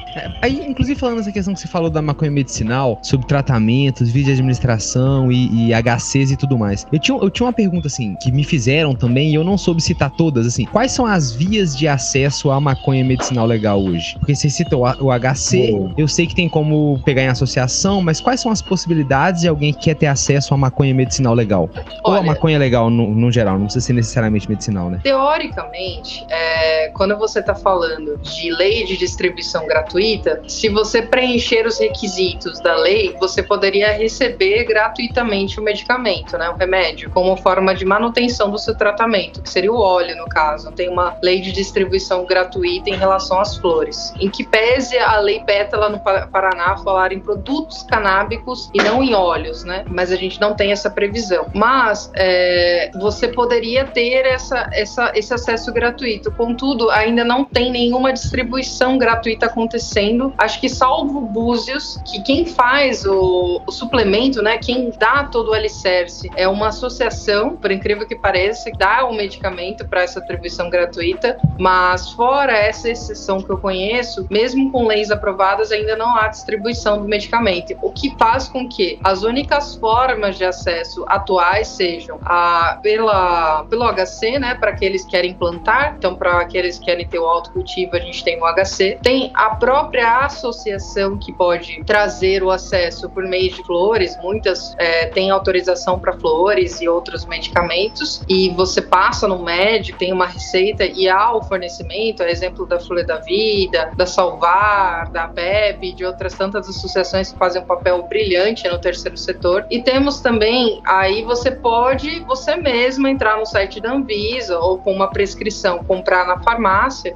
Aí, 0.42 0.64
inclusive, 0.66 0.98
falando 0.98 1.20
essa 1.20 1.32
questão 1.32 1.54
que 1.54 1.60
você 1.60 1.68
falou 1.68 1.90
da 1.90 2.02
maconha 2.02 2.30
medicinal, 2.30 2.98
sobre 3.02 3.26
tratamentos, 3.26 4.08
vídeos 4.08 4.26
de 4.26 4.32
administração 4.32 5.30
e, 5.30 5.70
e 5.70 5.74
HCs 5.74 6.32
e 6.32 6.36
tudo 6.36 6.58
mais. 6.58 6.86
Eu 6.92 6.98
tinha, 6.98 7.18
eu 7.18 7.30
tinha 7.30 7.46
uma 7.46 7.52
pergunta 7.52 7.86
assim, 7.86 8.16
que 8.20 8.30
me 8.30 8.44
fizeram 8.44 8.94
também, 8.94 9.30
e 9.30 9.34
eu 9.34 9.44
não 9.44 9.56
soube 9.56 9.82
citar 9.82 10.10
todas, 10.10 10.46
assim. 10.46 10.64
Quais 10.66 10.92
são 10.92 11.06
as 11.06 11.32
vias 11.32 11.76
de 11.76 11.88
acesso 11.88 12.50
à 12.50 12.60
maconha 12.60 13.04
medicinal 13.04 13.46
legal 13.46 13.82
hoje? 13.82 14.16
Porque 14.18 14.34
você 14.34 14.48
citou 14.48 14.82
o 15.00 15.10
HC, 15.10 15.70
Boa. 15.70 15.94
eu 15.96 16.08
sei 16.08 16.26
que 16.26 16.34
tem 16.34 16.48
como 16.48 17.00
pegar 17.04 17.22
em 17.22 17.28
associação, 17.28 18.02
mas 18.02 18.20
quais 18.20 18.40
são 18.40 18.50
as 18.50 18.62
possibilidades 18.62 19.42
de 19.42 19.48
alguém 19.48 19.72
que 19.72 19.80
quer 19.80 19.94
ter 19.94 20.06
acesso 20.06 20.54
à 20.54 20.56
maconha 20.56 20.94
medicinal 20.94 21.34
legal? 21.34 21.68
Olha, 21.74 21.94
Ou 22.04 22.14
a 22.14 22.22
maconha 22.22 22.58
legal 22.58 22.90
no, 22.90 23.14
no, 23.14 23.30
geral, 23.30 23.58
não 23.58 23.64
precisa 23.64 23.86
ser 23.86 23.92
necessariamente 23.92 24.48
medicinal, 24.48 24.90
né? 24.90 25.00
Teoricamente, 25.02 26.24
é, 26.28 26.83
quando 26.92 27.16
você 27.16 27.40
está 27.40 27.54
falando 27.54 28.18
de 28.18 28.50
lei 28.52 28.84
de 28.84 28.96
distribuição 28.96 29.66
gratuita, 29.66 30.42
se 30.46 30.68
você 30.68 31.02
preencher 31.02 31.66
os 31.66 31.78
requisitos 31.78 32.60
da 32.60 32.76
lei, 32.76 33.14
você 33.20 33.42
poderia 33.42 33.92
receber 33.92 34.64
gratuitamente 34.64 35.60
o 35.60 35.62
medicamento, 35.62 36.36
né, 36.36 36.50
o 36.50 36.54
remédio, 36.54 37.10
como 37.10 37.36
forma 37.36 37.74
de 37.74 37.84
manutenção 37.84 38.50
do 38.50 38.58
seu 38.58 38.74
tratamento, 38.76 39.42
que 39.42 39.50
seria 39.50 39.72
o 39.72 39.78
óleo, 39.78 40.16
no 40.16 40.26
caso. 40.26 40.72
Tem 40.72 40.88
uma 40.88 41.16
lei 41.22 41.40
de 41.40 41.52
distribuição 41.52 42.24
gratuita 42.24 42.90
em 42.90 42.96
relação 42.96 43.40
às 43.40 43.56
flores. 43.56 44.12
Em 44.18 44.28
que 44.30 44.44
pese 44.44 44.98
a 44.98 45.18
lei 45.20 45.40
Pétala 45.40 45.88
no 45.88 46.00
Paraná 46.00 46.76
falar 46.78 47.12
em 47.12 47.20
produtos 47.20 47.82
canábicos 47.84 48.70
e 48.74 48.82
não 48.82 49.02
em 49.02 49.14
óleos, 49.14 49.64
né? 49.64 49.84
Mas 49.88 50.10
a 50.10 50.16
gente 50.16 50.40
não 50.40 50.54
tem 50.54 50.72
essa 50.72 50.90
previsão. 50.90 51.46
Mas 51.54 52.10
é, 52.14 52.90
você 53.00 53.28
poderia 53.28 53.84
ter 53.84 54.26
essa, 54.26 54.68
essa, 54.72 55.12
esse 55.14 55.32
acesso 55.32 55.72
gratuito. 55.72 56.32
Contudo, 56.32 56.73
ainda 56.90 57.24
não 57.24 57.44
tem 57.44 57.70
nenhuma 57.70 58.12
distribuição 58.12 58.98
gratuita 58.98 59.46
acontecendo. 59.46 60.32
Acho 60.38 60.60
que 60.60 60.68
salvo 60.68 61.20
Búzios, 61.20 62.00
que 62.04 62.22
quem 62.22 62.46
faz 62.46 63.04
o, 63.04 63.62
o 63.66 63.72
suplemento, 63.72 64.42
né? 64.42 64.58
Quem 64.58 64.90
dá 64.98 65.24
todo 65.24 65.50
o 65.50 65.54
alicerce 65.54 66.30
é 66.36 66.46
uma 66.48 66.68
associação, 66.68 67.56
por 67.56 67.70
incrível 67.70 68.06
que 68.06 68.16
pareça, 68.16 68.70
que 68.70 68.78
dá 68.78 69.04
o 69.04 69.14
medicamento 69.14 69.86
para 69.86 70.02
essa 70.02 70.18
atribuição 70.18 70.70
gratuita. 70.70 71.38
Mas 71.58 72.10
fora 72.12 72.52
essa 72.52 72.88
exceção 72.88 73.40
que 73.40 73.50
eu 73.50 73.58
conheço, 73.58 74.26
mesmo 74.30 74.70
com 74.70 74.86
leis 74.86 75.10
aprovadas, 75.10 75.72
ainda 75.72 75.96
não 75.96 76.16
há 76.16 76.28
distribuição 76.28 77.00
do 77.00 77.08
medicamento, 77.08 77.76
o 77.82 77.90
que 77.90 78.14
faz 78.18 78.48
com 78.48 78.68
que 78.68 78.98
as 79.02 79.22
únicas 79.22 79.74
formas 79.76 80.36
de 80.36 80.44
acesso 80.44 81.04
atuais 81.06 81.68
sejam 81.68 82.18
a, 82.24 82.78
pela, 82.82 83.64
pelo 83.64 83.84
HC, 83.92 84.38
né, 84.38 84.54
para 84.54 84.70
aqueles 84.70 85.04
que 85.04 85.10
querem 85.10 85.34
plantar, 85.34 85.94
então 85.96 86.14
para 86.14 86.40
aqueles 86.40 86.63
que 86.78 86.84
querem 86.84 87.06
ter 87.06 87.18
o 87.18 87.26
autocultivo, 87.26 87.96
a 87.96 88.00
gente 88.00 88.24
tem 88.24 88.40
o 88.40 88.44
HC, 88.44 88.98
tem 89.02 89.30
a 89.34 89.54
própria 89.56 90.24
associação 90.24 91.16
que 91.18 91.32
pode 91.32 91.82
trazer 91.84 92.42
o 92.42 92.50
acesso 92.50 93.08
por 93.10 93.24
meio 93.24 93.50
de 93.50 93.62
flores, 93.64 94.16
muitas 94.22 94.74
é, 94.78 95.06
têm 95.06 95.30
autorização 95.30 95.98
para 95.98 96.12
flores 96.12 96.80
e 96.80 96.88
outros 96.88 97.24
medicamentos, 97.26 98.22
e 98.28 98.50
você 98.50 98.80
passa 98.82 99.28
no 99.28 99.42
médico, 99.42 99.98
tem 99.98 100.12
uma 100.12 100.26
receita 100.26 100.84
e 100.84 101.08
há 101.08 101.32
o 101.34 101.42
fornecimento, 101.42 102.22
é 102.22 102.30
exemplo 102.30 102.66
da 102.66 102.80
Flor 102.80 103.04
da 103.04 103.18
Vida, 103.18 103.90
da 103.96 104.06
Salvar, 104.06 105.10
da 105.10 105.28
PEP, 105.28 105.92
de 105.92 106.04
outras 106.04 106.34
tantas 106.34 106.68
associações 106.68 107.32
que 107.32 107.38
fazem 107.38 107.62
um 107.62 107.64
papel 107.64 108.02
brilhante 108.02 108.68
no 108.68 108.78
terceiro 108.78 109.16
setor. 109.16 109.66
E 109.70 109.82
temos 109.82 110.20
também, 110.20 110.80
aí 110.84 111.22
você 111.22 111.50
pode 111.50 112.20
você 112.20 112.56
mesmo 112.56 113.06
entrar 113.06 113.38
no 113.38 113.46
site 113.46 113.80
da 113.80 113.92
Anvisa 113.92 114.58
ou 114.58 114.78
com 114.78 114.92
uma 114.92 115.08
prescrição 115.08 115.82
comprar 115.84 116.26
na 116.26 116.38
farmácia 116.40 116.53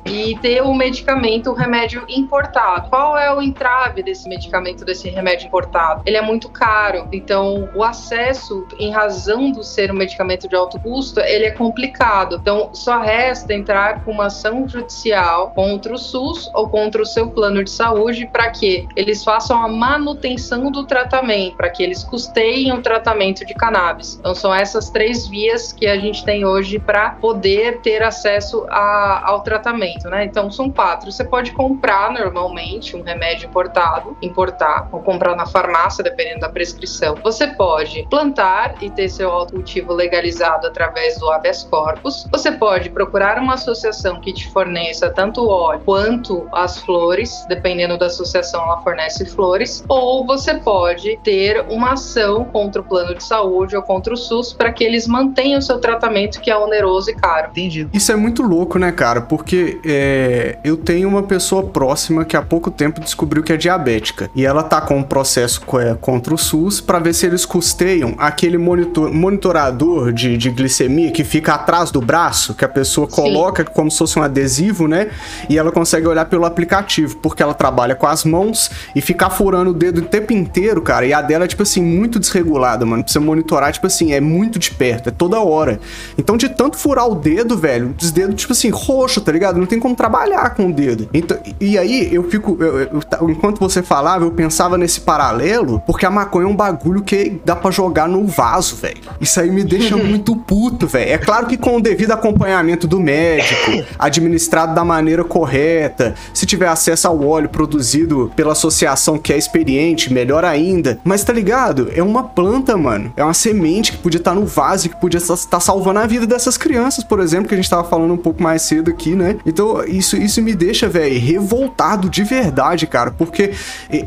e 0.04 0.36
ter 0.38 0.62
o 0.62 0.74
medicamento, 0.74 1.50
o 1.50 1.54
remédio 1.54 2.04
importado. 2.08 2.88
Qual 2.88 3.16
é 3.16 3.34
o 3.34 3.40
entrave 3.40 4.02
desse 4.02 4.28
medicamento, 4.28 4.84
desse 4.84 5.08
remédio 5.08 5.46
importado? 5.46 6.02
Ele 6.06 6.16
é 6.16 6.22
muito 6.22 6.48
caro, 6.48 7.08
então 7.12 7.68
o 7.74 7.82
acesso, 7.82 8.66
em 8.78 8.90
razão 8.90 9.50
do 9.50 9.62
ser 9.62 9.90
um 9.90 9.94
medicamento 9.94 10.48
de 10.48 10.56
alto 10.56 10.78
custo, 10.80 11.20
ele 11.20 11.44
é 11.44 11.50
complicado. 11.50 12.36
Então 12.40 12.70
só 12.72 12.98
resta 12.98 13.52
entrar 13.52 14.04
com 14.04 14.12
uma 14.12 14.26
ação 14.26 14.68
judicial 14.68 15.50
contra 15.54 15.92
o 15.92 15.98
SUS 15.98 16.50
ou 16.54 16.68
contra 16.68 17.02
o 17.02 17.06
seu 17.06 17.30
plano 17.30 17.62
de 17.62 17.70
saúde 17.70 18.28
para 18.32 18.50
que 18.50 18.86
eles 18.96 19.24
façam 19.24 19.62
a 19.62 19.68
manutenção 19.68 20.70
do 20.70 20.84
tratamento, 20.84 21.56
para 21.56 21.70
que 21.70 21.82
eles 21.82 22.04
custeiem 22.04 22.72
o 22.72 22.82
tratamento 22.82 23.44
de 23.44 23.54
cannabis. 23.54 24.16
Então 24.18 24.34
são 24.34 24.54
essas 24.54 24.90
três 24.90 25.26
vias 25.26 25.72
que 25.72 25.86
a 25.86 25.96
gente 25.98 26.24
tem 26.24 26.44
hoje 26.44 26.78
para 26.78 27.10
poder 27.10 27.80
ter 27.80 28.02
acesso 28.02 28.66
a, 28.68 29.27
ao 29.28 29.40
tratamento, 29.40 30.08
né? 30.08 30.24
Então 30.24 30.50
são 30.50 30.70
quatro. 30.70 31.10
Você 31.12 31.24
pode 31.24 31.52
comprar 31.52 32.10
normalmente 32.12 32.96
um 32.96 33.02
remédio 33.02 33.48
importado, 33.48 34.16
importar 34.22 34.88
ou 34.90 35.00
comprar 35.00 35.36
na 35.36 35.46
farmácia, 35.46 36.02
dependendo 36.02 36.40
da 36.40 36.48
prescrição. 36.48 37.14
Você 37.22 37.46
pode 37.48 38.06
plantar 38.08 38.76
e 38.80 38.90
ter 38.90 39.08
seu 39.08 39.30
autocultivo 39.30 39.92
legalizado 39.92 40.66
através 40.66 41.18
do 41.18 41.30
habeas 41.30 41.62
corpus. 41.64 42.26
Você 42.30 42.52
pode 42.52 42.90
procurar 42.90 43.38
uma 43.38 43.54
associação 43.54 44.20
que 44.20 44.32
te 44.32 44.50
forneça 44.50 45.10
tanto 45.10 45.42
o 45.42 45.48
óleo 45.48 45.82
quanto 45.84 46.48
as 46.52 46.78
flores, 46.78 47.44
dependendo 47.48 47.98
da 47.98 48.06
associação, 48.06 48.62
ela 48.62 48.80
fornece 48.82 49.26
flores. 49.26 49.84
Ou 49.88 50.26
você 50.26 50.54
pode 50.54 51.18
ter 51.22 51.64
uma 51.68 51.92
ação 51.92 52.44
contra 52.44 52.80
o 52.80 52.84
plano 52.84 53.14
de 53.14 53.22
saúde 53.22 53.76
ou 53.76 53.82
contra 53.82 54.14
o 54.14 54.16
SUS 54.16 54.52
para 54.52 54.72
que 54.72 54.84
eles 54.84 55.06
mantenham 55.06 55.58
o 55.58 55.62
seu 55.62 55.78
tratamento 55.78 56.40
que 56.40 56.50
é 56.50 56.56
oneroso 56.56 57.10
e 57.10 57.14
caro. 57.14 57.48
Entendido. 57.50 57.90
Isso 57.92 58.10
é 58.12 58.16
muito 58.16 58.42
louco, 58.42 58.78
né, 58.78 58.92
cara? 58.92 59.17
Porque 59.20 59.78
é, 59.84 60.58
eu 60.64 60.76
tenho 60.76 61.08
uma 61.08 61.22
pessoa 61.22 61.62
próxima 61.62 62.24
que 62.24 62.36
há 62.36 62.42
pouco 62.42 62.70
tempo 62.70 63.00
descobriu 63.00 63.42
que 63.42 63.52
é 63.52 63.56
diabética. 63.56 64.30
E 64.34 64.44
ela 64.44 64.62
tá 64.62 64.80
com 64.80 64.98
um 64.98 65.02
processo 65.02 65.60
é, 65.78 65.94
contra 65.94 66.34
o 66.34 66.38
SUS 66.38 66.80
para 66.80 66.98
ver 66.98 67.14
se 67.14 67.26
eles 67.26 67.44
custeiam 67.44 68.14
aquele 68.18 68.58
monitor, 68.58 69.12
monitorador 69.12 70.12
de, 70.12 70.36
de, 70.36 70.50
glicemia 70.50 71.10
que 71.10 71.24
fica 71.24 71.54
atrás 71.54 71.90
do 71.90 72.00
braço, 72.00 72.54
que 72.54 72.64
a 72.64 72.68
pessoa 72.68 73.06
coloca 73.06 73.64
Sim. 73.64 73.70
como 73.72 73.90
se 73.90 73.98
fosse 73.98 74.18
um 74.18 74.22
adesivo, 74.22 74.86
né? 74.86 75.08
E 75.48 75.58
ela 75.58 75.70
consegue 75.70 76.06
olhar 76.06 76.24
pelo 76.26 76.44
aplicativo, 76.44 77.16
porque 77.18 77.42
ela 77.42 77.54
trabalha 77.54 77.94
com 77.94 78.06
as 78.06 78.24
mãos 78.24 78.70
e 78.94 79.00
ficar 79.00 79.30
furando 79.30 79.70
o 79.70 79.74
dedo 79.74 79.98
o 79.98 80.04
tempo 80.04 80.32
inteiro, 80.32 80.80
cara. 80.82 81.06
E 81.06 81.12
a 81.12 81.20
dela 81.20 81.44
é, 81.44 81.48
tipo 81.48 81.62
assim, 81.62 81.82
muito 81.82 82.18
desregulada, 82.18 82.84
mano. 82.84 83.02
Precisa 83.02 83.24
monitorar, 83.24 83.72
tipo 83.72 83.86
assim, 83.86 84.12
é 84.12 84.20
muito 84.20 84.58
de 84.58 84.70
perto, 84.70 85.08
é 85.08 85.12
toda 85.12 85.40
hora. 85.40 85.80
Então, 86.16 86.36
de 86.36 86.48
tanto 86.48 86.76
furar 86.76 87.08
o 87.08 87.14
dedo, 87.14 87.56
velho, 87.56 87.94
os 88.00 88.10
dedos, 88.10 88.40
tipo 88.40 88.52
assim, 88.52 88.70
roxo, 88.70 89.07
tá 89.20 89.32
ligado? 89.32 89.58
Não 89.58 89.66
tem 89.66 89.78
como 89.78 89.94
trabalhar 89.94 90.50
com 90.50 90.68
o 90.68 90.72
dedo. 90.72 91.08
Então, 91.12 91.38
e 91.60 91.78
aí, 91.78 92.12
eu 92.12 92.24
fico. 92.28 92.56
Eu, 92.60 92.78
eu, 92.80 93.30
enquanto 93.30 93.58
você 93.58 93.82
falava, 93.82 94.24
eu 94.24 94.30
pensava 94.30 94.76
nesse 94.76 95.00
paralelo, 95.00 95.82
porque 95.86 96.06
a 96.06 96.10
maconha 96.10 96.46
é 96.46 96.48
um 96.48 96.56
bagulho 96.56 97.02
que 97.02 97.40
dá 97.44 97.56
para 97.56 97.70
jogar 97.70 98.08
no 98.08 98.26
vaso, 98.26 98.76
velho. 98.76 98.98
Isso 99.20 99.40
aí 99.40 99.50
me 99.50 99.64
deixa 99.64 99.96
muito 99.98 100.36
puto, 100.36 100.86
velho. 100.86 101.12
É 101.12 101.18
claro 101.18 101.46
que 101.46 101.56
com 101.56 101.76
o 101.76 101.80
devido 101.80 102.12
acompanhamento 102.12 102.86
do 102.86 103.00
médico, 103.00 103.84
administrado 103.98 104.74
da 104.74 104.84
maneira 104.84 105.24
correta, 105.24 106.14
se 106.32 106.46
tiver 106.46 106.68
acesso 106.68 107.08
ao 107.08 107.26
óleo 107.26 107.48
produzido 107.48 108.30
pela 108.36 108.52
associação 108.52 109.18
que 109.18 109.32
é 109.32 109.38
experiente, 109.38 110.12
melhor 110.12 110.44
ainda. 110.44 110.98
Mas 111.04 111.24
tá 111.24 111.32
ligado? 111.32 111.90
É 111.94 112.02
uma 112.02 112.24
planta, 112.24 112.76
mano. 112.76 113.12
É 113.16 113.24
uma 113.24 113.34
semente 113.34 113.92
que 113.92 113.98
podia 113.98 114.18
estar 114.18 114.32
tá 114.32 114.40
no 114.40 114.46
vaso, 114.46 114.88
que 114.88 115.00
podia 115.00 115.18
estar 115.18 115.36
tá 115.36 115.60
salvando 115.60 116.00
a 116.00 116.06
vida 116.06 116.26
dessas 116.26 116.56
crianças, 116.56 117.04
por 117.04 117.20
exemplo, 117.20 117.48
que 117.48 117.54
a 117.54 117.56
gente 117.56 117.68
tava 117.68 117.84
falando 117.84 118.12
um 118.12 118.18
pouco 118.18 118.42
mais 118.42 118.62
cedo 118.62 118.87
aqui, 118.88 119.14
né? 119.14 119.36
Então, 119.46 119.84
isso, 119.84 120.16
isso 120.16 120.42
me 120.42 120.54
deixa, 120.54 120.88
velho, 120.88 121.18
revoltado 121.18 122.08
de 122.08 122.24
verdade, 122.24 122.86
cara, 122.86 123.10
porque 123.10 123.52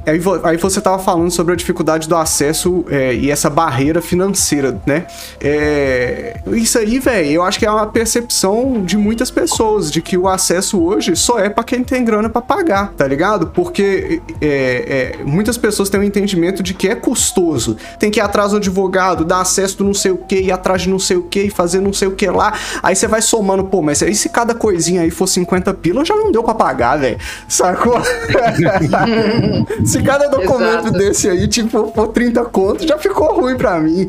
aí, 0.06 0.22
aí 0.44 0.58
você 0.58 0.82
tava 0.82 1.00
falando 1.00 1.32
sobre 1.32 1.54
a 1.54 1.56
dificuldade 1.56 2.08
do 2.08 2.16
acesso 2.16 2.86
é, 2.90 3.14
e 3.14 3.32
essa 3.32 3.50
barreira 3.50 4.02
financeira, 4.02 4.80
né? 4.86 5.06
É, 5.40 6.40
isso 6.54 6.78
aí, 6.78 7.00
velho, 7.00 7.30
eu 7.30 7.44
acho 7.44 7.60
que 7.60 7.66
é 7.66 7.72
uma 7.72 7.88
percepção 7.88 8.84
de 8.84 8.98
muitas 8.98 9.32
pessoas 9.32 9.92
de 9.92 10.02
que 10.02 10.18
o 10.18 10.28
acesso 10.28 10.82
hoje 10.82 11.16
só 11.16 11.40
é 11.40 11.50
para 11.50 11.64
quem 11.64 11.84
tem 11.84 12.04
grana 12.04 12.30
para 12.30 12.42
pagar, 12.42 12.94
tá 12.94 13.08
ligado? 13.08 13.48
Porque 13.48 14.22
é, 14.42 15.16
é, 15.20 15.24
muitas 15.24 15.58
pessoas 15.58 15.90
têm 15.90 16.00
um 16.00 16.04
entendimento 16.04 16.64
de 16.64 16.74
que 16.74 16.88
é 16.88 16.96
custoso, 16.96 17.78
tem 18.00 18.10
que 18.10 18.20
ir 18.20 18.22
atrás 18.22 18.52
do 18.52 18.58
advogado, 18.58 19.24
dar 19.26 19.42
acesso 19.42 19.78
do 19.78 19.84
não 19.84 19.94
sei 19.94 20.12
o 20.12 20.18
que, 20.18 20.36
ir 20.36 20.52
atrás 20.52 20.84
de 20.84 20.90
não 20.90 21.00
sei 21.00 21.18
o 21.18 21.24
que, 21.24 21.50
fazer 21.50 21.80
não 21.80 21.94
sei 21.94 22.08
o 22.08 22.12
que 22.12 22.28
lá. 22.30 22.54
Aí 22.82 22.96
você 22.96 23.08
vai 23.08 23.22
somando, 23.22 23.64
pô, 23.64 23.82
mas 23.82 24.02
aí 24.02 24.16
se 24.16 24.30
cada 24.30 24.54
coisinha 24.72 25.02
aí 25.02 25.12
for 25.12 25.28
50 25.28 25.74
pila, 25.74 26.06
já 26.06 26.16
não 26.16 26.32
deu 26.32 26.42
para 26.42 26.56
pagar, 26.56 26.98
velho. 26.98 27.18
Sacou? 27.48 28.00
se 29.86 30.02
cada 30.02 30.30
documento 30.30 30.88
Exato. 30.88 30.98
desse 30.98 31.30
aí, 31.30 31.46
tipo, 31.48 31.92
for 31.94 32.08
30 32.08 32.46
contos, 32.46 32.86
já 32.86 32.98
ficou 32.98 33.42
ruim 33.42 33.58
para 33.58 33.78
mim. 33.80 34.08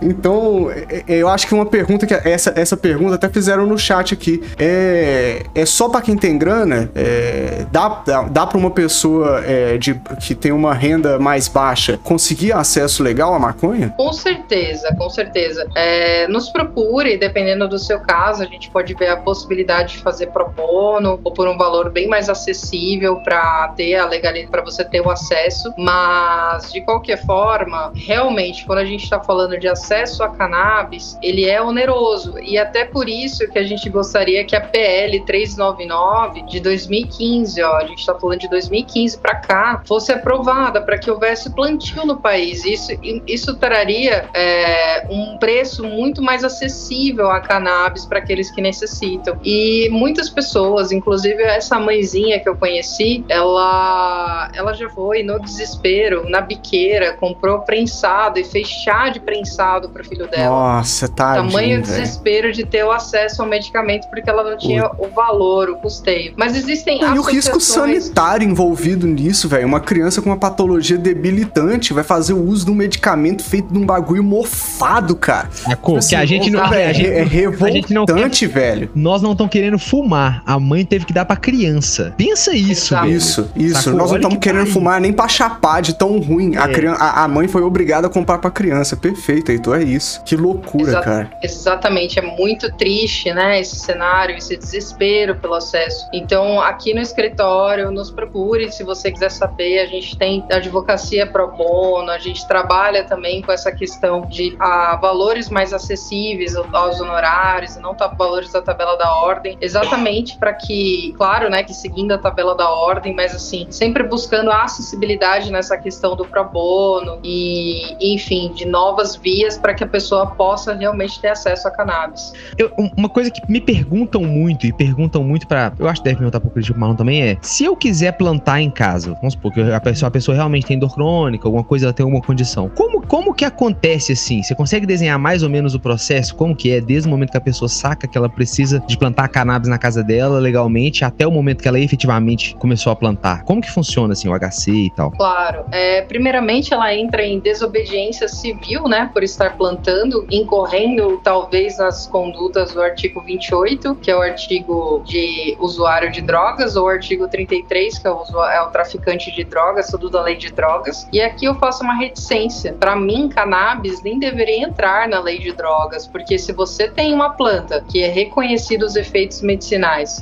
Então, 0.00 0.70
é, 0.70 1.02
é, 1.08 1.16
eu 1.16 1.28
acho 1.28 1.48
que 1.48 1.54
uma 1.54 1.66
pergunta 1.66 2.06
que 2.06 2.14
essa, 2.14 2.52
essa 2.56 2.76
pergunta 2.76 3.16
até 3.16 3.28
fizeram 3.28 3.66
no 3.66 3.76
chat 3.76 4.14
aqui. 4.14 4.40
É, 4.56 5.42
é 5.52 5.66
só 5.66 5.88
para 5.88 6.00
quem 6.00 6.16
tem 6.16 6.38
grana? 6.38 6.88
É, 6.94 7.66
dá, 7.72 7.88
dá, 8.06 8.22
dá 8.22 8.46
para 8.46 8.56
uma 8.56 8.70
pessoa 8.70 9.42
é, 9.44 9.76
de, 9.76 9.94
que 10.20 10.34
tem 10.34 10.52
uma 10.52 10.72
renda 10.72 11.18
mais 11.18 11.48
baixa 11.48 11.98
conseguir 12.04 12.52
acesso 12.52 13.02
legal 13.02 13.34
à 13.34 13.38
maconha? 13.38 13.92
Com 13.96 14.12
certeza, 14.12 14.94
com 14.96 15.10
certeza. 15.10 15.66
É, 15.74 16.28
nos 16.28 16.50
procure, 16.50 17.18
dependendo 17.18 17.66
do 17.68 17.80
seu 17.80 17.98
caso, 17.98 18.44
a 18.44 18.46
gente 18.46 18.70
pode 18.70 18.94
ver 18.94 19.08
a 19.08 19.16
possibilidade 19.16 19.94
de 19.94 20.03
fazer 20.04 20.26
pro 20.28 20.50
bono 20.50 21.18
ou 21.24 21.32
por 21.32 21.48
um 21.48 21.56
valor 21.56 21.90
bem 21.90 22.06
mais 22.06 22.28
acessível 22.28 23.16
para 23.16 23.68
ter 23.68 23.96
a 23.96 24.06
legalidade, 24.06 24.50
para 24.50 24.62
você 24.62 24.84
ter 24.84 25.00
o 25.00 25.10
acesso. 25.10 25.72
Mas, 25.78 26.70
de 26.70 26.82
qualquer 26.82 27.24
forma, 27.24 27.90
realmente, 27.96 28.66
quando 28.66 28.80
a 28.80 28.84
gente 28.84 29.02
está 29.02 29.18
falando 29.18 29.58
de 29.58 29.66
acesso 29.66 30.22
a 30.22 30.28
cannabis, 30.28 31.18
ele 31.22 31.48
é 31.48 31.60
oneroso. 31.60 32.38
E 32.38 32.58
até 32.58 32.84
por 32.84 33.08
isso 33.08 33.50
que 33.50 33.58
a 33.58 33.64
gente 33.64 33.88
gostaria 33.88 34.44
que 34.44 34.54
a 34.54 34.60
PL 34.60 35.24
399 35.24 36.42
de 36.42 36.60
2015, 36.60 37.62
ó, 37.62 37.76
a 37.76 37.86
gente 37.86 38.00
está 38.00 38.14
falando 38.14 38.40
de 38.40 38.48
2015 38.50 39.18
para 39.18 39.36
cá, 39.36 39.82
fosse 39.86 40.12
aprovada 40.12 40.82
para 40.82 40.98
que 40.98 41.10
houvesse 41.10 41.50
plantio 41.54 42.04
no 42.04 42.18
país. 42.20 42.64
Isso, 42.64 42.92
isso 43.26 43.56
traria 43.56 44.28
é, 44.34 45.06
um 45.08 45.38
preço 45.38 45.84
muito 45.84 46.20
mais 46.20 46.44
acessível 46.44 47.30
a 47.30 47.40
cannabis 47.40 48.04
para 48.04 48.18
aqueles 48.18 48.50
que 48.50 48.60
necessitam. 48.60 49.38
E 49.42 49.88
muitas 49.94 50.28
pessoas, 50.28 50.92
inclusive 50.92 51.42
essa 51.42 51.78
mãezinha 51.78 52.40
que 52.40 52.48
eu 52.48 52.56
conheci, 52.56 53.24
ela, 53.28 54.50
ela 54.54 54.74
já 54.74 54.88
foi 54.90 55.22
no 55.22 55.40
desespero, 55.40 56.28
na 56.28 56.40
biqueira, 56.40 57.14
comprou 57.14 57.60
prensado 57.60 58.38
e 58.38 58.44
fez 58.44 58.68
chá 58.68 59.08
de 59.08 59.20
prensado 59.20 59.88
para 59.88 60.02
o 60.02 60.04
filho 60.04 60.28
dela. 60.28 60.50
Nossa, 60.50 61.08
tá. 61.08 61.34
Tamanho 61.34 61.80
desespero 61.80 62.52
de 62.52 62.64
ter 62.64 62.84
o 62.84 62.90
acesso 62.90 63.42
ao 63.42 63.48
medicamento 63.48 64.08
porque 64.08 64.28
ela 64.28 64.42
não 64.42 64.56
tinha 64.56 64.90
o 64.98 65.08
valor, 65.08 65.70
o 65.70 65.76
custeio. 65.76 66.34
Mas 66.36 66.56
existem 66.56 67.00
E 67.00 67.18
o 67.18 67.22
risco 67.22 67.60
sanitário 67.60 68.48
envolvido 68.48 69.06
nisso, 69.06 69.48
velho. 69.48 69.66
Uma 69.66 69.80
criança 69.80 70.20
com 70.20 70.30
uma 70.30 70.36
patologia 70.36 70.98
debilitante 70.98 71.92
vai 71.92 72.04
fazer 72.04 72.32
o 72.32 72.42
uso 72.42 72.66
de 72.66 72.70
um 72.70 72.74
medicamento 72.74 73.42
feito 73.42 73.72
de 73.72 73.78
um 73.78 73.86
bagulho 73.86 74.22
mofado, 74.22 75.14
cara. 75.14 75.48
É, 75.68 75.96
assim, 75.96 76.08
que 76.10 76.16
a 76.16 76.24
gente 76.24 76.50
não. 76.50 76.72
é, 76.72 76.90
é 76.90 77.22
revoltante, 77.22 78.46
velho. 78.46 78.90
Nós 78.94 79.22
não 79.22 79.32
estamos 79.32 79.52
querendo 79.52 79.78
fumar. 79.84 80.42
A 80.46 80.58
mãe 80.58 80.84
teve 80.84 81.04
que 81.04 81.12
dar 81.12 81.24
pra 81.24 81.36
criança. 81.36 82.14
Pensa 82.16 82.54
isso, 82.54 82.94
velho. 82.94 83.08
Isso, 83.08 83.50
isso. 83.54 83.82
Sacou? 83.82 83.98
Nós 83.98 84.10
não 84.10 84.16
estamos 84.16 84.38
querendo 84.38 84.66
fumar 84.66 85.00
nem 85.00 85.12
pra 85.12 85.28
chapar 85.28 85.82
de 85.82 85.94
tão 85.94 86.18
ruim. 86.18 86.56
É. 86.56 86.58
A, 86.58 86.68
criança, 86.68 87.02
a, 87.02 87.24
a, 87.24 87.28
mãe 87.28 87.46
foi 87.48 87.62
obrigada 87.62 88.06
a 88.06 88.10
comprar 88.10 88.38
pra 88.38 88.50
criança. 88.50 88.96
Perfeito, 88.96 89.52
então 89.52 89.74
é 89.74 89.82
isso. 89.82 90.22
Que 90.24 90.36
loucura, 90.36 90.90
Exa 90.90 91.00
cara. 91.00 91.30
Exatamente. 91.42 92.18
É 92.18 92.22
muito 92.22 92.72
triste, 92.76 93.32
né? 93.32 93.60
Esse 93.60 93.76
cenário, 93.76 94.36
esse 94.36 94.56
desespero 94.56 95.36
pelo 95.36 95.54
acesso. 95.54 96.06
Então, 96.12 96.60
aqui 96.60 96.94
no 96.94 97.00
escritório, 97.00 97.90
nos 97.90 98.10
procure 98.10 98.72
se 98.72 98.82
você 98.82 99.10
quiser 99.10 99.30
saber. 99.30 99.80
A 99.80 99.86
gente 99.86 100.16
tem 100.16 100.44
advocacia 100.50 101.26
pro 101.26 101.48
bono, 101.48 102.10
a 102.10 102.18
gente 102.18 102.46
trabalha 102.46 103.04
também 103.04 103.42
com 103.42 103.52
essa 103.52 103.70
questão 103.70 104.22
de 104.22 104.56
a, 104.58 104.96
valores 104.96 105.48
mais 105.48 105.72
acessíveis 105.72 106.54
aos 106.56 107.00
honorários, 107.00 107.76
e 107.76 107.80
não 107.80 107.94
tá, 107.94 108.06
valores 108.06 108.52
da 108.52 108.62
tabela 108.62 108.96
da 108.96 109.14
ordem, 109.16 109.56
exatamente 109.74 110.38
para 110.38 110.52
que, 110.52 111.12
claro, 111.16 111.50
né, 111.50 111.62
que 111.62 111.74
seguindo 111.74 112.12
a 112.12 112.18
tabela 112.18 112.54
da 112.56 112.70
ordem, 112.70 113.14
mas 113.14 113.34
assim, 113.34 113.66
sempre 113.70 114.02
buscando 114.04 114.50
a 114.50 114.62
acessibilidade 114.62 115.50
nessa 115.50 115.76
questão 115.76 116.14
do 116.14 116.24
pro 116.24 116.44
bono 116.44 117.18
e, 117.24 117.96
enfim, 118.14 118.52
de 118.54 118.64
novas 118.64 119.16
vias 119.16 119.58
para 119.58 119.74
que 119.74 119.82
a 119.82 119.86
pessoa 119.86 120.26
possa 120.26 120.74
realmente 120.74 121.20
ter 121.20 121.28
acesso 121.28 121.66
a 121.66 121.70
cannabis. 121.70 122.32
Eu, 122.56 122.70
uma 122.96 123.08
coisa 123.08 123.30
que 123.30 123.40
me 123.50 123.60
perguntam 123.60 124.22
muito, 124.22 124.66
e 124.66 124.72
perguntam 124.72 125.24
muito 125.24 125.46
para, 125.46 125.72
eu 125.78 125.88
acho 125.88 126.00
que 126.00 126.04
deve 126.04 126.18
perguntar 126.18 126.40
pro 126.40 126.50
Cristiano 126.50 126.80
Marlon 126.80 126.96
também, 126.96 127.22
é, 127.22 127.38
se 127.40 127.64
eu 127.64 127.76
quiser 127.76 128.12
plantar 128.12 128.60
em 128.60 128.70
casa, 128.70 129.14
vamos 129.14 129.34
supor 129.34 129.52
que 129.52 129.60
a 129.60 129.80
pessoa, 129.80 130.08
a 130.08 130.10
pessoa 130.10 130.34
realmente 130.34 130.66
tem 130.66 130.78
dor 130.78 130.94
crônica, 130.94 131.46
alguma 131.46 131.64
coisa, 131.64 131.86
ela 131.86 131.92
tem 131.92 132.04
alguma 132.04 132.22
condição. 132.22 132.68
Como, 132.68 133.04
como 133.06 133.34
que 133.34 133.44
acontece 133.44 134.12
assim? 134.12 134.42
Você 134.42 134.54
consegue 134.54 134.86
desenhar 134.86 135.18
mais 135.18 135.42
ou 135.42 135.50
menos 135.50 135.74
o 135.74 135.80
processo? 135.80 136.34
Como 136.34 136.54
que 136.54 136.70
é 136.70 136.80
desde 136.80 137.08
o 137.08 137.10
momento 137.10 137.30
que 137.30 137.36
a 137.36 137.40
pessoa 137.40 137.68
saca 137.68 138.06
que 138.06 138.16
ela 138.16 138.28
precisa 138.28 138.80
de 138.80 138.96
plantar 138.96 139.28
cannabis 139.28 139.63
na 139.68 139.78
casa 139.78 140.02
dela 140.02 140.38
legalmente 140.38 141.04
até 141.04 141.26
o 141.26 141.30
momento 141.30 141.62
que 141.62 141.68
ela 141.68 141.78
efetivamente 141.78 142.54
começou 142.56 142.92
a 142.92 142.96
plantar? 142.96 143.44
Como 143.44 143.60
que 143.60 143.70
funciona 143.70 144.12
assim 144.12 144.28
o 144.28 144.38
HC 144.38 144.70
e 144.70 144.90
tal? 144.90 145.10
Claro. 145.12 145.64
É, 145.70 146.02
primeiramente, 146.02 146.72
ela 146.72 146.94
entra 146.94 147.24
em 147.24 147.38
desobediência 147.38 148.28
civil, 148.28 148.84
né, 148.88 149.10
por 149.12 149.22
estar 149.22 149.56
plantando, 149.56 150.26
incorrendo 150.30 151.20
talvez 151.22 151.78
nas 151.78 152.06
condutas 152.06 152.72
do 152.72 152.82
artigo 152.82 153.20
28, 153.20 153.94
que 153.96 154.10
é 154.10 154.16
o 154.16 154.20
artigo 154.20 155.02
de 155.04 155.56
usuário 155.58 156.10
de 156.10 156.20
drogas, 156.20 156.76
ou 156.76 156.88
artigo 156.88 157.28
33, 157.28 157.98
que 157.98 158.06
é 158.06 158.10
o, 158.10 158.22
é 158.44 158.62
o 158.62 158.70
traficante 158.70 159.34
de 159.34 159.44
drogas, 159.44 159.88
tudo 159.90 160.10
da 160.10 160.22
lei 160.22 160.36
de 160.36 160.52
drogas. 160.52 161.08
E 161.12 161.20
aqui 161.20 161.44
eu 161.44 161.54
faço 161.56 161.82
uma 161.82 161.94
reticência. 161.94 162.72
Para 162.72 162.96
mim, 162.96 163.28
cannabis 163.28 164.02
nem 164.02 164.18
deveria 164.18 164.64
entrar 164.64 165.08
na 165.08 165.20
lei 165.20 165.38
de 165.38 165.52
drogas, 165.52 166.06
porque 166.06 166.38
se 166.38 166.52
você 166.52 166.88
tem 166.88 167.14
uma 167.14 167.30
planta 167.30 167.84
que 167.88 168.02
é 168.02 168.08
reconhecida 168.08 168.84
os 168.84 168.96
efeitos 168.96 169.42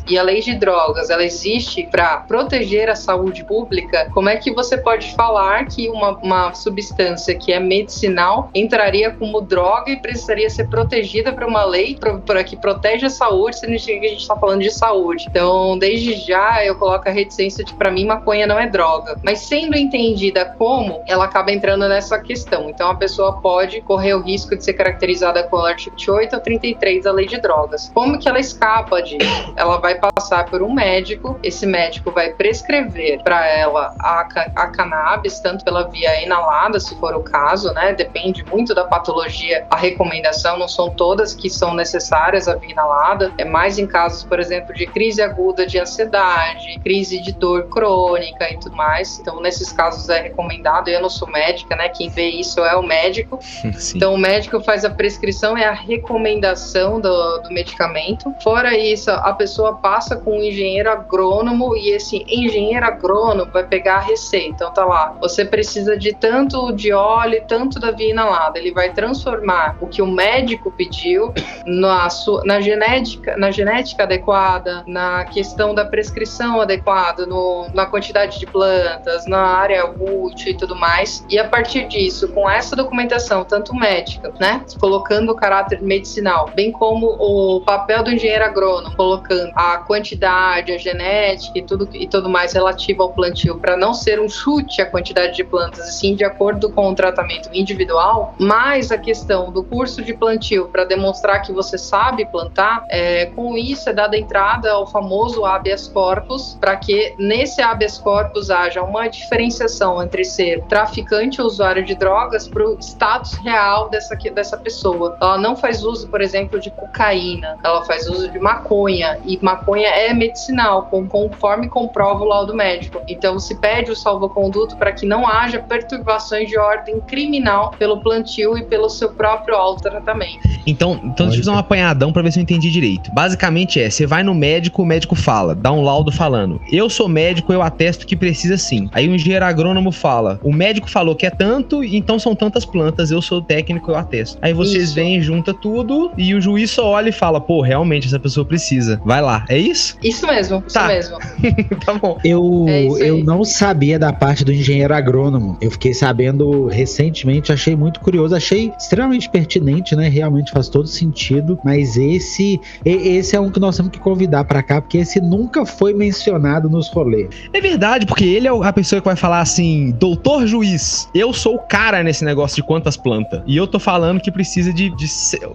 e 0.09 0.19
a 0.19 0.23
lei 0.23 0.41
de 0.41 0.55
drogas 0.55 1.11
ela 1.11 1.25
existe 1.25 1.87
para 1.91 2.19
proteger 2.19 2.89
a 2.91 2.95
saúde 2.95 3.45
pública, 3.45 4.11
como 4.13 4.29
é 4.29 4.37
que 4.37 4.53
você 4.53 4.77
pode 4.77 5.15
falar 5.15 5.67
que 5.67 5.89
uma, 5.89 6.11
uma 6.19 6.55
substância 6.55 7.35
que 7.35 7.53
é 7.53 7.61
medicinal 7.61 8.51
entraria 8.55 9.11
como 9.11 9.41
droga 9.41 9.91
e 9.91 9.97
precisaria 9.97 10.51
ser 10.51 10.69
protegida 10.69 11.33
por 11.33 11.45
uma 11.45 11.65
lei 11.65 11.99
para 12.27 12.45
que 12.45 12.57
protege 12.57 13.07
a 13.07 13.11
saúde, 13.11 13.59
significa 13.59 14.01
que 14.01 14.07
a 14.07 14.11
gente 14.11 14.23
está 14.23 14.37
falando 14.37 14.61
de 14.61 14.71
saúde. 14.71 15.27
Então, 15.31 15.79
desde 15.79 16.15
já 16.15 16.65
eu 16.65 16.75
coloco 16.75 17.09
a 17.09 17.13
reticência 17.13 17.65
de 17.65 17.75
para 17.75 17.91
mim 17.91 18.07
maconha 18.07 18.47
não 18.47 18.59
é 18.59 18.69
droga, 18.69 19.19
mas 19.23 19.41
sendo 19.41 19.77
entendida 19.77 20.45
como, 20.59 21.03
ela 21.07 21.25
acaba 21.25 21.53
entrando 21.53 21.89
nessa 21.89 22.19
questão. 22.19 22.69
Então, 22.69 22.91
a 22.91 22.95
pessoa 22.95 23.41
pode 23.41 23.81
correr 23.83 24.15
o 24.15 24.21
risco 24.21 24.57
de 24.57 24.65
ser 24.65 24.75
caracterizada 24.75 25.43
com 25.45 25.57
o 25.57 25.65
artigo 25.65 25.93
28 25.93 26.35
ou 26.35 26.41
33 26.41 27.05
da 27.05 27.13
lei 27.13 27.27
de 27.27 27.41
drogas. 27.41 27.91
Como 27.95 28.19
que 28.19 28.29
ela 28.29 28.41
escapa 28.41 29.01
disso? 29.03 29.22
Ela 29.57 29.79
vai 29.79 29.97
passar 29.97 30.45
por 30.47 30.63
um 30.63 30.73
médico, 30.73 31.39
esse 31.43 31.67
médico 31.67 32.11
vai 32.11 32.31
prescrever 32.31 33.23
para 33.23 33.47
ela 33.47 33.95
a, 33.99 34.21
a 34.57 34.67
cannabis, 34.69 35.41
tanto 35.41 35.65
pela 35.65 35.89
via 35.89 36.23
inalada, 36.23 36.81
se 36.81 36.95
for 36.97 37.15
o 37.15 37.23
caso, 37.23 37.73
né? 37.73 37.93
Depende 37.93 38.45
muito 38.45 38.75
da 38.75 38.85
patologia, 38.85 39.67
a 39.71 39.77
recomendação, 39.77 40.59
não 40.59 40.69
são 40.69 40.91
todas 40.91 41.35
que 41.35 41.49
são 41.49 41.75
necessárias 41.75 42.49
a 42.49 42.55
via 42.55 42.71
inalada, 42.71 43.33
é 43.39 43.45
mais 43.45 43.79
em 43.79 43.87
casos, 43.87 44.25
por 44.25 44.41
exemplo, 44.41 44.75
de 44.75 44.87
crise 44.87 45.23
aguda 45.23 45.67
de 45.67 45.79
ansiedade, 45.79 46.79
crise 46.83 47.21
de 47.21 47.33
dor 47.33 47.69
crônica 47.69 48.51
e 48.51 48.59
tudo 48.59 48.77
mais. 48.77 49.19
Então, 49.19 49.41
nesses 49.41 49.73
casos 49.73 50.09
é 50.09 50.21
recomendado. 50.21 50.89
Eu 50.89 51.01
não 51.01 51.11
sou 51.11 51.29
médica, 51.29 51.77
né? 51.77 51.89
Quem 51.89 52.09
vê 52.09 52.29
isso 52.29 52.61
é 52.61 52.77
o 52.77 52.83
médico. 52.83 53.39
Sim. 53.43 53.97
Então, 53.97 54.15
o 54.15 54.19
médico 54.19 54.61
faz 54.61 54.85
a 54.85 54.91
prescrição, 54.91 55.57
é 55.57 55.67
a 55.67 55.73
recomendação 55.73 57.01
do, 57.01 57.39
do 57.39 57.51
medicamento. 57.51 58.35
Fora 58.43 58.77
isso, 58.77 59.02
a 59.09 59.33
pessoa 59.33 59.77
passa 59.77 60.17
com 60.17 60.39
um 60.39 60.43
engenheiro 60.43 60.91
agrônomo 60.91 61.77
e 61.77 61.91
esse 61.91 62.25
engenheiro 62.29 62.85
agrônomo 62.85 63.51
vai 63.51 63.67
pegar 63.67 63.97
a 63.97 64.01
receita. 64.01 64.53
Então, 64.55 64.73
tá 64.73 64.85
lá, 64.85 65.17
você 65.21 65.45
precisa 65.45 65.97
de 65.97 66.13
tanto 66.13 66.73
de 66.73 66.93
óleo, 66.93 67.43
tanto 67.47 67.79
da 67.81 67.91
via 67.91 68.11
inalada. 68.11 68.59
Ele 68.59 68.73
vai 68.73 68.93
transformar 68.93 69.77
o 69.81 69.87
que 69.87 70.03
o 70.03 70.07
médico 70.07 70.71
pediu 70.71 71.33
na, 71.67 72.09
sua, 72.11 72.43
na 72.45 72.61
genética, 72.61 73.37
na 73.37 73.51
genética 73.51 74.03
adequada, 74.05 74.85
na 74.87 75.25
questão 75.25 75.75
da 75.75 75.85
prescrição 75.85 76.61
adequada, 76.61 77.27
no, 77.27 77.67
na 77.75 77.87
quantidade 77.87 78.39
de 78.39 78.47
plantas, 78.47 79.27
na 79.27 79.41
área 79.41 79.87
útil 79.87 80.53
e 80.53 80.57
tudo 80.57 80.77
mais. 80.77 81.25
E 81.29 81.39
a 81.39 81.49
partir 81.49 81.87
disso, 81.89 82.29
com 82.29 82.49
essa 82.49 82.77
documentação, 82.77 83.45
tanto 83.45 83.75
médica, 83.75 84.33
né, 84.39 84.65
colocando 84.81 85.33
o 85.33 85.35
caráter 85.35 85.83
medicinal, 85.83 86.51
bem 86.55 86.71
como 86.71 87.07
o 87.19 87.61
papel 87.61 88.03
do 88.03 88.11
engenheiro 88.11 88.45
agrônomo, 88.45 88.92
colocando 88.97 89.53
a 89.55 89.79
quantidade, 89.79 90.73
a 90.73 90.79
genética 90.79 91.59
e 91.59 91.63
tudo 91.63 91.89
e 91.93 92.07
tudo 92.07 92.29
mais 92.29 92.53
relativo 92.53 93.03
ao 93.03 93.13
plantio, 93.13 93.59
para 93.59 93.77
não 93.77 93.95
ser 93.95 94.21
um 94.21 94.29
chute 94.29 94.81
a 94.81 94.87
quantidade 94.87 95.37
de 95.37 95.45
plantas, 95.45 95.89
e 95.89 95.93
sim 95.93 96.15
de 96.15 96.25
acordo 96.25 96.71
com 96.71 96.91
o 96.91 96.95
tratamento 96.95 97.49
individual, 97.53 98.35
mais 98.39 98.91
a 98.91 98.99
questão 98.99 99.51
do 99.51 99.63
curso 99.63 100.03
de 100.03 100.15
plantio 100.15 100.69
para 100.69 100.85
demonstrar 100.85 101.43
que 101.43 101.53
você 101.53 101.77
sabe 101.79 102.27
plantar, 102.27 102.85
é, 102.89 103.27
com 103.27 103.57
isso 103.57 103.89
é 103.89 103.93
dada 103.93 104.17
entrada 104.17 104.73
ao 104.73 104.87
famoso 104.87 105.45
habeas 105.45 105.89
corpus, 105.89 106.57
para 106.61 106.77
que 106.77 107.15
nesse 107.19 107.63
habeas 107.63 107.99
corpus 107.99 108.51
haja 108.51 108.83
uma 108.83 109.09
diferenciação 109.09 110.03
entre 110.03 110.25
ser 110.25 110.63
traficante 110.63 111.41
ou 111.41 111.47
usuário 111.47 111.85
de 111.85 111.95
drogas 111.95 112.49
para 112.49 112.65
o 112.65 112.79
status 112.79 113.35
real 113.35 113.89
dessa, 113.89 114.17
dessa 114.17 114.57
pessoa. 114.57 115.17
Ela 115.21 115.39
não 115.39 115.57
faz 115.57 115.85
uso, 115.85 116.09
por 116.09 116.21
exemplo, 116.21 116.59
de 116.61 116.71
cocaína, 116.71 117.59
ela 117.63 117.85
faz 117.85 118.09
uso 118.09 118.29
de 118.29 118.39
maconha, 118.39 118.82
e 118.89 119.39
maconha 119.43 119.89
é 119.89 120.13
medicinal, 120.13 120.89
conforme 121.09 121.69
comprova 121.69 122.23
o 122.23 122.27
laudo 122.27 122.55
médico. 122.55 123.01
Então, 123.09 123.39
se 123.39 123.55
pede 123.57 123.91
o 123.91 123.97
salvoconduto 123.97 124.77
para 124.77 124.93
que 124.93 125.07
não 125.07 125.27
haja 125.27 125.59
perturbações 125.59 126.49
de 126.49 126.59
ordem 126.59 127.01
criminal 127.01 127.73
pelo 127.79 128.01
plantio 128.01 128.57
e 128.57 128.65
pelo 128.65 128.89
seu 128.89 129.11
próprio 129.11 129.55
autotratamento. 129.57 130.41
Então, 130.67 131.01
então 131.05 131.27
deixa 131.27 131.41
eu 131.41 131.45
fazer 131.45 131.57
um 131.57 131.59
apanhadão 131.59 132.13
para 132.13 132.23
ver 132.23 132.33
se 132.33 132.39
eu 132.39 132.43
entendi 132.43 132.71
direito. 132.71 133.11
Basicamente 133.13 133.81
é, 133.81 133.91
você 133.91 134.07
vai 134.07 134.23
no 134.23 134.35
médico, 134.35 134.83
o 134.83 134.87
médico 134.87 135.15
fala, 135.15 135.55
dá 135.55 135.73
um 135.73 135.83
laudo 135.83 136.13
falando, 136.13 136.61
eu 136.71 136.89
sou 136.89 137.09
médico, 137.09 137.53
eu 137.53 137.63
atesto 137.63 138.07
que 138.07 138.17
precisa 138.17 138.57
sim. 138.57 138.89
Aí 138.93 139.09
o 139.09 139.15
engenheiro 139.15 139.45
agrônomo 139.45 139.91
fala, 139.91 140.41
o 140.43 140.53
médico 140.53 140.91
falou 140.91 141.15
que 141.15 141.27
é 141.27 141.31
tanto, 141.31 141.83
então 141.83 142.19
são 142.19 142.35
tantas 142.35 142.65
plantas, 142.65 143.11
eu 143.11 143.21
sou 143.21 143.43
técnico, 143.43 143.91
eu 143.91 143.97
atesto. 143.97 144.39
Aí 144.41 144.53
vocês 144.53 144.85
isso. 144.85 144.95
vêm, 144.95 145.21
junta 145.21 145.53
tudo 145.53 146.11
e 146.17 146.35
o 146.35 146.41
juiz 146.41 146.71
só 146.71 146.87
olha 146.87 147.09
e 147.09 147.13
fala, 147.13 147.41
pô, 147.41 147.61
realmente 147.61 148.07
essa 148.07 148.19
pessoa 148.19 148.45
precisa. 148.45 148.72
Vai 149.05 149.21
lá, 149.21 149.45
é 149.49 149.59
isso? 149.59 149.97
Isso 150.03 150.27
mesmo, 150.27 150.63
isso 150.67 150.75
tá. 150.75 150.89
mesmo. 150.89 151.19
tá 151.85 151.95
bom. 151.95 152.19
Eu, 152.25 152.67
é 152.69 152.87
eu 152.87 153.25
não 153.25 153.45
sabia 153.45 153.99
da 153.99 154.13
parte 154.13 154.45
do 154.45 154.53
engenheiro 154.53 154.95
agrônomo. 154.95 155.57
Eu 155.61 155.71
fiquei 155.71 155.95
sabendo 155.95 156.67
recentemente, 156.67 157.53
achei 157.53 157.77
muito 157.77 158.01
curioso, 158.01 158.35
achei 158.35 158.73
extremamente 158.79 159.29
pertinente, 159.29 159.95
né? 159.95 160.09
Realmente 160.09 160.53
faz 160.53 160.69
todo 160.69 160.87
sentido, 160.89 161.59
mas 161.65 161.97
esse 161.97 162.61
esse 162.85 163.37
é 163.37 163.41
um 163.41 163.51
que 163.51 163.61
nós 163.61 163.77
temos 163.77 163.93
que 163.93 163.99
convidar 163.99 164.45
para 164.45 164.63
cá, 164.63 164.81
porque 164.81 164.99
esse 164.99 165.21
nunca 165.21 165.65
foi 165.65 165.95
mencionado 165.95 166.69
nos 166.69 166.89
rolês. 166.89 167.29
É 167.53 167.61
verdade, 167.61 168.07
porque 168.07 168.25
ele 168.25 168.49
é 168.49 168.51
a 168.51 168.73
pessoa 168.73 169.01
que 169.01 169.07
vai 169.07 169.17
falar 169.17 169.41
assim, 169.41 169.91
doutor 169.99 170.47
juiz, 170.47 171.09
eu 171.15 171.33
sou 171.33 171.57
o 171.57 171.59
cara 171.59 172.03
nesse 172.03 172.25
negócio 172.25 172.57
de 172.57 172.63
quantas 172.63 172.97
plantas, 172.97 173.43
e 173.47 173.57
eu 173.57 173.67
tô 173.67 173.79
falando 173.79 174.21
que 174.21 174.31
precisa 174.31 174.73
de, 174.73 174.91
de 174.91 175.07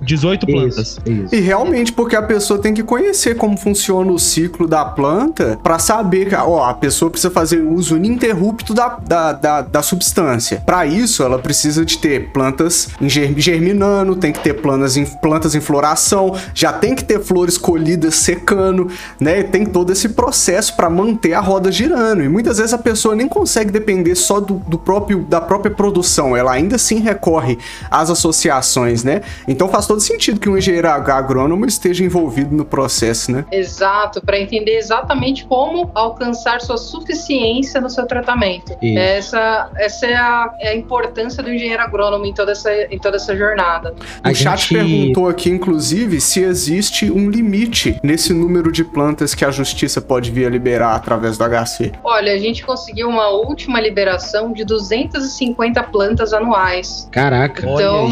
18 0.02 0.46
plantas. 0.46 0.78
Isso, 0.78 1.02
isso. 1.06 1.36
E 1.36 1.40
realmente, 1.40 1.92
porque 1.92 2.16
a 2.16 2.22
pessoa 2.22 2.60
tem 2.60 2.74
que 2.74 2.84
conhecer 2.84 3.07
como 3.38 3.58
funciona 3.58 4.12
o 4.12 4.20
ciclo 4.20 4.68
da 4.68 4.86
planta 4.86 5.60
para 5.62 5.80
saber 5.80 6.30
que, 6.30 6.36
ó, 6.36 6.64
a 6.70 6.74
pessoa 6.74 7.10
precisa 7.10 7.32
fazer 7.32 7.62
uso 7.62 7.98
ininterrupto 7.98 8.74
da, 8.74 8.90
da, 8.90 9.34
da, 9.34 9.62
da 9.62 9.82
substância. 9.82 10.62
Para 10.66 10.86
isso, 10.86 11.24
ela 11.24 11.40
precisa 11.40 11.86
de 11.86 11.98
ter 11.98 12.32
plantas 12.32 12.90
germinando, 13.02 14.16
tem 14.16 14.32
que 14.32 14.40
ter 14.40 14.54
plantas 14.56 14.98
em, 14.98 15.06
plantas 15.06 15.56
em 15.56 15.62
floração, 15.62 16.36
já 16.54 16.72
tem 16.74 16.96
que 16.96 17.04
ter 17.04 17.20
flores 17.20 17.58
colhidas 17.58 18.16
secando, 18.16 18.90
né? 19.20 19.44
Tem 19.44 19.66
todo 19.66 19.92
esse 19.92 20.10
processo 20.10 20.76
para 20.76 20.90
manter 20.90 21.34
a 21.34 21.40
roda 21.40 21.72
girando. 21.72 22.24
E 22.24 22.30
muitas 22.30 22.58
vezes 22.58 22.74
a 22.74 22.78
pessoa 22.78 23.16
nem 23.16 23.28
consegue 23.28 23.72
depender 23.72 24.16
só 24.16 24.40
do, 24.40 24.56
do 24.56 24.78
próprio 24.78 25.24
da 25.24 25.42
própria 25.42 25.74
produção, 25.74 26.36
ela 26.36 26.52
ainda 26.52 26.76
assim 26.76 27.00
recorre 27.00 27.58
às 27.90 28.10
associações, 28.10 29.04
né? 29.04 29.22
Então 29.48 29.68
faz 29.68 29.86
todo 29.86 30.00
sentido 30.00 30.40
que 30.40 30.50
um 30.50 30.58
engenheiro 30.58 30.90
agrônomo 30.90 31.66
esteja 31.66 32.04
envolvido 32.04 32.56
no 32.56 32.66
processo, 32.66 32.97
né? 33.32 33.46
Exato, 33.52 34.22
para 34.22 34.40
entender 34.40 34.78
exatamente 34.78 35.46
como 35.46 35.92
alcançar 35.94 36.62
sua 36.62 36.78
suficiência 36.78 37.80
no 37.82 37.90
seu 37.90 38.06
tratamento. 38.06 38.76
Isso. 38.82 39.00
Essa, 39.00 39.70
essa 39.76 40.06
é 40.06 40.16
a, 40.16 40.54
é 40.60 40.70
a, 40.70 40.76
importância 40.76 41.42
do 41.44 41.52
engenheiro 41.52 41.82
agrônomo 41.82 42.26
em 42.26 42.34
toda 42.34 42.52
essa, 42.52 42.72
em 42.74 42.98
toda 43.00 43.18
essa 43.18 43.36
jornada. 43.36 43.94
A 44.24 44.30
o 44.30 44.34
gente... 44.34 44.44
chat 44.44 44.74
perguntou 44.74 45.28
aqui, 45.28 45.50
inclusive, 45.50 46.20
se 46.22 46.42
existe 46.42 47.12
um 47.12 47.30
limite 47.30 48.00
nesse 48.04 48.34
número 48.34 48.72
de 48.72 48.84
plantas 48.84 49.34
que 49.34 49.46
a 49.46 49.52
justiça 49.52 50.02
pode 50.02 50.32
vir 50.32 50.46
a 50.46 50.50
liberar 50.50 50.96
através 50.96 51.38
do 51.38 51.44
HC. 51.44 51.92
Olha, 52.04 52.34
a 52.34 52.38
gente 52.38 52.66
conseguiu 52.66 53.10
uma 53.10 53.30
última 53.30 53.80
liberação 53.80 54.52
de 54.52 54.64
250 54.64 55.84
plantas 55.84 56.34
anuais. 56.34 57.08
Caraca. 57.12 57.68
Então, 57.68 58.10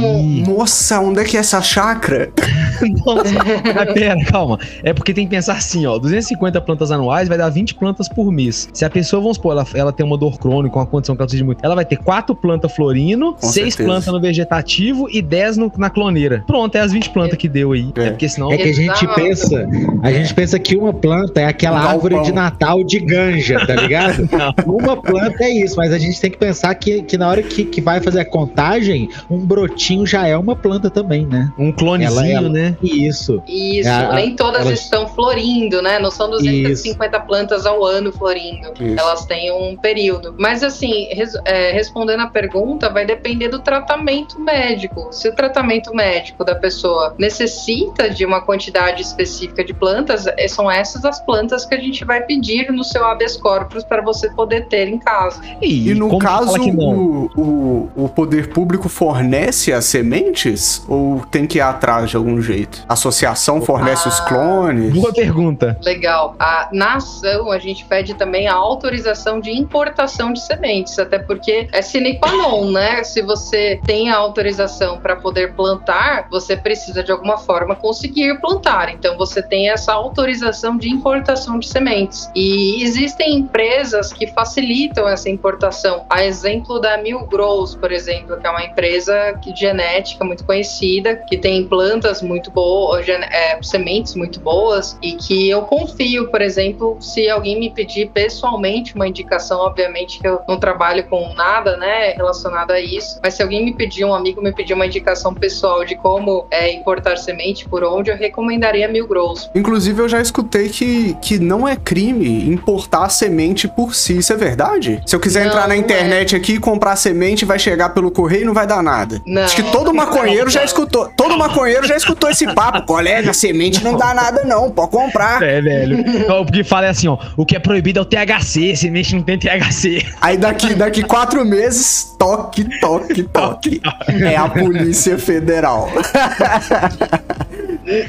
nossa, 0.47 0.99
onde 0.99 1.21
é 1.21 1.23
que 1.23 1.37
é 1.37 1.39
essa 1.39 1.61
chácara? 1.61 2.31
Nossa, 3.05 3.93
pera, 3.93 4.23
calma. 4.25 4.59
É 4.83 4.93
porque 4.93 5.13
tem 5.13 5.25
que 5.25 5.31
pensar 5.31 5.53
assim, 5.53 5.85
ó. 5.85 5.97
250 5.97 6.59
plantas 6.61 6.91
anuais 6.91 7.27
vai 7.27 7.37
dar 7.37 7.49
20 7.49 7.75
plantas 7.75 8.07
por 8.07 8.31
mês. 8.31 8.69
Se 8.73 8.85
a 8.85 8.89
pessoa, 8.89 9.21
vamos 9.21 9.37
supor, 9.37 9.53
ela, 9.53 9.65
ela 9.73 9.91
tem 9.93 10.05
uma 10.05 10.17
dor 10.17 10.37
crônica, 10.37 10.75
uma 10.77 10.85
condição 10.85 11.15
que 11.15 11.21
ela 11.21 11.27
precisa 11.27 11.41
de 11.43 11.45
muito, 11.45 11.63
ela 11.63 11.75
vai 11.75 11.85
ter 11.85 11.97
quatro 11.97 12.35
plantas 12.35 12.71
florino, 12.73 13.33
Com 13.33 13.47
seis 13.47 13.73
certeza. 13.73 13.83
plantas 13.89 14.13
no 14.13 14.19
vegetativo 14.21 15.07
e 15.11 15.21
10 15.21 15.57
no- 15.57 15.71
na 15.77 15.89
cloneira. 15.89 16.43
Pronto, 16.47 16.75
é 16.75 16.79
as 16.81 16.91
20 16.91 17.09
plantas 17.09 17.37
que 17.37 17.47
deu 17.47 17.71
aí. 17.71 17.89
É. 17.95 18.05
É, 18.05 18.09
porque 18.11 18.27
senão. 18.29 18.51
É 18.51 18.57
que 18.57 18.63
a 18.69 18.73
gente 18.73 19.03
Exato. 19.05 19.15
pensa, 19.15 19.69
a 20.03 20.11
gente 20.11 20.33
pensa 20.33 20.59
que 20.59 20.75
uma 20.77 20.93
planta 20.93 21.41
é 21.41 21.45
aquela 21.45 21.79
árvore 21.79 22.21
de 22.21 22.31
Natal 22.31 22.83
de 22.83 22.99
ganja, 22.99 23.65
tá 23.65 23.75
ligado? 23.75 24.27
uma 24.65 24.95
planta 24.97 25.43
é 25.43 25.49
isso, 25.49 25.75
mas 25.77 25.91
a 25.91 25.97
gente 25.97 26.19
tem 26.19 26.29
que 26.31 26.37
pensar 26.37 26.73
que, 26.75 27.01
que 27.03 27.17
na 27.17 27.27
hora 27.27 27.41
que, 27.41 27.65
que 27.65 27.81
vai 27.81 27.99
fazer 28.01 28.19
a 28.21 28.25
contagem, 28.25 29.09
um 29.29 29.39
brotinho 29.39 30.05
já 30.05 30.27
é 30.27 30.37
uma 30.37 30.55
planta 30.55 30.89
também, 30.89 31.25
né? 31.25 31.51
Um 31.57 31.71
clonezinho, 31.71 32.19
Ela- 32.19 32.47
ela- 32.47 32.49
né? 32.49 32.77
Isso. 32.83 33.41
Isso, 33.47 33.89
A- 33.89 34.09
a- 34.09 34.15
nem 34.15 34.35
todas 34.35 34.64
elas- 34.67 34.79
estão 34.81 35.07
florindo, 35.07 35.81
né? 35.81 35.99
Não 35.99 36.11
são 36.11 36.29
250 36.29 37.19
plantas 37.21 37.65
ao 37.65 37.83
ano 37.85 38.11
florindo. 38.11 38.71
Isso. 38.79 38.99
Elas 38.99 39.25
têm 39.25 39.51
um 39.51 39.75
período. 39.77 40.35
Mas, 40.37 40.63
assim, 40.63 41.07
res- 41.13 41.37
é, 41.45 41.71
respondendo 41.71 42.21
a 42.21 42.27
pergunta, 42.27 42.89
vai 42.89 43.05
depender 43.05 43.47
do 43.49 43.59
tratamento 43.59 44.39
médico. 44.39 45.07
Se 45.11 45.27
o 45.29 45.35
tratamento 45.35 45.93
médico 45.93 46.43
da 46.43 46.55
pessoa 46.55 47.13
necessita 47.17 48.09
de 48.09 48.25
uma 48.25 48.41
quantidade 48.41 49.01
específica 49.01 49.63
de 49.63 49.73
plantas, 49.73 50.25
é- 50.27 50.47
são 50.47 50.69
essas 50.69 51.03
as 51.05 51.19
plantas 51.19 51.65
que 51.65 51.75
a 51.75 51.79
gente 51.79 52.03
vai 52.05 52.21
pedir 52.21 52.71
no 52.71 52.83
seu 52.83 53.05
habeas 53.05 53.35
corpus 53.37 53.83
para 53.83 54.01
você 54.01 54.29
poder 54.31 54.67
ter 54.67 54.87
em 54.87 54.97
casa. 54.97 55.41
E, 55.61 55.89
E 55.89 55.93
no 55.93 56.17
caso, 56.17 56.55
o, 56.59 57.29
o, 57.35 57.89
o 58.05 58.09
poder 58.09 58.49
público 58.49 58.87
fornece 58.89 59.71
as 59.73 59.85
sementes 59.85 60.83
ou 60.87 61.21
tem 61.29 61.45
que 61.45 61.57
ir 61.57 61.61
atrás 61.61 62.09
de 62.09 62.17
algum 62.17 62.41
jeito? 62.41 62.83
A 62.87 62.93
associação 62.93 63.61
fornece 63.61 64.07
os 64.07 64.19
Ah. 64.19 64.25
Clones? 64.45 64.93
Boa 64.93 65.13
pergunta. 65.13 65.77
Legal. 65.83 66.35
A, 66.39 66.69
na 66.71 66.95
ação, 66.95 67.51
a 67.51 67.59
gente 67.59 67.85
pede 67.85 68.13
também 68.13 68.47
a 68.47 68.53
autorização 68.53 69.39
de 69.39 69.51
importação 69.51 70.31
de 70.33 70.41
sementes, 70.41 70.97
até 70.99 71.19
porque 71.19 71.67
é 71.71 71.81
sine 71.81 72.17
qua 72.19 72.31
non, 72.31 72.71
né? 72.71 73.03
Se 73.03 73.21
você 73.21 73.79
tem 73.85 74.09
a 74.09 74.17
autorização 74.17 74.99
para 74.99 75.15
poder 75.15 75.53
plantar, 75.53 76.27
você 76.29 76.55
precisa 76.55 77.03
de 77.03 77.11
alguma 77.11 77.37
forma 77.37 77.75
conseguir 77.75 78.39
plantar. 78.39 78.89
Então, 78.93 79.17
você 79.17 79.41
tem 79.41 79.69
essa 79.69 79.93
autorização 79.93 80.77
de 80.77 80.89
importação 80.89 81.59
de 81.59 81.67
sementes. 81.67 82.29
E 82.35 82.83
existem 82.83 83.35
empresas 83.35 84.11
que 84.11 84.27
facilitam 84.27 85.07
essa 85.07 85.29
importação. 85.29 86.05
A 86.09 86.23
exemplo 86.23 86.79
da 86.79 86.97
Mil 86.97 87.25
Grows, 87.27 87.75
por 87.75 87.91
exemplo, 87.91 88.37
que 88.37 88.47
é 88.47 88.49
uma 88.49 88.63
empresa 88.63 89.39
que- 89.41 89.53
de 89.53 89.61
genética 89.61 90.23
muito 90.23 90.43
conhecida, 90.43 91.15
que 91.15 91.37
tem 91.37 91.65
plantas 91.65 92.21
muito 92.21 92.51
boas, 92.51 93.07
é, 93.07 93.57
sementes 93.61 94.15
muito 94.15 94.34
boas 94.37 94.97
e 95.01 95.13
que 95.13 95.49
eu 95.49 95.63
confio, 95.63 96.29
por 96.29 96.41
exemplo, 96.41 96.97
se 96.99 97.29
alguém 97.29 97.59
me 97.59 97.69
pedir 97.69 98.09
pessoalmente 98.09 98.95
uma 98.95 99.07
indicação, 99.07 99.59
obviamente 99.59 100.19
que 100.19 100.27
eu 100.27 100.39
não 100.47 100.59
trabalho 100.59 101.03
com 101.05 101.33
nada, 101.33 101.77
né, 101.77 102.11
relacionado 102.11 102.71
a 102.71 102.79
isso, 102.79 103.19
mas 103.21 103.33
se 103.33 103.43
alguém 103.43 103.63
me 103.63 103.73
pedir, 103.73 104.05
um 104.05 104.13
amigo 104.13 104.41
me 104.41 104.51
pedir 104.51 104.73
uma 104.73 104.85
indicação 104.85 105.33
pessoal 105.33 105.83
de 105.85 105.95
como 105.95 106.45
é, 106.51 106.71
importar 106.73 107.17
semente, 107.17 107.67
por 107.67 107.83
onde, 107.83 108.11
eu 108.11 108.17
recomendaria 108.17 108.87
Mil 108.87 109.07
Grows. 109.07 109.49
Inclusive, 109.55 110.01
eu 110.01 110.09
já 110.09 110.21
escutei 110.21 110.69
que, 110.69 111.15
que 111.21 111.39
não 111.39 111.67
é 111.67 111.75
crime 111.75 112.49
importar 112.49 113.09
semente 113.09 113.67
por 113.67 113.93
si. 113.95 114.17
Isso 114.17 114.33
é 114.33 114.35
verdade? 114.35 115.01
Se 115.05 115.15
eu 115.15 115.19
quiser 115.19 115.41
Não, 115.41 115.47
entrar 115.47 115.67
na 115.67 115.75
é. 115.75 115.77
internet 115.77 116.35
aqui 116.35 116.53
e 116.53 116.59
comprar 116.59 116.95
semente, 116.95 117.45
vai 117.45 117.59
chegar 117.59 117.89
pelo 117.89 118.11
correio 118.11 118.43
e 118.43 118.45
não 118.45 118.53
vai 118.53 118.67
dar 118.67 118.81
nada. 118.81 119.21
Não. 119.25 119.43
Acho 119.43 119.55
que 119.55 119.71
todo 119.71 119.93
maconheiro 119.93 120.49
já 120.49 120.63
escutou. 120.63 121.09
Todo 121.15 121.37
maconheiro 121.37 121.85
já 121.85 121.95
escutou 121.95 122.29
esse 122.29 122.53
papo. 122.53 122.85
Colega, 122.85 123.33
semente 123.33 123.83
não 123.83 123.97
dá 123.97 124.13
nada, 124.13 124.24
não. 124.45 124.71
Pode 124.71 124.91
comprar. 124.91 125.41
É, 125.41 125.61
velho. 125.61 126.05
O 126.35 126.45
que 126.45 126.63
fala 126.63 126.87
é 126.87 126.89
assim, 126.89 127.07
ó. 127.07 127.17
O 127.37 127.45
que 127.45 127.55
é 127.55 127.59
proibido 127.59 127.99
é 127.99 128.01
o 128.01 128.05
THC. 128.05 128.75
Semente 128.75 129.15
não 129.15 129.23
tem 129.23 129.37
THC. 129.37 130.05
Aí 130.21 130.37
daqui, 130.37 130.73
daqui 130.73 131.03
quatro 131.03 131.45
meses, 131.45 132.13
toque, 132.17 132.67
toque, 132.79 133.23
toque. 133.23 133.81
É 134.07 134.35
a 134.35 134.47
Polícia 134.49 135.17
Federal. 135.17 135.89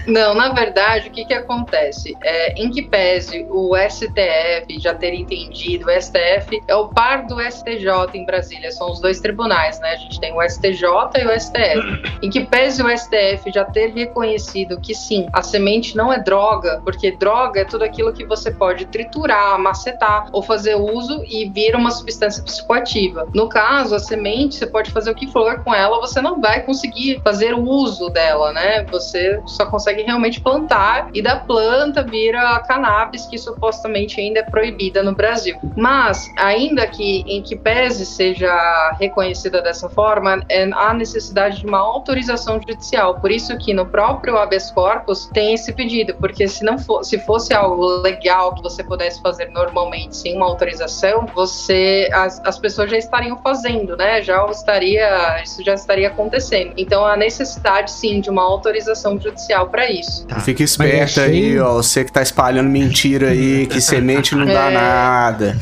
Não, 0.07 0.35
na 0.35 0.51
verdade, 0.51 1.09
o 1.09 1.13
que, 1.13 1.25
que 1.25 1.35
acontece? 1.35 2.17
É, 2.23 2.53
em 2.61 2.71
que 2.71 2.83
pese 2.83 3.47
o 3.51 3.75
STF 3.77 4.79
já 4.79 4.95
ter 4.95 5.15
entendido, 5.15 5.87
o 5.87 6.01
STF 6.01 6.63
é 6.67 6.75
o 6.75 6.89
par 6.89 7.27
do 7.27 7.41
STJ 7.41 7.87
em 8.15 8.25
Brasília, 8.25 8.71
são 8.73 8.91
os 8.91 9.01
dois 9.01 9.21
tribunais, 9.21 9.79
né? 9.81 9.93
A 9.93 9.97
gente 9.97 10.19
tem 10.21 10.33
o 10.33 10.43
STJ 10.43 10.87
e 11.19 11.27
o 11.27 11.41
STF. 11.41 12.19
Em 12.23 12.31
que 12.31 12.45
pese 12.47 12.83
o 12.83 12.89
STF 12.89 13.53
já 13.53 13.65
ter 13.65 13.93
reconhecido 13.93 14.81
que 14.81 14.95
sim, 14.95 15.27
a 15.33 15.43
semente 15.43 15.97
não 15.97 16.13
é 16.13 16.19
droga, 16.19 16.81
porque 16.85 17.13
droga 17.13 17.61
é 17.61 17.65
tudo 17.65 17.85
aquilo 17.85 18.13
que 18.13 18.25
você 18.25 18.51
pode 18.51 18.87
triturar, 18.87 19.59
macetar 19.59 20.29
ou 20.33 20.43
fazer 20.43 20.75
uso 20.75 21.23
e 21.27 21.49
vira 21.49 21.77
uma 21.77 21.91
substância 21.91 22.43
psicoativa. 22.43 23.29
No 23.35 23.49
caso, 23.49 23.95
a 23.95 23.99
semente, 23.99 24.57
você 24.57 24.67
pode 24.67 24.91
fazer 24.91 25.11
o 25.11 25.15
que 25.15 25.27
for 25.27 25.63
com 25.63 25.75
ela, 25.75 26.01
você 26.01 26.21
não 26.21 26.41
vai 26.41 26.63
conseguir 26.63 27.21
fazer 27.23 27.55
uso 27.55 28.09
dela, 28.09 28.53
né? 28.53 28.85
Você 28.85 29.41
só 29.47 29.66
consegue 29.67 30.03
realmente 30.03 30.41
plantar 30.41 31.11
e 31.13 31.23
da 31.23 31.37
planta 31.37 32.03
vira 32.03 32.51
a 32.51 32.61
cannabis, 32.61 33.27
que 33.27 33.39
supostamente 33.39 34.21
ainda 34.21 34.41
é 34.41 34.43
proibida 34.43 35.03
no 35.03 35.15
Brasil. 35.15 35.57
Mas, 35.77 36.29
ainda 36.37 36.87
que 36.87 37.25
em 37.27 37.43
que 37.43 37.57
pese 37.57 38.07
seja 38.07 38.97
reconhecida 38.99 39.63
dessa 39.63 39.89
forma, 39.89 40.43
é, 40.49 40.69
há 40.73 40.93
necessidade 40.95 41.61
de 41.61 41.67
uma 41.67 41.79
autorização 41.79 42.61
judicial. 42.61 43.21
Por 43.21 43.31
isso 43.31 43.57
que 43.59 43.73
no 43.73 43.87
próprio 43.87 44.37
habeas 44.37 44.71
corpus 44.71 45.27
tem 45.33 45.55
esse 45.55 45.73
pedido, 45.73 46.15
porque 46.15 46.47
se 46.49 46.65
não 46.65 46.79
for, 46.79 47.05
se 47.05 47.19
fosse 47.19 47.55
algo 47.55 47.85
legal 48.03 48.55
que 48.55 48.63
você 48.63 48.83
pudesse 48.83 49.21
fazer 49.23 49.51
normalmente 49.51 50.17
sem 50.17 50.37
uma 50.37 50.47
autorização, 50.47 51.27
você 51.35 52.09
as, 52.13 52.41
as 52.45 52.59
pessoas 52.59 52.91
já 52.91 52.99
estariam 52.99 53.37
fazendo, 53.39 53.97
né? 53.97 54.23
Já 54.23 54.45
estaria 54.47 55.43
isso 55.43 55.63
já 55.65 55.75
estaria 55.75 56.09
acontecendo. 56.09 56.73
Então 56.77 57.05
há 57.05 57.17
necessidade 57.17 57.91
sim 57.91 58.21
de 58.21 58.31
uma 58.31 58.43
autorização 58.43 59.19
judicial 59.21 59.56
para 59.65 59.91
isso. 59.91 60.27
Fica 60.41 60.63
esperto 60.63 60.99
Mas 60.99 61.19
é 61.19 61.25
aí, 61.25 61.43
cheio. 61.43 61.65
ó. 61.65 61.75
Você 61.75 62.05
que 62.05 62.13
tá 62.13 62.23
espalhando 62.23 62.69
mentira 62.69 63.29
aí, 63.31 63.67
que 63.67 63.81
semente 63.81 64.35
não 64.35 64.45
dá 64.47 64.71
É. 64.71 64.75
nada. 64.75 65.57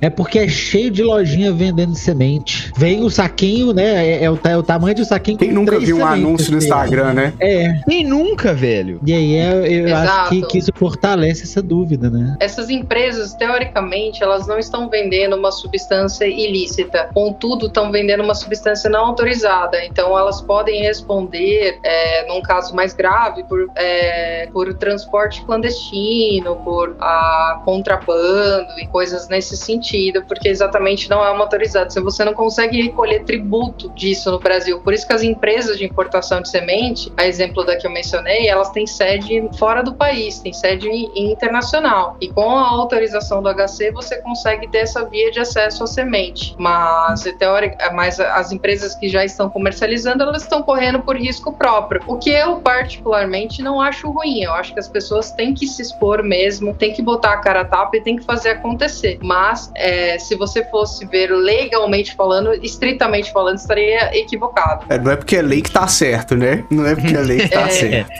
É 0.00 0.08
porque 0.10 0.38
é 0.38 0.48
cheio 0.48 0.90
de 0.90 1.02
lojinha 1.02 1.52
vendendo 1.52 1.94
semente. 1.94 2.72
Vem 2.76 3.02
o 3.02 3.10
saquinho, 3.10 3.72
né? 3.72 4.06
É, 4.06 4.24
é 4.24 4.30
o, 4.30 4.38
é 4.44 4.56
o 4.56 4.62
tamanho 4.62 4.94
do 4.94 5.04
saquinho 5.04 5.36
Quem 5.38 5.48
com 5.48 5.54
nunca 5.54 5.72
três 5.72 5.84
viu 5.86 5.98
um 5.98 6.06
anúncio 6.06 6.50
no. 6.52 6.58
Instagram, 6.58 7.12
né? 7.12 7.32
É. 7.40 7.74
Nem 7.86 8.04
nunca, 8.04 8.54
velho. 8.54 9.00
E 9.06 9.12
aí 9.12 9.34
é- 9.36 9.90
eu 9.90 9.96
acho 9.96 10.28
que, 10.30 10.42
que 10.46 10.58
isso 10.58 10.70
fortalece 10.74 11.42
essa 11.44 11.60
dúvida, 11.62 12.08
né? 12.08 12.36
Essas 12.40 12.70
empresas, 12.70 13.34
teoricamente, 13.34 14.22
elas 14.22 14.46
não 14.46 14.58
estão 14.58 14.88
vendendo 14.88 15.36
uma 15.36 15.50
substância 15.52 16.24
ilícita, 16.26 17.08
contudo, 17.12 17.66
estão 17.66 17.90
vendendo 17.90 18.22
uma 18.22 18.34
substância 18.34 18.88
não 18.88 19.06
autorizada. 19.06 19.84
Então, 19.84 20.16
elas 20.18 20.40
podem 20.40 20.82
responder, 20.82 21.78
é, 21.82 22.26
num 22.28 22.40
caso 22.42 22.74
mais 22.74 22.92
grave, 22.94 23.33
por, 23.42 23.70
é, 23.74 24.48
por 24.52 24.72
transporte 24.74 25.44
clandestino, 25.44 26.56
por 26.56 26.96
ah, 27.00 27.60
contrabando 27.64 28.78
e 28.78 28.86
coisas 28.86 29.28
nesse 29.28 29.56
sentido, 29.56 30.24
porque 30.26 30.48
exatamente 30.48 31.10
não 31.10 31.24
é 31.24 31.30
uma 31.30 31.44
autorizada. 31.44 31.90
Se 31.90 32.00
você 32.00 32.24
não 32.24 32.34
consegue 32.34 32.80
recolher 32.82 33.24
tributo 33.24 33.90
disso 33.90 34.30
no 34.30 34.38
Brasil, 34.38 34.80
por 34.80 34.92
isso 34.92 35.06
que 35.06 35.12
as 35.12 35.22
empresas 35.22 35.78
de 35.78 35.84
importação 35.84 36.40
de 36.40 36.48
semente, 36.48 37.12
a 37.16 37.26
exemplo 37.26 37.64
da 37.64 37.76
que 37.76 37.86
eu 37.86 37.90
mencionei, 37.90 38.48
elas 38.48 38.70
têm 38.70 38.86
sede 38.86 39.48
fora 39.58 39.82
do 39.82 39.94
país, 39.94 40.38
têm 40.38 40.52
sede 40.52 40.88
internacional. 41.14 42.16
E 42.20 42.28
com 42.28 42.56
a 42.56 42.68
autorização 42.68 43.42
do 43.42 43.48
HC, 43.48 43.90
você 43.92 44.20
consegue 44.20 44.68
ter 44.68 44.78
essa 44.78 45.04
via 45.08 45.30
de 45.30 45.40
acesso 45.40 45.84
à 45.84 45.86
semente. 45.86 46.54
Mas, 46.58 47.22
teórica, 47.38 47.90
mas 47.92 48.20
as 48.20 48.52
empresas 48.52 48.94
que 48.94 49.08
já 49.08 49.24
estão 49.24 49.48
comercializando, 49.48 50.22
elas 50.22 50.42
estão 50.42 50.62
correndo 50.62 51.00
por 51.00 51.16
risco 51.16 51.52
próprio. 51.52 52.02
O 52.06 52.18
que 52.18 52.30
eu, 52.30 52.56
particularmente, 52.56 53.23
não 53.62 53.80
acho 53.80 54.10
ruim. 54.10 54.42
Eu 54.42 54.52
acho 54.54 54.72
que 54.72 54.80
as 54.80 54.88
pessoas 54.88 55.30
têm 55.32 55.54
que 55.54 55.66
se 55.66 55.82
expor 55.82 56.22
mesmo, 56.22 56.74
têm 56.74 56.92
que 56.92 57.02
botar 57.02 57.32
a 57.34 57.36
cara 57.38 57.60
a 57.60 57.64
tapa 57.64 57.96
e 57.96 58.00
têm 58.00 58.16
que 58.16 58.24
fazer 58.24 58.50
acontecer. 58.50 59.18
Mas, 59.22 59.70
é, 59.74 60.18
se 60.18 60.36
você 60.36 60.64
fosse 60.64 61.04
ver 61.06 61.30
legalmente 61.30 62.14
falando, 62.14 62.52
estritamente 62.62 63.32
falando, 63.32 63.56
estaria 63.56 64.16
equivocado. 64.18 64.84
É, 64.88 64.98
não 64.98 65.10
é 65.10 65.16
porque 65.16 65.36
é 65.36 65.42
lei 65.42 65.62
que 65.62 65.70
tá 65.70 65.86
certo, 65.86 66.36
né? 66.36 66.64
Não 66.70 66.86
é 66.86 66.94
porque 66.94 67.14
é 67.14 67.20
lei 67.20 67.38
que 67.38 67.48
tá 67.48 67.64
É. 67.64 67.68
certo. 67.70 68.10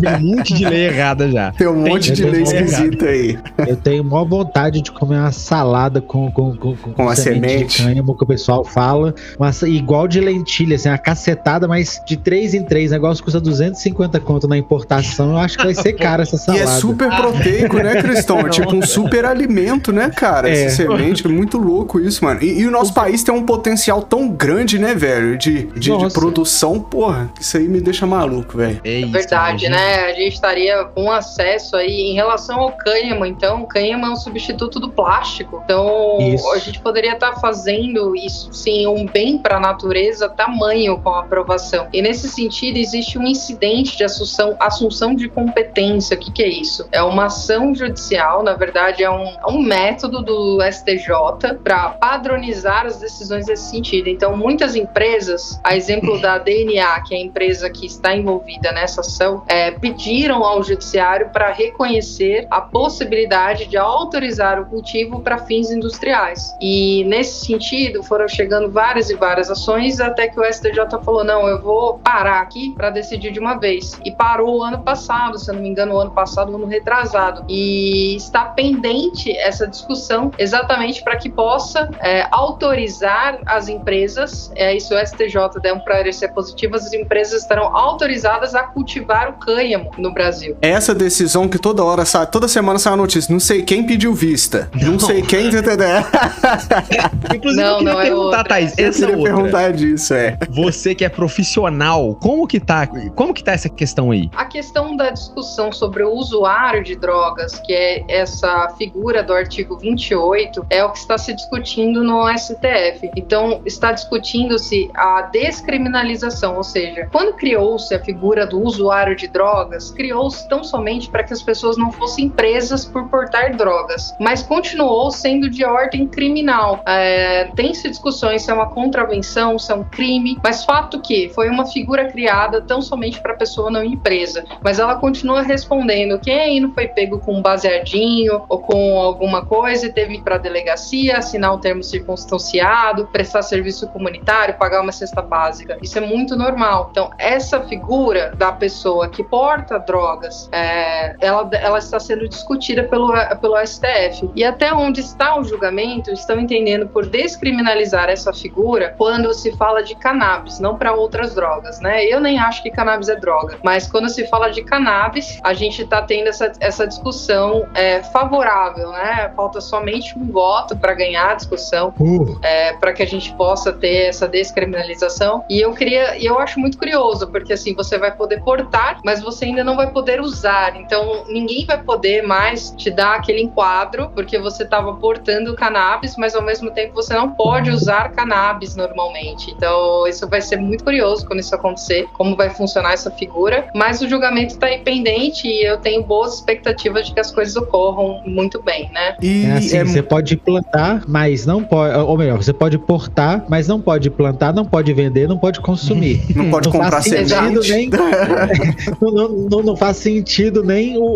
Tem 0.00 0.14
um 0.16 0.36
monte 0.36 0.54
de 0.54 0.64
lei 0.64 0.86
errada 0.86 1.30
já. 1.30 1.52
Tem 1.52 1.66
um 1.66 1.74
monte 1.74 2.12
de 2.12 2.22
tem 2.22 2.30
lei 2.30 2.44
lei 2.44 2.60
esquisita 2.62 3.06
aí. 3.06 3.38
Eu 3.66 3.76
tenho 3.76 4.04
maior 4.04 4.24
vontade 4.24 4.80
de 4.80 4.90
comer 4.92 5.16
uma 5.18 5.32
salada 5.32 6.00
com, 6.00 6.30
com, 6.30 6.56
com, 6.56 6.76
Com 6.76 7.08
a 7.08 7.16
semente. 7.16 7.78
de 7.78 7.82
cânhamo, 7.82 8.16
que 8.16 8.24
o 8.24 8.26
pessoal 8.26 8.64
fala. 8.64 9.14
Uma, 9.38 9.50
igual 9.68 10.06
de 10.06 10.20
lentilha, 10.20 10.76
assim, 10.76 10.88
uma 10.88 10.98
cacetada, 10.98 11.66
mas 11.66 12.00
de 12.06 12.16
três 12.16 12.54
em 12.54 12.62
três. 12.64 12.90
O 12.90 12.94
negócio 12.94 13.22
custa 13.24 13.40
250 13.40 14.19
quanto 14.20 14.46
na 14.48 14.56
importação, 14.56 15.30
eu 15.32 15.38
acho 15.38 15.56
que 15.58 15.64
vai 15.64 15.74
ser 15.74 15.92
cara 15.94 16.22
essa 16.22 16.36
E 16.36 16.38
salada. 16.38 16.62
é 16.64 16.66
super 16.66 17.08
proteico, 17.16 17.76
né, 17.76 18.00
Cristão? 18.02 18.40
É 18.40 18.48
tipo 18.50 18.74
um 18.74 18.82
super 18.82 19.24
alimento, 19.24 19.92
né, 19.92 20.10
cara? 20.10 20.48
É. 20.48 20.64
Essa 20.64 20.76
semente. 20.76 21.26
É 21.26 21.28
muito 21.28 21.58
louco 21.58 22.00
isso, 22.00 22.24
mano. 22.24 22.42
E, 22.42 22.60
e 22.60 22.66
o 22.66 22.70
nosso 22.70 22.92
país 22.94 23.22
tem 23.22 23.34
um 23.34 23.44
potencial 23.44 24.02
tão 24.02 24.28
grande, 24.28 24.78
né, 24.78 24.94
velho? 24.94 25.36
De, 25.36 25.64
de, 25.66 25.96
de 25.96 26.12
produção, 26.12 26.80
porra. 26.80 27.30
Isso 27.40 27.56
aí 27.56 27.68
me 27.68 27.80
deixa 27.80 28.06
maluco, 28.06 28.56
velho. 28.56 28.80
É 28.84 29.00
isso, 29.00 29.12
Verdade, 29.12 29.66
imagina. 29.66 29.76
né? 29.76 30.04
A 30.04 30.12
gente 30.12 30.34
estaria 30.34 30.84
com 30.84 31.10
acesso 31.10 31.76
aí 31.76 32.10
em 32.10 32.14
relação 32.14 32.60
ao 32.60 32.72
cânhamo. 32.72 33.24
Então, 33.26 33.62
o 33.62 33.66
cânhamo 33.66 34.06
é 34.06 34.10
um 34.10 34.16
substituto 34.16 34.78
do 34.80 34.90
plástico. 34.90 35.60
Então, 35.64 36.18
Isso. 36.20 36.50
a 36.52 36.58
gente 36.58 36.80
poderia 36.80 37.12
estar 37.12 37.34
fazendo 37.40 38.14
isso, 38.16 38.52
sim, 38.52 38.86
um 38.86 39.06
bem 39.06 39.38
para 39.38 39.56
a 39.56 39.60
natureza 39.60 40.28
tamanho 40.28 40.98
com 40.98 41.10
a 41.10 41.20
aprovação. 41.20 41.86
E 41.92 42.00
nesse 42.02 42.28
sentido, 42.28 42.76
existe 42.76 43.18
um 43.18 43.26
incidente 43.26 43.96
de 44.00 44.04
assunção, 44.04 44.56
assunção 44.58 45.14
de 45.14 45.28
competência. 45.28 46.16
O 46.16 46.18
que, 46.18 46.32
que 46.32 46.42
é 46.42 46.48
isso? 46.48 46.88
É 46.90 47.02
uma 47.02 47.26
ação 47.26 47.74
judicial, 47.74 48.42
na 48.42 48.54
verdade, 48.54 49.04
é 49.04 49.10
um, 49.10 49.26
é 49.26 49.46
um 49.46 49.60
método 49.60 50.22
do 50.22 50.58
STJ 50.62 51.58
para 51.62 51.90
padronizar 51.90 52.86
as 52.86 52.98
decisões 52.98 53.46
nesse 53.46 53.70
sentido. 53.70 54.08
Então, 54.08 54.34
muitas 54.36 54.74
empresas, 54.74 55.60
a 55.62 55.76
exemplo 55.76 56.18
da 56.18 56.38
DNA, 56.38 57.02
que 57.02 57.14
é 57.14 57.18
a 57.18 57.20
empresa 57.20 57.68
que 57.68 57.84
está 57.84 58.16
envolvida 58.16 58.72
nessa 58.72 59.02
ação, 59.02 59.44
é, 59.46 59.70
pediram 59.70 60.42
ao 60.44 60.62
judiciário 60.62 61.28
para 61.30 61.52
reconhecer 61.52 62.46
a 62.50 62.62
possibilidade 62.62 63.66
de 63.66 63.76
autorizar 63.76 64.58
o 64.60 64.66
cultivo 64.66 65.20
para 65.20 65.38
fins 65.38 65.70
industriais. 65.70 66.54
E 66.60 67.04
nesse 67.04 67.44
sentido, 67.44 68.02
foram 68.02 68.26
chegando 68.26 68.70
várias 68.70 69.10
e 69.10 69.14
várias 69.14 69.50
ações 69.50 70.00
até 70.00 70.26
que 70.26 70.40
o 70.40 70.44
STJ 70.44 70.88
falou: 71.04 71.22
não, 71.22 71.46
eu 71.46 71.60
vou 71.60 71.98
parar 71.98 72.40
aqui 72.40 72.72
para 72.74 72.88
decidir 72.88 73.30
de 73.30 73.38
uma 73.38 73.56
vez. 73.58 73.89
E 74.04 74.10
parou 74.12 74.58
o 74.58 74.62
ano 74.62 74.80
passado, 74.82 75.38
se 75.38 75.50
eu 75.50 75.54
não 75.54 75.62
me 75.62 75.68
engano, 75.68 75.94
o 75.94 76.00
ano 76.00 76.10
passado, 76.10 76.52
o 76.52 76.56
ano 76.56 76.66
retrasado. 76.66 77.44
E 77.48 78.16
está 78.16 78.44
pendente 78.44 79.36
essa 79.36 79.66
discussão 79.66 80.30
exatamente 80.38 81.02
para 81.02 81.16
que 81.16 81.28
possa 81.30 81.88
é, 82.00 82.26
autorizar 82.30 83.38
as 83.46 83.68
empresas, 83.68 84.50
é, 84.54 84.74
isso 84.76 84.94
o 84.94 84.98
STJ 85.06 85.60
der 85.62 85.72
um 85.72 85.80
parecer 85.80 86.28
positivo, 86.32 86.76
as 86.76 86.92
empresas 86.92 87.42
estarão 87.42 87.74
autorizadas 87.76 88.54
a 88.54 88.62
cultivar 88.62 89.30
o 89.30 89.32
cânhamo 89.34 89.90
no 89.98 90.12
Brasil. 90.12 90.56
É 90.62 90.70
essa 90.70 90.94
decisão 90.94 91.48
que 91.48 91.58
toda 91.58 91.84
hora 91.84 92.04
sai, 92.04 92.26
toda 92.26 92.48
semana 92.48 92.78
sai 92.78 92.92
uma 92.92 92.98
notícia. 92.98 93.32
Não 93.32 93.40
sei 93.40 93.62
quem 93.62 93.86
pediu 93.86 94.14
vista. 94.14 94.68
Não, 94.74 94.98
sei 94.98 95.22
quem. 95.22 95.46
entendeu? 95.48 95.86
Inclusive, 97.34 97.62
Não, 97.62 97.72
eu 97.72 97.78
queria 97.78 97.92
não 97.92 98.00
é 98.00 98.04
perguntar, 98.04 98.24
outra. 98.38 98.44
Thaís, 98.44 98.78
Eu 98.78 98.88
essa 98.88 98.98
queria 99.00 99.16
outra. 99.16 99.34
perguntar 99.34 99.72
disso, 99.72 100.14
é. 100.14 100.38
Você 100.50 100.94
que 100.94 101.04
é 101.04 101.08
profissional, 101.08 102.14
como 102.16 102.46
que 102.46 102.60
tá? 102.60 102.86
Como 103.14 103.32
que 103.34 103.42
tá 103.42 103.52
essa 103.52 103.68
questão 103.80 104.10
aí? 104.10 104.28
A 104.36 104.44
questão 104.44 104.94
da 104.94 105.08
discussão 105.08 105.72
sobre 105.72 106.02
o 106.02 106.12
usuário 106.12 106.84
de 106.84 106.94
drogas, 106.96 107.58
que 107.60 107.72
é 107.72 108.04
essa 108.08 108.68
figura 108.76 109.22
do 109.22 109.32
artigo 109.32 109.78
28, 109.78 110.66
é 110.68 110.84
o 110.84 110.90
que 110.92 110.98
está 110.98 111.16
se 111.16 111.32
discutindo 111.32 112.04
no 112.04 112.28
STF. 112.36 113.10
Então, 113.16 113.62
está 113.64 113.90
discutindo-se 113.92 114.90
a 114.94 115.22
descriminalização, 115.22 116.56
ou 116.56 116.62
seja, 116.62 117.08
quando 117.10 117.32
criou-se 117.32 117.94
a 117.94 118.04
figura 118.04 118.46
do 118.46 118.62
usuário 118.62 119.16
de 119.16 119.26
drogas, 119.26 119.90
criou-se 119.90 120.46
tão 120.46 120.62
somente 120.62 121.08
para 121.08 121.24
que 121.24 121.32
as 121.32 121.42
pessoas 121.42 121.78
não 121.78 121.90
fossem 121.90 122.28
presas 122.28 122.84
por 122.84 123.08
portar 123.08 123.56
drogas, 123.56 124.14
mas 124.20 124.42
continuou 124.42 125.10
sendo 125.10 125.48
de 125.48 125.64
ordem 125.64 126.06
criminal. 126.06 126.82
É, 126.86 127.44
Tem-se 127.56 127.88
discussões 127.88 128.42
se 128.42 128.50
é 128.50 128.54
uma 128.54 128.68
contravenção, 128.68 129.58
se 129.58 129.72
é 129.72 129.74
um 129.74 129.84
crime, 129.84 130.38
mas 130.44 130.66
fato 130.66 131.00
que 131.00 131.30
foi 131.30 131.48
uma 131.48 131.64
figura 131.64 132.10
criada 132.10 132.60
tão 132.60 132.82
somente 132.82 133.22
para 133.22 133.32
a 133.32 133.36
pessoa 133.36 133.69
não 133.70 133.82
ir 133.82 133.96
presa. 133.96 134.44
Mas 134.62 134.78
ela 134.78 134.96
continua 134.96 135.42
respondendo: 135.42 136.18
quem 136.18 136.60
não 136.60 136.72
foi 136.72 136.88
pego 136.88 137.18
com 137.18 137.34
um 137.34 137.42
baseadinho 137.42 138.42
ou 138.48 138.58
com 138.58 139.00
alguma 139.00 139.44
coisa 139.44 139.86
e 139.86 139.92
teve 139.92 140.10
que 140.10 140.14
ir 140.18 140.22
para 140.22 140.34
a 140.34 140.38
delegacia, 140.38 141.18
assinar 141.18 141.54
um 141.54 141.58
termo 141.58 141.82
circunstanciado, 141.82 143.06
prestar 143.06 143.42
serviço 143.42 143.88
comunitário, 143.88 144.54
pagar 144.54 144.82
uma 144.82 144.92
cesta 144.92 145.22
básica. 145.22 145.78
Isso 145.82 145.98
é 145.98 146.00
muito 146.00 146.36
normal. 146.36 146.88
Então, 146.90 147.10
essa 147.18 147.60
figura 147.62 148.32
da 148.36 148.52
pessoa 148.52 149.08
que 149.08 149.22
porta 149.22 149.78
drogas, 149.78 150.48
é, 150.52 151.14
ela, 151.20 151.48
ela 151.52 151.78
está 151.78 151.98
sendo 152.00 152.28
discutida 152.28 152.84
pelo, 152.84 153.12
pelo 153.40 153.56
STF. 153.64 154.30
E 154.34 154.44
até 154.44 154.72
onde 154.72 155.00
está 155.00 155.38
o 155.38 155.44
julgamento, 155.44 156.10
estão 156.10 156.38
entendendo 156.38 156.88
por 156.88 157.06
descriminalizar 157.06 158.08
essa 158.08 158.32
figura 158.32 158.94
quando 158.96 159.32
se 159.32 159.56
fala 159.56 159.82
de 159.82 159.94
cannabis, 159.94 160.58
não 160.58 160.76
para 160.76 160.92
outras 160.92 161.34
drogas, 161.34 161.80
né? 161.80 162.04
Eu 162.04 162.20
nem 162.20 162.38
acho 162.38 162.62
que 162.62 162.70
cannabis 162.70 163.08
é 163.08 163.16
droga, 163.16 163.58
mas 163.62 163.88
quando 163.88 164.08
se 164.08 164.26
fala 164.26 164.50
de 164.50 164.62
cannabis, 164.62 165.38
a 165.42 165.52
gente 165.52 165.82
está 165.82 166.02
tendo 166.02 166.28
essa, 166.28 166.52
essa 166.60 166.86
discussão 166.86 167.66
é, 167.74 168.02
favorável, 168.02 168.90
né? 168.90 169.32
Falta 169.36 169.60
somente 169.60 170.18
um 170.18 170.30
voto 170.30 170.76
para 170.76 170.94
ganhar 170.94 171.30
a 171.30 171.34
discussão 171.34 171.92
Uh, 172.00 172.38
é, 172.42 172.72
para 172.74 172.92
que 172.92 173.02
a 173.02 173.06
gente 173.06 173.32
possa 173.34 173.72
ter 173.72 174.08
essa 174.08 174.26
descriminalização. 174.26 175.44
E 175.48 175.60
eu 175.60 175.72
queria, 175.74 176.16
e 176.16 176.26
eu 176.26 176.38
acho 176.38 176.58
muito 176.58 176.78
curioso, 176.78 177.28
porque 177.28 177.52
assim, 177.52 177.74
você 177.74 177.98
vai 177.98 178.14
poder 178.14 178.42
portar, 178.42 179.00
mas 179.04 179.20
você 179.20 179.46
ainda 179.46 179.64
não 179.64 179.76
vai 179.76 179.90
poder 179.90 180.20
usar. 180.20 180.76
Então, 180.76 181.24
ninguém 181.28 181.64
vai 181.66 181.82
poder 181.82 182.22
mais 182.22 182.70
te 182.70 182.90
dar 182.90 183.16
aquele 183.16 183.42
enquadro, 183.42 184.10
porque 184.14 184.38
você 184.38 184.62
estava 184.62 184.94
portando 184.94 185.54
cannabis, 185.54 186.16
mas 186.16 186.34
ao 186.34 186.42
mesmo 186.42 186.70
tempo 186.70 186.94
você 186.94 187.14
não 187.14 187.30
pode 187.30 187.70
usar 187.70 188.10
cannabis 188.12 188.76
normalmente. 188.76 189.50
Então, 189.50 190.06
isso 190.06 190.28
vai 190.28 190.40
ser 190.40 190.56
muito 190.56 190.84
curioso 190.84 191.26
quando 191.26 191.40
isso 191.40 191.54
acontecer, 191.54 192.08
como 192.14 192.36
vai 192.36 192.50
funcionar 192.50 192.92
essa 192.92 193.10
figura. 193.10 193.49
Mas 193.74 194.00
o 194.00 194.08
julgamento 194.08 194.54
está 194.54 194.66
aí 194.66 194.78
pendente 194.78 195.46
e 195.46 195.64
eu 195.66 195.78
tenho 195.78 196.02
boas 196.02 196.34
expectativas 196.34 197.06
de 197.06 197.14
que 197.14 197.20
as 197.20 197.30
coisas 197.30 197.54
ocorram 197.56 198.22
muito 198.26 198.62
bem, 198.62 198.90
né? 198.92 199.16
E 199.22 199.44
é 199.46 199.52
assim, 199.52 199.76
é 199.78 199.84
você 199.84 200.02
pode 200.02 200.36
plantar, 200.36 201.02
mas 201.08 201.46
não 201.46 201.62
pode. 201.62 201.96
Ou 201.96 202.16
melhor, 202.16 202.36
você 202.42 202.52
pode 202.52 202.78
portar, 202.78 203.44
mas 203.48 203.66
não 203.68 203.80
pode 203.80 204.10
plantar, 204.10 204.52
não 204.52 204.64
pode 204.64 204.92
vender, 204.92 205.28
não 205.28 205.38
pode 205.38 205.60
consumir. 205.60 206.20
Não 206.40 206.50
pode 206.50 206.68
comprar 206.68 206.90
faz 206.92 207.04
sentido 207.04 207.62
semente. 207.62 207.70
nem. 207.72 207.90
não, 209.00 209.10
não- 209.10 209.28
não- 209.50 209.62
não 209.62 209.76
faz 209.76 209.96
sentido 209.98 210.62
nem 210.64 210.96
o, 210.96 211.02
o- 211.02 211.06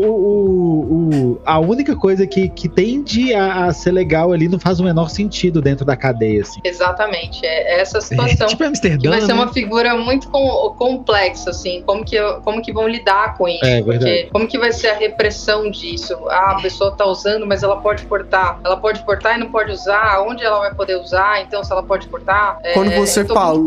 o- 0.44 1.30
o- 1.32 1.40
a 1.44 1.58
única 1.58 1.96
coisa 1.96 2.26
que, 2.26 2.48
que 2.48 2.68
tende 2.68 3.32
a, 3.34 3.66
a 3.66 3.72
ser 3.72 3.92
legal 3.92 4.32
ali 4.32 4.48
não 4.48 4.58
faz 4.58 4.80
o 4.80 4.84
menor 4.84 5.08
sentido 5.10 5.60
dentro 5.62 5.84
da 5.84 5.96
cadeia, 5.96 6.42
assim. 6.42 6.60
Exatamente, 6.64 7.44
é 7.44 7.80
essa 7.80 8.00
situação. 8.00 8.46
tipo 8.46 8.62
que 8.62 8.68
Amsterdã, 8.68 9.10
vai 9.10 9.20
ser 9.20 9.28
né? 9.28 9.34
uma 9.34 9.52
figura 9.52 9.96
muito 9.96 10.28
com- 10.28 10.74
complexa, 10.76 11.50
assim, 11.50 11.82
como 11.86 12.04
que, 12.04 12.16
como 12.42 12.62
que 12.62 12.72
vão 12.72 12.88
lidar 12.88 13.36
com 13.36 13.48
isso? 13.48 13.64
É, 13.64 13.82
Porque 13.82 13.98
verdade. 13.98 14.30
como 14.32 14.46
que 14.46 14.58
vai 14.58 14.72
ser 14.72 14.88
a 14.88 14.94
repressão 14.94 15.70
disso? 15.70 16.16
Ah, 16.28 16.56
a 16.58 16.62
pessoa 16.62 16.92
tá 16.92 17.04
usando, 17.06 17.46
mas 17.46 17.62
ela 17.62 17.76
pode 17.76 18.04
portar. 18.04 18.58
Ela 18.64 18.76
pode 18.76 19.02
portar 19.04 19.36
e 19.36 19.40
não 19.40 19.50
pode 19.50 19.72
usar. 19.72 20.22
Onde 20.26 20.44
ela 20.44 20.58
vai 20.58 20.74
poder 20.74 20.96
usar? 20.96 21.42
Então, 21.42 21.62
se 21.62 21.72
ela 21.72 21.82
pode 21.82 22.06
portar. 22.08 22.58
É, 22.62 22.72
Quando 22.72 22.90
você 22.92 23.20
eu 23.20 23.26
tô 23.26 23.34
falou, 23.34 23.64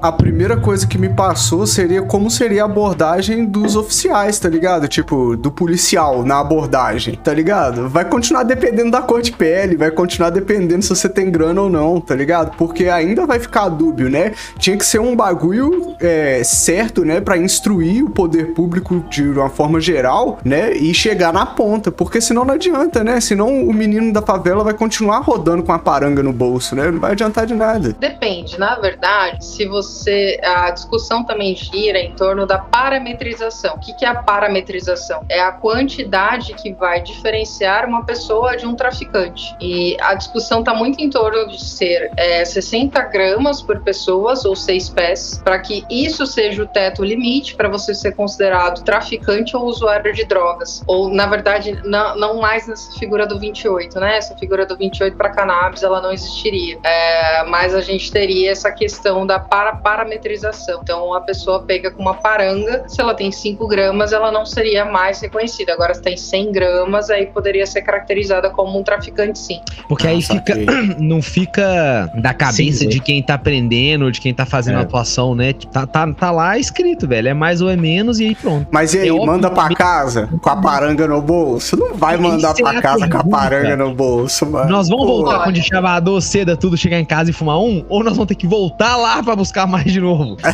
a 0.00 0.12
primeira 0.12 0.56
coisa 0.56 0.86
que 0.86 0.98
me 0.98 1.08
passou 1.08 1.66
seria 1.66 2.02
como 2.02 2.30
seria 2.30 2.62
a 2.62 2.66
abordagem 2.66 3.44
dos 3.44 3.76
oficiais, 3.76 4.38
tá 4.38 4.48
ligado? 4.48 4.88
Tipo, 4.88 5.36
do 5.36 5.50
policial 5.50 6.24
na 6.24 6.40
abordagem, 6.40 7.14
tá 7.16 7.32
ligado? 7.32 7.88
Vai 7.88 8.04
continuar 8.04 8.42
dependendo 8.42 8.90
da 8.90 9.02
cor 9.02 9.22
de 9.22 9.32
pele, 9.32 9.76
vai 9.76 9.90
continuar 9.90 10.30
dependendo 10.30 10.82
se 10.82 10.88
você 10.88 11.08
tem 11.08 11.30
grana 11.30 11.62
ou 11.62 11.70
não, 11.70 12.00
tá 12.00 12.14
ligado? 12.14 12.56
Porque 12.56 12.88
ainda 12.88 13.26
vai 13.26 13.38
ficar 13.38 13.68
dúbio, 13.68 14.08
né? 14.08 14.32
Tinha 14.58 14.76
que 14.76 14.84
ser 14.84 15.00
um 15.00 15.14
bagulho 15.14 15.94
é, 16.00 16.42
certo, 16.44 17.04
né? 17.04 17.20
Pra 17.20 17.36
instruir 17.36 17.83
o 18.02 18.10
poder 18.10 18.54
público 18.54 19.04
de 19.08 19.28
uma 19.28 19.48
forma 19.48 19.80
geral, 19.80 20.38
né? 20.44 20.72
E 20.72 20.94
chegar 20.94 21.32
na 21.32 21.46
ponta, 21.46 21.90
porque 21.90 22.20
senão 22.20 22.44
não 22.44 22.54
adianta, 22.54 23.02
né? 23.02 23.20
Senão 23.20 23.48
o 23.64 23.72
menino 23.72 24.12
da 24.12 24.22
favela 24.22 24.64
vai 24.64 24.74
continuar 24.74 25.18
rodando 25.18 25.62
com 25.62 25.72
a 25.72 25.78
paranga 25.78 26.22
no 26.22 26.32
bolso, 26.32 26.74
né? 26.74 26.90
Não 26.90 27.00
vai 27.00 27.12
adiantar 27.12 27.46
de 27.46 27.54
nada. 27.54 27.94
Depende, 27.98 28.58
na 28.58 28.76
verdade, 28.76 29.44
se 29.44 29.66
você. 29.66 30.40
A 30.42 30.70
discussão 30.70 31.24
também 31.24 31.54
gira 31.54 31.98
em 31.98 32.12
torno 32.12 32.46
da 32.46 32.58
parametrização. 32.58 33.76
O 33.76 33.80
que 33.80 34.04
é 34.04 34.08
a 34.08 34.14
parametrização? 34.14 35.24
É 35.28 35.40
a 35.40 35.52
quantidade 35.52 36.54
que 36.54 36.72
vai 36.72 37.02
diferenciar 37.02 37.88
uma 37.88 38.04
pessoa 38.04 38.56
de 38.56 38.66
um 38.66 38.74
traficante. 38.74 39.54
E 39.60 39.96
a 40.00 40.14
discussão 40.14 40.60
está 40.60 40.74
muito 40.74 41.02
em 41.02 41.10
torno 41.10 41.48
de 41.48 41.62
ser 41.62 42.10
é, 42.16 42.44
60 42.44 43.00
gramas 43.04 43.62
por 43.62 43.80
pessoas 43.80 44.44
ou 44.44 44.54
seis 44.54 44.88
pés, 44.88 45.40
para 45.44 45.58
que 45.58 45.84
isso 45.90 46.26
seja 46.26 46.62
o 46.62 46.66
teto 46.66 47.04
limite 47.04 47.54
para 47.54 47.68
você 47.78 47.94
ser 47.94 48.12
considerado 48.12 48.82
traficante 48.84 49.56
ou 49.56 49.64
usuário 49.64 50.12
de 50.12 50.24
drogas. 50.24 50.82
Ou, 50.86 51.08
na 51.08 51.26
verdade, 51.26 51.80
não, 51.84 52.16
não 52.16 52.40
mais 52.40 52.66
nessa 52.66 52.96
figura 52.98 53.26
do 53.26 53.38
28, 53.38 53.98
né? 53.98 54.16
Essa 54.16 54.36
figura 54.36 54.64
do 54.64 54.76
28 54.76 55.16
para 55.16 55.30
cannabis 55.30 55.82
ela 55.82 56.00
não 56.00 56.12
existiria. 56.12 56.78
É, 56.84 57.44
mas 57.44 57.74
a 57.74 57.80
gente 57.80 58.10
teria 58.12 58.50
essa 58.52 58.70
questão 58.70 59.26
da 59.26 59.38
para 59.38 59.76
parametrização. 59.76 60.80
Então, 60.82 61.12
a 61.14 61.20
pessoa 61.20 61.60
pega 61.62 61.90
com 61.90 62.02
uma 62.02 62.14
paranga, 62.14 62.84
se 62.88 63.00
ela 63.00 63.14
tem 63.14 63.30
5 63.32 63.66
gramas, 63.66 64.12
ela 64.12 64.30
não 64.30 64.46
seria 64.46 64.84
mais 64.84 65.20
reconhecida. 65.20 65.72
Agora, 65.72 65.94
se 65.94 66.02
tem 66.02 66.16
100 66.16 66.52
gramas, 66.52 67.10
aí 67.10 67.26
poderia 67.26 67.66
ser 67.66 67.82
caracterizada 67.82 68.50
como 68.50 68.78
um 68.78 68.82
traficante, 68.82 69.38
sim. 69.38 69.60
Porque 69.88 70.06
aí 70.06 70.22
fica, 70.22 70.54
não 70.98 71.20
fica 71.22 72.10
da 72.14 72.32
cabeça 72.32 72.80
Sim, 72.80 72.88
de 72.88 73.00
quem 73.00 73.22
tá 73.22 73.34
aprendendo, 73.34 74.10
de 74.10 74.20
quem 74.20 74.32
tá 74.34 74.46
fazendo 74.46 74.76
É. 74.76 74.78
a 74.78 74.82
atuação, 74.82 75.34
né? 75.34 75.52
Tá, 75.72 75.86
tá, 75.86 76.12
tá 76.12 76.30
lá 76.30 76.58
escrito, 76.58 77.06
velho. 77.06 77.28
É 77.28 77.34
mais 77.34 77.53
ou 77.60 77.70
é 77.70 77.76
menos 77.76 78.20
e 78.20 78.26
aí 78.26 78.34
pronto. 78.34 78.66
Mas 78.70 78.94
e 78.94 78.98
aí, 79.00 79.08
É 79.08 79.12
manda 79.26 79.50
pra 79.50 79.68
que- 79.68 79.74
casa 79.74 80.28
com 80.40 80.50
a 80.50 80.56
paranga 80.56 81.06
no 81.06 81.20
bolso? 81.20 81.76
Não 81.76 81.94
vai 81.94 82.16
mandar 82.16 82.54
pra 82.54 82.80
casa 82.80 83.08
com 83.08 83.18
a 83.18 83.24
paranga 83.24 83.76
no 83.76 83.94
bolso, 83.94 84.46
mano. 84.46 84.70
Nós 84.70 84.88
vamos 84.88 85.06
Pô, 85.06 85.16
voltar 85.24 85.44
com 85.44 85.52
de 85.52 85.62
chavador, 85.62 86.20
seda, 86.20 86.56
tudo, 86.56 86.76
chegar 86.76 86.98
em 86.98 87.04
casa 87.04 87.30
e 87.30 87.32
fumar 87.32 87.58
um? 87.58 87.84
Ou 87.88 88.02
nós 88.02 88.14
vamos 88.14 88.28
ter 88.28 88.34
que 88.34 88.46
voltar 88.46 88.96
lá 88.96 89.22
pra 89.22 89.34
buscar 89.36 89.66
mais 89.66 89.92
de 89.92 90.00
novo? 90.00 90.36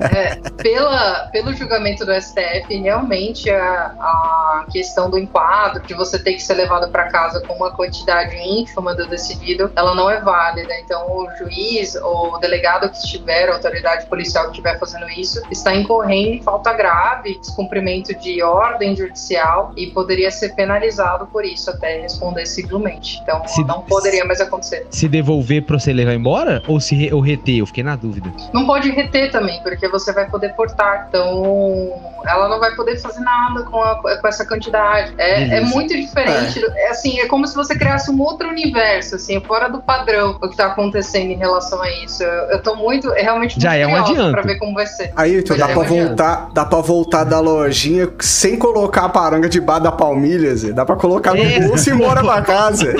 É, 0.00 0.36
pela, 0.62 1.28
pelo 1.32 1.52
julgamento 1.54 2.04
do 2.04 2.12
STF, 2.12 2.74
realmente 2.82 3.50
a, 3.50 3.92
a 4.00 4.64
questão 4.70 5.10
do 5.10 5.18
enquadro, 5.18 5.82
de 5.86 5.94
você 5.94 6.18
ter 6.18 6.34
que 6.34 6.42
ser 6.42 6.54
levado 6.54 6.90
para 6.90 7.04
casa 7.10 7.40
com 7.46 7.54
uma 7.54 7.70
quantidade 7.70 8.34
ínfima 8.36 8.94
do 8.94 9.06
decidido, 9.06 9.70
ela 9.76 9.94
não 9.94 10.10
é 10.10 10.20
válida. 10.20 10.72
Então, 10.84 11.06
o 11.10 11.28
juiz 11.38 11.94
ou 11.96 12.34
o 12.34 12.38
delegado 12.38 12.88
que 12.90 12.96
estiver, 12.96 13.48
a 13.48 13.54
autoridade 13.54 14.06
policial 14.06 14.44
que 14.46 14.50
estiver 14.52 14.78
fazendo 14.78 15.08
isso, 15.10 15.40
está 15.50 15.74
incorrendo 15.74 16.29
falta 16.38 16.72
grave, 16.72 17.38
descumprimento 17.38 18.14
de 18.18 18.42
ordem 18.42 18.94
judicial 18.94 19.72
e 19.76 19.88
poderia 19.88 20.30
ser 20.30 20.50
penalizado 20.54 21.26
por 21.26 21.44
isso 21.44 21.70
até 21.70 22.00
responder 22.00 22.46
civilmente. 22.46 23.18
Então, 23.22 23.46
Se- 23.46 23.64
não 23.64 23.82
poderia 23.82 24.24
mais 24.24 24.40
acontecer. 24.40 24.86
Se 24.90 25.08
devolver 25.08 25.62
pra 25.64 25.78
você 25.78 25.92
levar 25.92 26.14
embora? 26.14 26.62
Ou 26.68 26.80
se 26.80 26.94
re- 26.94 27.12
ou 27.12 27.20
reter? 27.20 27.58
Eu 27.58 27.66
fiquei 27.66 27.82
na 27.82 27.96
dúvida. 27.96 28.30
Não 28.52 28.66
pode 28.66 28.90
reter 28.90 29.30
também, 29.30 29.60
porque 29.62 29.88
você 29.88 30.12
vai 30.12 30.28
poder 30.28 30.54
portar. 30.54 31.06
Então, 31.08 31.92
ela 32.26 32.48
não 32.48 32.60
vai 32.60 32.74
poder 32.74 32.96
fazer 32.98 33.20
nada 33.20 33.62
com, 33.64 33.80
a- 33.82 33.96
com 34.20 34.28
essa 34.28 34.44
quantidade. 34.46 35.14
É, 35.18 35.56
é 35.58 35.60
muito 35.60 35.94
diferente. 35.96 36.60
É. 36.76 36.90
assim, 36.90 37.18
é 37.20 37.26
como 37.26 37.46
se 37.46 37.54
você 37.54 37.76
criasse 37.76 38.10
um 38.10 38.20
outro 38.20 38.48
universo, 38.48 39.16
assim, 39.16 39.40
fora 39.40 39.68
do 39.68 39.80
padrão 39.80 40.36
o 40.40 40.48
que 40.48 40.56
tá 40.56 40.66
acontecendo 40.66 41.30
em 41.30 41.36
relação 41.36 41.80
a 41.82 41.90
isso. 42.04 42.22
Eu, 42.22 42.50
eu 42.50 42.62
tô 42.62 42.74
muito, 42.76 43.12
é 43.14 43.22
realmente 43.22 43.52
muito 43.56 43.62
Já 43.62 43.74
é 43.74 43.86
um 43.86 43.96
adianto. 43.96 44.32
pra 44.32 44.42
ver 44.42 44.58
como 44.58 44.74
vai 44.74 44.86
ser. 44.86 45.12
Aí, 45.16 45.38
então, 45.38 45.56
dá 45.56 45.64
é, 45.70 45.72
pra 45.74 45.84
imagina. 45.84 46.08
Voltar, 46.20 46.50
dá 46.52 46.64
pra 46.64 46.80
voltar 46.80 47.24
da 47.24 47.40
lojinha 47.40 48.08
sem 48.20 48.56
colocar 48.56 49.06
a 49.06 49.08
paranga 49.08 49.48
debaixo 49.48 49.82
da 49.82 49.92
palmilha, 49.92 50.54
Zé. 50.54 50.72
Dá 50.72 50.84
pra 50.84 50.96
colocar 50.96 51.34
no 51.34 51.40
É. 51.42 51.60
bolso 51.66 51.88
e 51.88 51.92
ir 51.92 51.96
embora 51.96 52.22
pra 52.22 52.42
casa. 52.42 52.94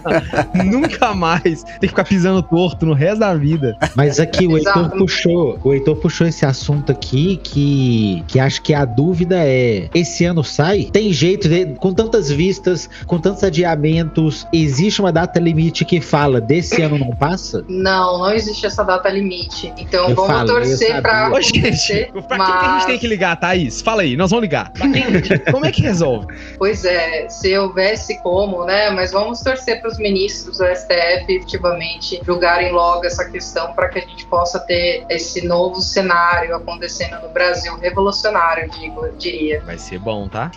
Nunca 0.64 1.14
mais. 1.14 1.62
Tem 1.62 1.80
que 1.80 1.88
ficar 1.88 2.04
pisando 2.04 2.42
torto 2.42 2.84
no 2.84 2.92
resto 2.92 3.20
da 3.20 3.34
vida. 3.34 3.76
Mas 3.94 4.20
aqui 4.20 4.46
o 4.46 4.56
Heitor 4.56 4.90
puxou, 4.90 5.58
o 5.64 5.72
Heitor 5.72 5.96
puxou 5.96 6.26
esse 6.26 6.44
assunto 6.44 6.92
aqui 6.92 7.40
que, 7.42 8.22
que 8.26 8.38
acho 8.38 8.60
que 8.62 8.74
a 8.74 8.84
dúvida 8.84 9.36
é: 9.38 9.88
esse 9.94 10.24
ano 10.24 10.44
sai? 10.44 10.84
Tem 10.92 11.12
jeito, 11.12 11.48
de, 11.48 11.66
com 11.76 11.92
tantas 11.92 12.30
vistas, 12.30 12.88
com 13.06 13.18
tantos 13.18 13.42
adiamentos, 13.42 14.46
existe 14.52 15.00
uma 15.00 15.12
data 15.12 15.40
limite 15.40 15.84
que 15.84 16.00
fala 16.00 16.40
desse 16.40 16.82
ano 16.82 16.98
não 16.98 17.14
passa? 17.14 17.64
Não, 17.68 18.18
não 18.18 18.32
existe 18.32 18.66
essa 18.66 18.82
data 18.82 19.08
limite. 19.08 19.72
Então 19.78 20.08
Eu 20.10 20.14
vamos 20.14 20.30
falei, 20.30 20.54
torcer 20.54 21.00
pra 21.00 21.30
Ô, 21.32 21.40
gente, 21.40 22.10
pra 22.28 22.36
quem 22.44 22.57
que 22.58 22.66
a 22.66 22.72
gente 22.78 22.86
tem 22.86 22.98
que 22.98 23.06
ligar, 23.06 23.36
Thaís? 23.36 23.80
Fala 23.80 24.02
aí, 24.02 24.16
nós 24.16 24.30
vamos 24.30 24.42
ligar. 24.42 24.72
Como 25.50 25.66
é 25.66 25.72
que 25.72 25.82
resolve? 25.82 26.26
Pois 26.58 26.84
é, 26.84 27.28
se 27.28 27.56
houvesse 27.56 28.20
como, 28.22 28.64
né? 28.64 28.90
Mas 28.90 29.12
vamos 29.12 29.40
torcer 29.40 29.80
para 29.80 29.90
os 29.90 29.98
ministros 29.98 30.58
do 30.58 30.64
STF 30.64 31.24
efetivamente 31.28 32.20
julgarem 32.24 32.72
logo 32.72 33.04
essa 33.04 33.24
questão 33.28 33.72
para 33.72 33.88
que 33.88 33.98
a 33.98 34.02
gente 34.02 34.26
possa 34.26 34.58
ter 34.60 35.04
esse 35.08 35.46
novo 35.46 35.80
cenário 35.80 36.54
acontecendo 36.54 37.20
no 37.22 37.28
Brasil, 37.28 37.76
revolucionário, 37.78 38.70
digo, 38.70 39.04
eu 39.04 39.14
diria. 39.16 39.62
Vai 39.64 39.78
ser 39.78 39.98
bom, 39.98 40.28
tá? 40.28 40.50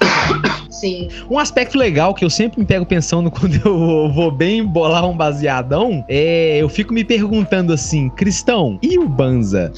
Sim, 0.70 1.10
Um 1.30 1.38
aspecto 1.38 1.78
legal 1.78 2.14
que 2.14 2.24
eu 2.24 2.30
sempre 2.30 2.60
me 2.60 2.66
pego 2.66 2.86
pensando 2.86 3.30
quando 3.32 3.56
eu 3.56 4.12
vou 4.12 4.32
bem 4.32 4.66
bolar 4.66 5.06
um 5.06 5.16
baseadão 5.16 6.04
é 6.08 6.58
eu 6.58 6.70
fico 6.70 6.94
me 6.94 7.04
perguntando 7.04 7.74
assim, 7.74 8.10
Cristão, 8.10 8.80
e 8.82 8.98
o 8.98 9.08
Banza? 9.08 9.72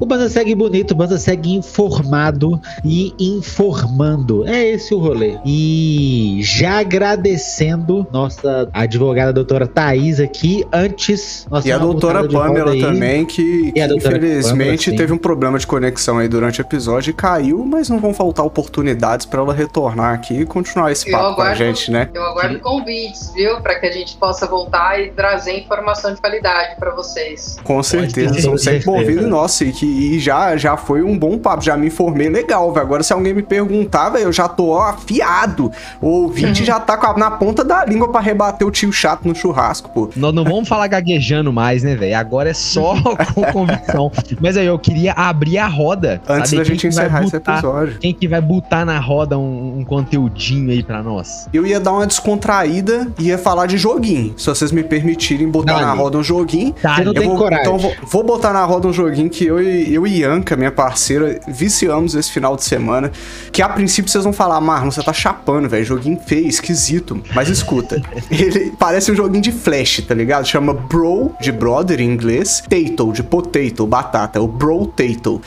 O 0.00 0.06
Banza 0.06 0.28
segue 0.28 0.54
bonito, 0.54 0.92
o 0.92 0.94
Banza 0.94 1.18
segue 1.18 1.56
informado 1.68 2.60
e 2.84 3.14
informando. 3.18 4.46
É 4.46 4.64
esse 4.70 4.94
o 4.94 4.98
rolê. 4.98 5.38
E 5.44 6.40
já 6.42 6.78
agradecendo 6.80 8.06
nossa 8.12 8.68
advogada 8.72 9.32
doutora 9.32 9.66
Thaís 9.66 10.18
aqui, 10.20 10.64
antes. 10.72 11.46
E 11.64 11.70
a 11.72 11.78
doutora 11.78 12.26
Pamela 12.28 12.72
aí. 12.72 12.80
também, 12.80 13.24
que, 13.24 13.42
E 13.68 13.72
que 13.72 13.86
doutora 13.86 14.16
infelizmente 14.16 14.50
Pamela, 14.58 14.78
sim. 14.78 14.96
teve 14.96 15.12
um 15.12 15.18
problema 15.18 15.58
de 15.58 15.66
conexão 15.66 16.18
aí 16.18 16.28
durante 16.28 16.60
o 16.60 16.62
episódio 16.62 17.10
e 17.10 17.14
caiu, 17.14 17.64
mas 17.64 17.88
não 17.88 17.98
vão 17.98 18.12
faltar 18.14 18.44
oportunidades 18.44 19.26
pra 19.26 19.40
ela 19.40 19.52
retornar 19.54 20.14
aqui 20.14 20.40
e 20.40 20.46
continuar 20.46 20.90
esse 20.90 21.08
Eu 21.10 21.12
papo 21.18 21.36
com 21.36 21.42
a 21.42 21.44
aguardo- 21.44 21.58
gente, 21.64 21.90
né? 21.90 22.08
eu 22.14 22.22
aguardo 22.22 22.58
convites, 22.60 23.32
viu? 23.34 23.60
Para 23.60 23.78
que 23.78 23.86
a 23.86 23.92
gente 23.92 24.16
possa 24.16 24.46
voltar 24.46 25.00
e 25.00 25.10
trazer 25.10 25.58
informação 25.58 26.14
de 26.14 26.20
qualidade 26.20 26.76
para 26.78 26.94
vocês. 26.94 27.56
Com 27.62 27.82
certeza, 27.82 28.48
com 28.50 28.56
sempre 28.56 28.88
ouvidos, 28.90 29.26
nossa, 29.26 29.64
e 29.64 29.72
que 29.72 29.86
e 29.86 30.18
já, 30.18 30.56
já 30.56 30.76
foi 30.76 31.02
um 31.02 31.18
bom 31.18 31.38
papo, 31.38 31.57
já 31.60 31.76
me 31.76 31.86
informei 31.88 32.28
legal, 32.28 32.72
velho. 32.72 32.84
Agora, 32.86 33.02
se 33.02 33.12
alguém 33.12 33.34
me 33.34 33.42
perguntar, 33.42 34.10
velho, 34.10 34.24
eu 34.24 34.32
já 34.32 34.48
tô 34.48 34.68
ó, 34.70 34.82
afiado. 34.90 35.70
O 36.00 36.06
ouvinte 36.22 36.64
já 36.64 36.78
tá 36.80 36.96
com 36.96 37.06
a- 37.06 37.16
na 37.18 37.30
ponta 37.30 37.64
da 37.64 37.84
língua 37.84 38.08
pra 38.10 38.20
rebater 38.20 38.66
o 38.66 38.70
tio 38.70 38.92
chato 38.92 39.26
no 39.26 39.34
churrasco, 39.34 39.90
pô. 39.90 40.08
Nós 40.16 40.34
não 40.34 40.44
vamos 40.44 40.68
falar 40.68 40.86
gaguejando 40.86 41.52
mais, 41.52 41.82
né, 41.82 41.94
velho? 41.96 42.16
Agora 42.16 42.50
é 42.50 42.54
só 42.54 42.94
com 43.34 43.42
convicção. 43.52 44.10
Mas 44.40 44.56
aí 44.56 44.66
eu 44.66 44.78
queria 44.78 45.12
abrir 45.12 45.58
a 45.58 45.66
roda. 45.66 46.20
Antes 46.28 46.50
saber 46.50 46.62
da 46.62 46.64
gente 46.68 46.86
encerrar 46.86 47.22
esse 47.24 47.32
botar- 47.32 47.52
episódio. 47.54 47.98
Quem 48.00 48.14
que 48.14 48.28
vai 48.28 48.40
botar 48.40 48.84
na 48.84 48.98
roda 48.98 49.38
um, 49.38 49.78
um 49.80 49.84
conteúdinho 49.84 50.70
aí 50.70 50.82
pra 50.82 51.02
nós? 51.02 51.48
Eu 51.52 51.66
ia 51.66 51.80
dar 51.80 51.92
uma 51.92 52.06
descontraída 52.06 53.08
e 53.18 53.26
ia 53.28 53.38
falar 53.38 53.66
de 53.66 53.76
joguinho. 53.78 54.34
Se 54.38 54.46
vocês 54.46 54.70
me 54.72 54.82
permitirem 54.82 55.48
botar 55.48 55.74
Dale. 55.74 55.86
na 55.86 55.92
roda 55.92 56.18
um 56.18 56.22
joguinho. 56.22 56.72
Tá, 56.80 56.96
Você 56.96 57.04
não 57.04 57.12
Eu 57.12 57.14
tem 57.20 57.28
vou, 57.28 57.36
coragem. 57.36 57.64
Então 57.64 57.78
vou, 57.78 57.92
vou 58.04 58.22
botar 58.22 58.52
na 58.52 58.64
roda 58.64 58.88
um 58.88 58.92
joguinho 58.92 59.28
que 59.28 59.44
eu 59.46 59.60
e, 59.62 59.92
eu 59.92 60.06
e 60.06 60.24
Anca, 60.24 60.56
minha 60.56 60.70
parceira, 60.72 61.38
viciamos 61.48 62.14
esse 62.14 62.30
final 62.30 62.56
de 62.56 62.64
semana. 62.64 63.10
Que 63.52 63.62
a 63.62 63.68
princípio 63.68 64.10
vocês 64.10 64.24
vão 64.24 64.32
falar, 64.32 64.60
Marlon, 64.60 64.90
você 64.90 65.02
tá 65.02 65.12
chapando, 65.12 65.68
velho. 65.68 65.84
Joguinho 65.84 66.20
feio, 66.24 66.46
esquisito. 66.46 67.20
Mas 67.34 67.48
escuta, 67.48 68.00
ele 68.30 68.72
parece 68.78 69.10
um 69.10 69.14
joguinho 69.14 69.42
de 69.42 69.52
flash, 69.52 70.02
tá 70.06 70.14
ligado? 70.14 70.46
Chama 70.46 70.72
Bro, 70.72 71.34
de 71.40 71.52
brother 71.52 72.00
em 72.00 72.10
inglês, 72.10 72.62
Tato, 72.68 73.12
de 73.12 73.22
potato, 73.22 73.86
batata. 73.86 74.38
É 74.38 74.42
o 74.42 74.46
Bro 74.46 74.86
Tato. 74.86 75.40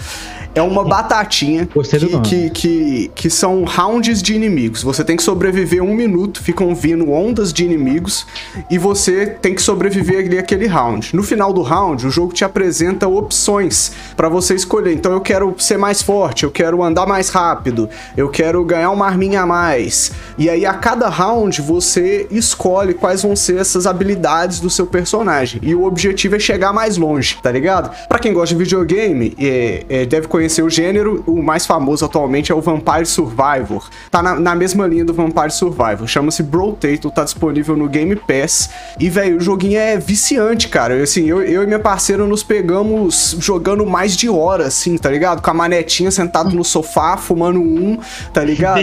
É 0.54 0.62
uma 0.62 0.84
batatinha 0.84 1.66
que, 1.66 2.20
que, 2.20 2.50
que, 2.50 3.12
que 3.16 3.30
são 3.30 3.64
rounds 3.64 4.22
de 4.22 4.36
inimigos. 4.36 4.84
Você 4.84 5.02
tem 5.02 5.16
que 5.16 5.24
sobreviver 5.24 5.82
um 5.82 5.96
minuto, 5.96 6.44
ficam 6.44 6.76
vindo 6.76 7.10
ondas 7.10 7.54
de 7.54 7.64
inimigos 7.64 8.28
e 8.70 8.78
você 8.78 9.28
tem 9.28 9.56
que 9.56 9.62
sobreviver 9.62 10.26
ali 10.26 10.38
aquele 10.38 10.68
round. 10.68 11.16
No 11.16 11.24
final 11.24 11.54
do 11.54 11.62
round, 11.62 12.06
o 12.06 12.12
jogo 12.12 12.34
te 12.34 12.44
apresenta 12.44 13.08
opções 13.08 13.94
pra 14.18 14.28
você 14.28 14.54
escolher. 14.54 14.94
Então 14.94 15.14
eu 15.14 15.22
quero 15.22 15.56
ser 15.58 15.78
mais 15.78 15.91
forte, 16.00 16.44
eu 16.44 16.52
quero 16.52 16.84
andar 16.84 17.08
mais 17.08 17.30
rápido, 17.30 17.90
eu 18.16 18.30
quero 18.30 18.64
ganhar 18.64 18.92
uma 18.92 19.08
arminha 19.08 19.42
a 19.42 19.46
mais. 19.48 20.12
E 20.38 20.48
aí 20.48 20.64
a 20.64 20.76
cada 20.76 21.10
round 21.10 21.60
você 21.60 22.28
escolhe 22.30 22.94
quais 22.94 23.24
vão 23.24 23.36
ser 23.36 23.58
essas 23.58 23.88
habilidades 23.88 24.60
do 24.60 24.70
seu 24.70 24.86
personagem. 24.86 25.60
E 25.64 25.74
o 25.74 25.86
objetivo 25.86 26.36
é 26.36 26.40
chegar 26.40 26.72
mais 26.72 26.98
longe, 26.98 27.38
tá 27.42 27.52
ligado? 27.52 27.90
Pra 28.08 28.20
quem 28.20 28.32
gosta 28.34 28.54
de 28.54 28.64
videogame, 28.64 29.36
é, 29.40 29.86
é, 29.90 30.06
deve 30.06 30.28
conhecer 30.28 30.62
o 30.62 30.70
gênero. 30.70 31.24
O 31.26 31.42
mais 31.42 31.66
famoso 31.66 32.06
atualmente 32.06 32.52
é 32.52 32.56
o 32.56 32.62
Vampire 32.62 33.06
Survivor. 33.06 33.90
Tá 34.12 34.22
na, 34.22 34.36
na 34.40 34.56
mesma 34.56 34.86
linha 34.86 35.06
do 35.06 35.14
Vampire 35.14 35.52
Survivor. 35.52 36.08
Chama-se 36.08 36.44
Brotato, 36.44 37.10
tá 37.10 37.24
disponível 37.24 37.76
no 37.76 37.88
Game 37.88 38.16
Pass. 38.16 38.70
E, 39.00 39.10
velho, 39.10 39.38
o 39.38 39.40
joguinho 39.40 39.80
é 39.80 39.98
viciante, 39.98 40.68
cara. 40.68 41.02
Assim, 41.02 41.26
eu, 41.26 41.42
eu 41.42 41.64
e 41.64 41.66
minha 41.66 41.80
parceira 41.80 42.26
nos 42.26 42.44
pegamos 42.44 43.36
jogando 43.40 43.86
mais 43.86 44.16
de 44.16 44.30
hora, 44.30 44.68
assim, 44.68 44.98
tá 44.98 45.10
ligado? 45.10 45.42
Com 45.42 45.50
a 45.50 45.54
sentado 46.12 46.52
no 46.52 46.64
sofá, 46.64 47.18
fumando 47.18 47.60
um, 47.60 47.98
tá 48.34 48.44
ligado? 48.44 48.82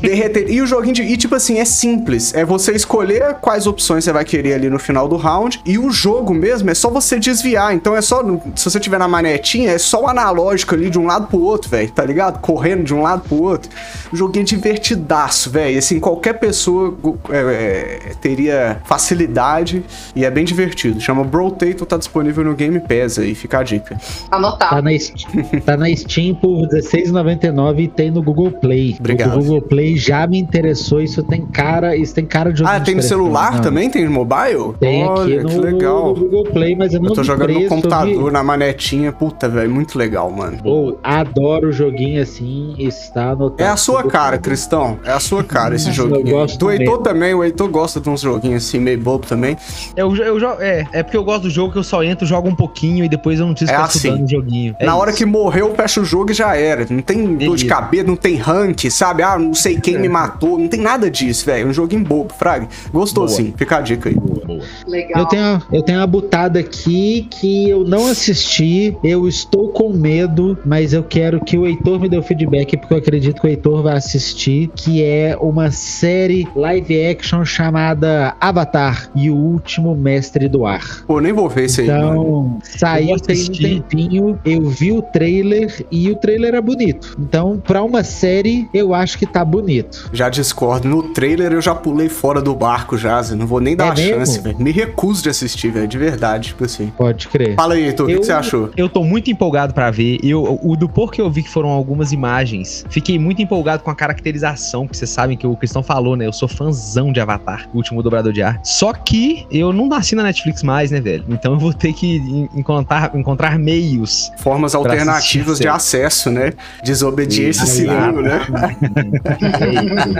derreter. 0.00 0.50
E 0.50 0.60
o 0.60 0.66
joguinho 0.66 0.94
de. 0.94 1.02
E 1.02 1.16
tipo 1.16 1.34
assim, 1.34 1.58
é 1.58 1.64
simples. 1.64 2.34
É 2.34 2.44
você 2.44 2.72
escolher 2.72 3.34
quais 3.40 3.66
opções 3.66 4.04
você 4.04 4.12
vai 4.12 4.24
querer 4.24 4.54
ali 4.54 4.70
no 4.70 4.78
final 4.78 5.08
do 5.08 5.16
round. 5.16 5.60
E 5.64 5.78
o 5.78 5.90
jogo 5.90 6.34
mesmo 6.34 6.70
é 6.70 6.74
só 6.74 6.90
você 6.90 7.18
desviar. 7.18 7.74
Então 7.74 7.96
é 7.96 8.02
só. 8.02 8.22
Se 8.56 8.64
você 8.64 8.80
tiver 8.80 8.98
na 8.98 9.08
manetinha, 9.08 9.72
é 9.72 9.78
só 9.78 10.04
o 10.04 10.06
analógico 10.08 10.74
ali 10.74 10.90
de 10.90 10.98
um 10.98 11.06
lado 11.06 11.26
pro 11.26 11.40
outro, 11.40 11.70
velho. 11.70 11.90
Tá 11.90 12.04
ligado? 12.04 12.40
Correndo 12.40 12.84
de 12.84 12.94
um 12.94 13.02
lado 13.02 13.22
pro 13.28 13.42
outro. 13.42 13.70
O 14.12 14.16
joguinho 14.16 14.42
é 14.42 14.46
divertidaço, 14.46 15.50
velho. 15.50 15.78
Assim, 15.78 16.00
qualquer 16.00 16.34
pessoa 16.34 16.96
é, 17.30 17.38
é, 17.38 18.14
teria 18.20 18.80
facilidade. 18.84 19.84
E 20.14 20.24
é 20.24 20.30
bem 20.30 20.44
divertido. 20.44 21.00
Chama 21.00 21.24
Brotato, 21.24 21.84
tá 21.86 21.96
disponível 21.96 22.44
no 22.44 22.54
Game 22.54 22.80
Pass 22.80 23.18
aí. 23.18 23.34
Fica 23.34 23.58
a 23.58 23.62
dica. 23.62 23.98
Anotado. 24.30 24.70
Tá 24.70 24.82
na, 24.82 25.60
tá 25.60 25.76
na 25.76 25.89
Steam 25.96 26.34
por 26.34 26.62
R$16,99 26.68 27.78
e 27.80 27.88
tem 27.88 28.10
no 28.10 28.22
Google 28.22 28.50
Play. 28.50 28.96
Obrigado. 28.98 29.36
O 29.36 29.42
Google 29.42 29.62
Play 29.62 29.96
já 29.96 30.26
me 30.26 30.38
interessou. 30.38 31.00
Isso 31.00 31.22
tem 31.22 31.46
cara, 31.46 31.96
isso 31.96 32.14
tem 32.14 32.24
cara 32.26 32.52
de 32.52 32.64
Ah, 32.64 32.80
tem 32.80 32.94
no 32.94 33.02
celular 33.02 33.54
não. 33.54 33.60
também? 33.60 33.90
Tem 33.90 34.04
no 34.04 34.10
mobile? 34.10 34.74
Tem 34.78 35.04
Olha, 35.04 35.40
aqui 35.40 35.48
que 35.48 35.56
no, 35.56 35.62
legal. 35.62 36.08
no 36.08 36.14
Google 36.14 36.44
Play, 36.44 36.76
mas 36.76 36.94
eu 36.94 37.00
não 37.00 37.08
Eu 37.10 37.14
tô 37.14 37.22
jogando 37.22 37.44
preço, 37.46 37.58
no 37.60 37.64
eu 37.64 37.68
vi- 37.68 37.74
computador, 37.82 38.32
na 38.32 38.42
manetinha. 38.42 39.12
Puta, 39.12 39.48
velho, 39.48 39.70
muito 39.70 39.98
legal, 39.98 40.30
mano. 40.30 40.58
Pô, 40.62 40.96
adoro 41.02 41.68
o 41.68 41.72
joguinho 41.72 42.22
assim, 42.22 42.74
está 42.78 43.34
no 43.34 43.52
É 43.58 43.66
a 43.66 43.76
sua 43.76 44.02
cara, 44.04 44.38
Cristão. 44.38 44.98
É 45.04 45.10
a 45.12 45.20
sua 45.20 45.42
cara 45.44 45.74
esse 45.74 45.88
Eu 45.90 45.94
joguinho. 45.94 46.30
gosto 46.30 46.58
Do 46.58 46.70
Heitor 46.70 46.98
também, 46.98 47.34
o 47.34 47.42
Heitor 47.44 47.68
gosta 47.68 48.00
de 48.00 48.08
uns 48.08 48.20
joguinhos 48.20 48.66
assim, 48.66 48.78
meio 48.78 48.98
bobo 49.00 49.26
também. 49.26 49.56
Eu, 49.96 50.14
eu, 50.16 50.38
é, 50.60 50.86
é 50.92 51.02
porque 51.02 51.16
eu 51.16 51.24
gosto 51.24 51.42
do 51.42 51.50
jogo 51.50 51.72
que 51.72 51.78
eu 51.78 51.82
só 51.84 52.02
entro, 52.02 52.26
jogo 52.26 52.48
um 52.48 52.54
pouquinho 52.54 53.04
e 53.04 53.08
depois 53.08 53.38
eu 53.40 53.46
não 53.46 53.52
preciso 53.52 53.70
É 53.72 53.74
ficar 53.74 53.86
assim. 53.86 53.98
estudando 54.08 54.26
o 54.26 54.30
joguinho. 54.30 54.74
É 54.78 54.86
Na 54.86 54.96
hora 54.96 55.10
isso. 55.10 55.18
que 55.18 55.24
morreu, 55.26 55.70
fecha 55.80 56.00
o 56.00 56.04
jogo 56.04 56.30
e 56.30 56.34
já 56.34 56.54
era. 56.54 56.86
Não 56.90 57.00
tem 57.00 57.36
dor 57.36 57.56
de 57.56 57.64
cabeça, 57.64 58.04
não 58.04 58.16
tem 58.16 58.36
rank, 58.36 58.90
sabe? 58.90 59.22
Ah, 59.22 59.38
não 59.38 59.54
sei 59.54 59.80
quem 59.80 59.98
me 59.98 60.08
matou. 60.08 60.58
Não 60.58 60.68
tem 60.68 60.80
nada 60.80 61.10
disso, 61.10 61.46
velho. 61.46 61.68
Um 61.68 61.72
joguinho 61.72 62.04
bobo, 62.04 62.34
Frag. 62.34 62.68
Gostou 62.92 63.24
Boa. 63.24 63.36
sim. 63.36 63.54
Fica 63.56 63.78
a 63.78 63.80
dica 63.80 64.10
aí. 64.10 64.14
Boa, 64.14 64.44
boa. 64.44 64.60
Legal. 64.86 65.22
Eu 65.22 65.26
tenho, 65.26 65.62
eu 65.72 65.82
tenho 65.82 65.98
uma 65.98 66.06
butada 66.06 66.60
aqui 66.60 67.26
que 67.30 67.70
eu 67.70 67.84
não 67.84 68.08
assisti, 68.08 68.96
eu 69.02 69.26
estou 69.26 69.70
com 69.70 69.90
medo, 69.92 70.58
mas 70.64 70.92
eu 70.92 71.02
quero 71.02 71.42
que 71.42 71.56
o 71.56 71.66
Heitor 71.66 71.98
me 71.98 72.08
dê 72.08 72.18
o 72.18 72.22
feedback, 72.22 72.76
porque 72.76 72.92
eu 72.92 72.98
acredito 72.98 73.40
que 73.40 73.46
o 73.46 73.50
Heitor 73.50 73.82
vai 73.82 73.96
assistir, 73.96 74.70
que 74.74 75.02
é 75.02 75.36
uma 75.40 75.70
série 75.70 76.46
live 76.54 77.06
action 77.06 77.44
chamada 77.44 78.34
Avatar 78.40 79.10
e 79.14 79.30
o 79.30 79.36
Último 79.36 79.96
Mestre 79.96 80.48
do 80.48 80.66
Ar. 80.66 81.04
Pô, 81.06 81.20
nem 81.20 81.32
vou 81.32 81.48
ver 81.48 81.66
isso 81.66 81.80
aí, 81.80 81.86
mano. 81.86 82.10
Então, 82.10 82.58
saiu 82.62 83.08
vou 83.08 83.20
tem 83.20 83.42
um 83.42 83.52
tempinho, 83.52 84.40
eu 84.44 84.68
vi 84.68 84.92
o 84.92 85.00
trailer 85.00 85.69
e 85.90 86.10
o 86.10 86.16
trailer 86.16 86.54
é 86.54 86.60
bonito. 86.60 87.16
Então, 87.18 87.58
pra 87.64 87.82
uma 87.82 88.02
série, 88.02 88.68
eu 88.72 88.94
acho 88.94 89.18
que 89.18 89.26
tá 89.26 89.44
bonito. 89.44 90.10
Já 90.12 90.28
discordo. 90.28 90.88
No 90.88 91.02
trailer 91.02 91.52
eu 91.52 91.60
já 91.60 91.74
pulei 91.74 92.08
fora 92.08 92.40
do 92.40 92.54
barco 92.54 92.96
já, 92.96 93.20
Zé. 93.22 93.34
Não 93.34 93.46
vou 93.46 93.60
nem 93.60 93.76
dar 93.76 93.84
É 93.84 93.88
uma 93.88 93.94
mesmo? 93.94 94.16
chance, 94.18 94.40
velho. 94.40 94.58
Me 94.60 94.70
recuso 94.70 95.22
de 95.22 95.28
assistir, 95.28 95.70
velho. 95.70 95.86
De 95.88 95.98
verdade, 95.98 96.48
tipo 96.48 96.64
assim. 96.64 96.92
Pode 96.96 97.28
crer. 97.28 97.54
Fala 97.54 97.74
aí, 97.74 97.84
Heitor, 97.86 98.06
o 98.06 98.08
que, 98.08 98.16
você 98.18 98.32
achou? 98.32 98.70
Eu 98.76 98.88
tô 98.88 99.02
muito 99.04 99.30
empolgado 99.30 99.72
pra 99.74 99.90
ver. 99.90 100.18
Eu, 100.22 100.58
o 100.62 100.76
do 100.76 100.88
pouco 100.88 101.12
que 101.12 101.20
eu 101.20 101.30
vi 101.30 101.42
que 101.42 101.50
foram 101.50 101.68
algumas 101.70 102.12
imagens, 102.12 102.84
fiquei 102.90 103.18
muito 103.18 103.40
empolgado 103.42 103.82
com 103.82 103.90
a 103.90 103.94
caracterização, 103.94 104.86
que 104.86 104.96
vocês 104.96 105.10
sabem 105.10 105.36
que 105.36 105.46
o 105.46 105.56
Cristão 105.56 105.82
falou, 105.82 106.16
né? 106.16 106.26
Eu 106.26 106.32
sou 106.32 106.48
fãzão 106.48 107.12
de 107.12 107.20
Avatar, 107.20 107.68
o 107.72 107.76
último 107.76 108.02
dobrador 108.02 108.32
de 108.32 108.42
ar. 108.42 108.60
Só 108.64 108.92
que 108.92 109.46
eu 109.50 109.72
não 109.72 109.88
nasci 109.88 110.14
na 110.14 110.22
Netflix 110.22 110.62
mais, 110.62 110.90
né, 110.90 111.00
velho? 111.00 111.24
Então 111.28 111.52
eu 111.52 111.58
vou 111.58 111.72
ter 111.72 111.92
que 111.92 112.16
en- 112.16 112.48
encontrar, 112.56 113.10
encontrar 113.14 113.58
meios. 113.58 114.30
Formas 114.38 114.74
alternativas 114.74 115.59
de 115.62 115.68
acesso, 115.68 116.30
né? 116.30 116.52
Desobediência 116.84 117.66
civil, 117.66 118.20
né? 118.22 118.40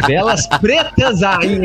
Velas 0.07 0.47
pretas 0.61 1.23
aí, 1.23 1.61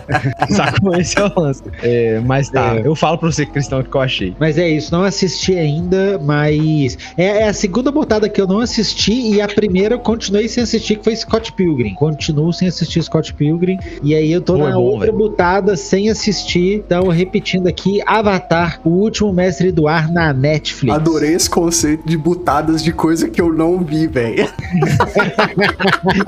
Sacou? 0.50 0.94
Esse 0.96 1.18
é 1.18 1.24
o 1.24 1.40
lance. 1.40 1.62
É, 1.82 2.20
mas 2.24 2.48
tá, 2.50 2.76
É. 2.76 2.82
eu 2.86 2.94
falo 2.94 3.18
pra 3.18 3.30
você, 3.30 3.46
Cristão, 3.46 3.80
o 3.80 3.84
que 3.84 3.94
eu 3.94 4.00
achei. 4.00 4.34
Mas 4.38 4.58
é 4.58 4.68
isso, 4.68 4.92
não 4.92 5.04
assisti 5.04 5.54
ainda, 5.56 6.18
mas 6.22 6.96
é, 7.16 7.24
é 7.42 7.48
a 7.48 7.52
segunda 7.52 7.90
botada 7.90 8.28
que 8.28 8.40
eu 8.40 8.46
não 8.46 8.60
assisti 8.60 9.12
e 9.34 9.40
a 9.40 9.48
primeira 9.48 9.94
eu 9.94 9.98
continuei 9.98 10.48
sem 10.48 10.62
assistir, 10.62 10.96
que 10.96 11.04
foi 11.04 11.16
Scott 11.16 11.52
Pilgrim. 11.52 11.94
Continuo 11.94 12.52
sem 12.52 12.68
assistir 12.68 13.02
Scott 13.02 13.32
Pilgrim 13.34 13.78
e 14.02 14.14
aí 14.14 14.30
eu 14.32 14.40
tô 14.40 14.56
na 14.56 14.72
bom, 14.72 14.80
outra 14.82 15.06
velho. 15.06 15.18
botada 15.18 15.76
sem 15.76 16.10
assistir. 16.10 16.82
Então, 16.86 17.08
repetindo 17.08 17.66
aqui, 17.66 18.00
Avatar, 18.06 18.80
o 18.84 18.90
último 18.90 19.32
mestre 19.32 19.70
do 19.72 19.86
ar 19.88 20.10
na 20.10 20.32
Netflix. 20.32 20.94
Adorei 20.94 21.34
esse 21.34 21.48
conceito 21.48 22.06
de 22.06 22.16
butadas 22.16 22.82
de 22.82 22.92
coisa 22.92 23.17
que 23.26 23.40
eu 23.40 23.52
não 23.52 23.78
vi, 23.78 24.06
velho. 24.06 24.46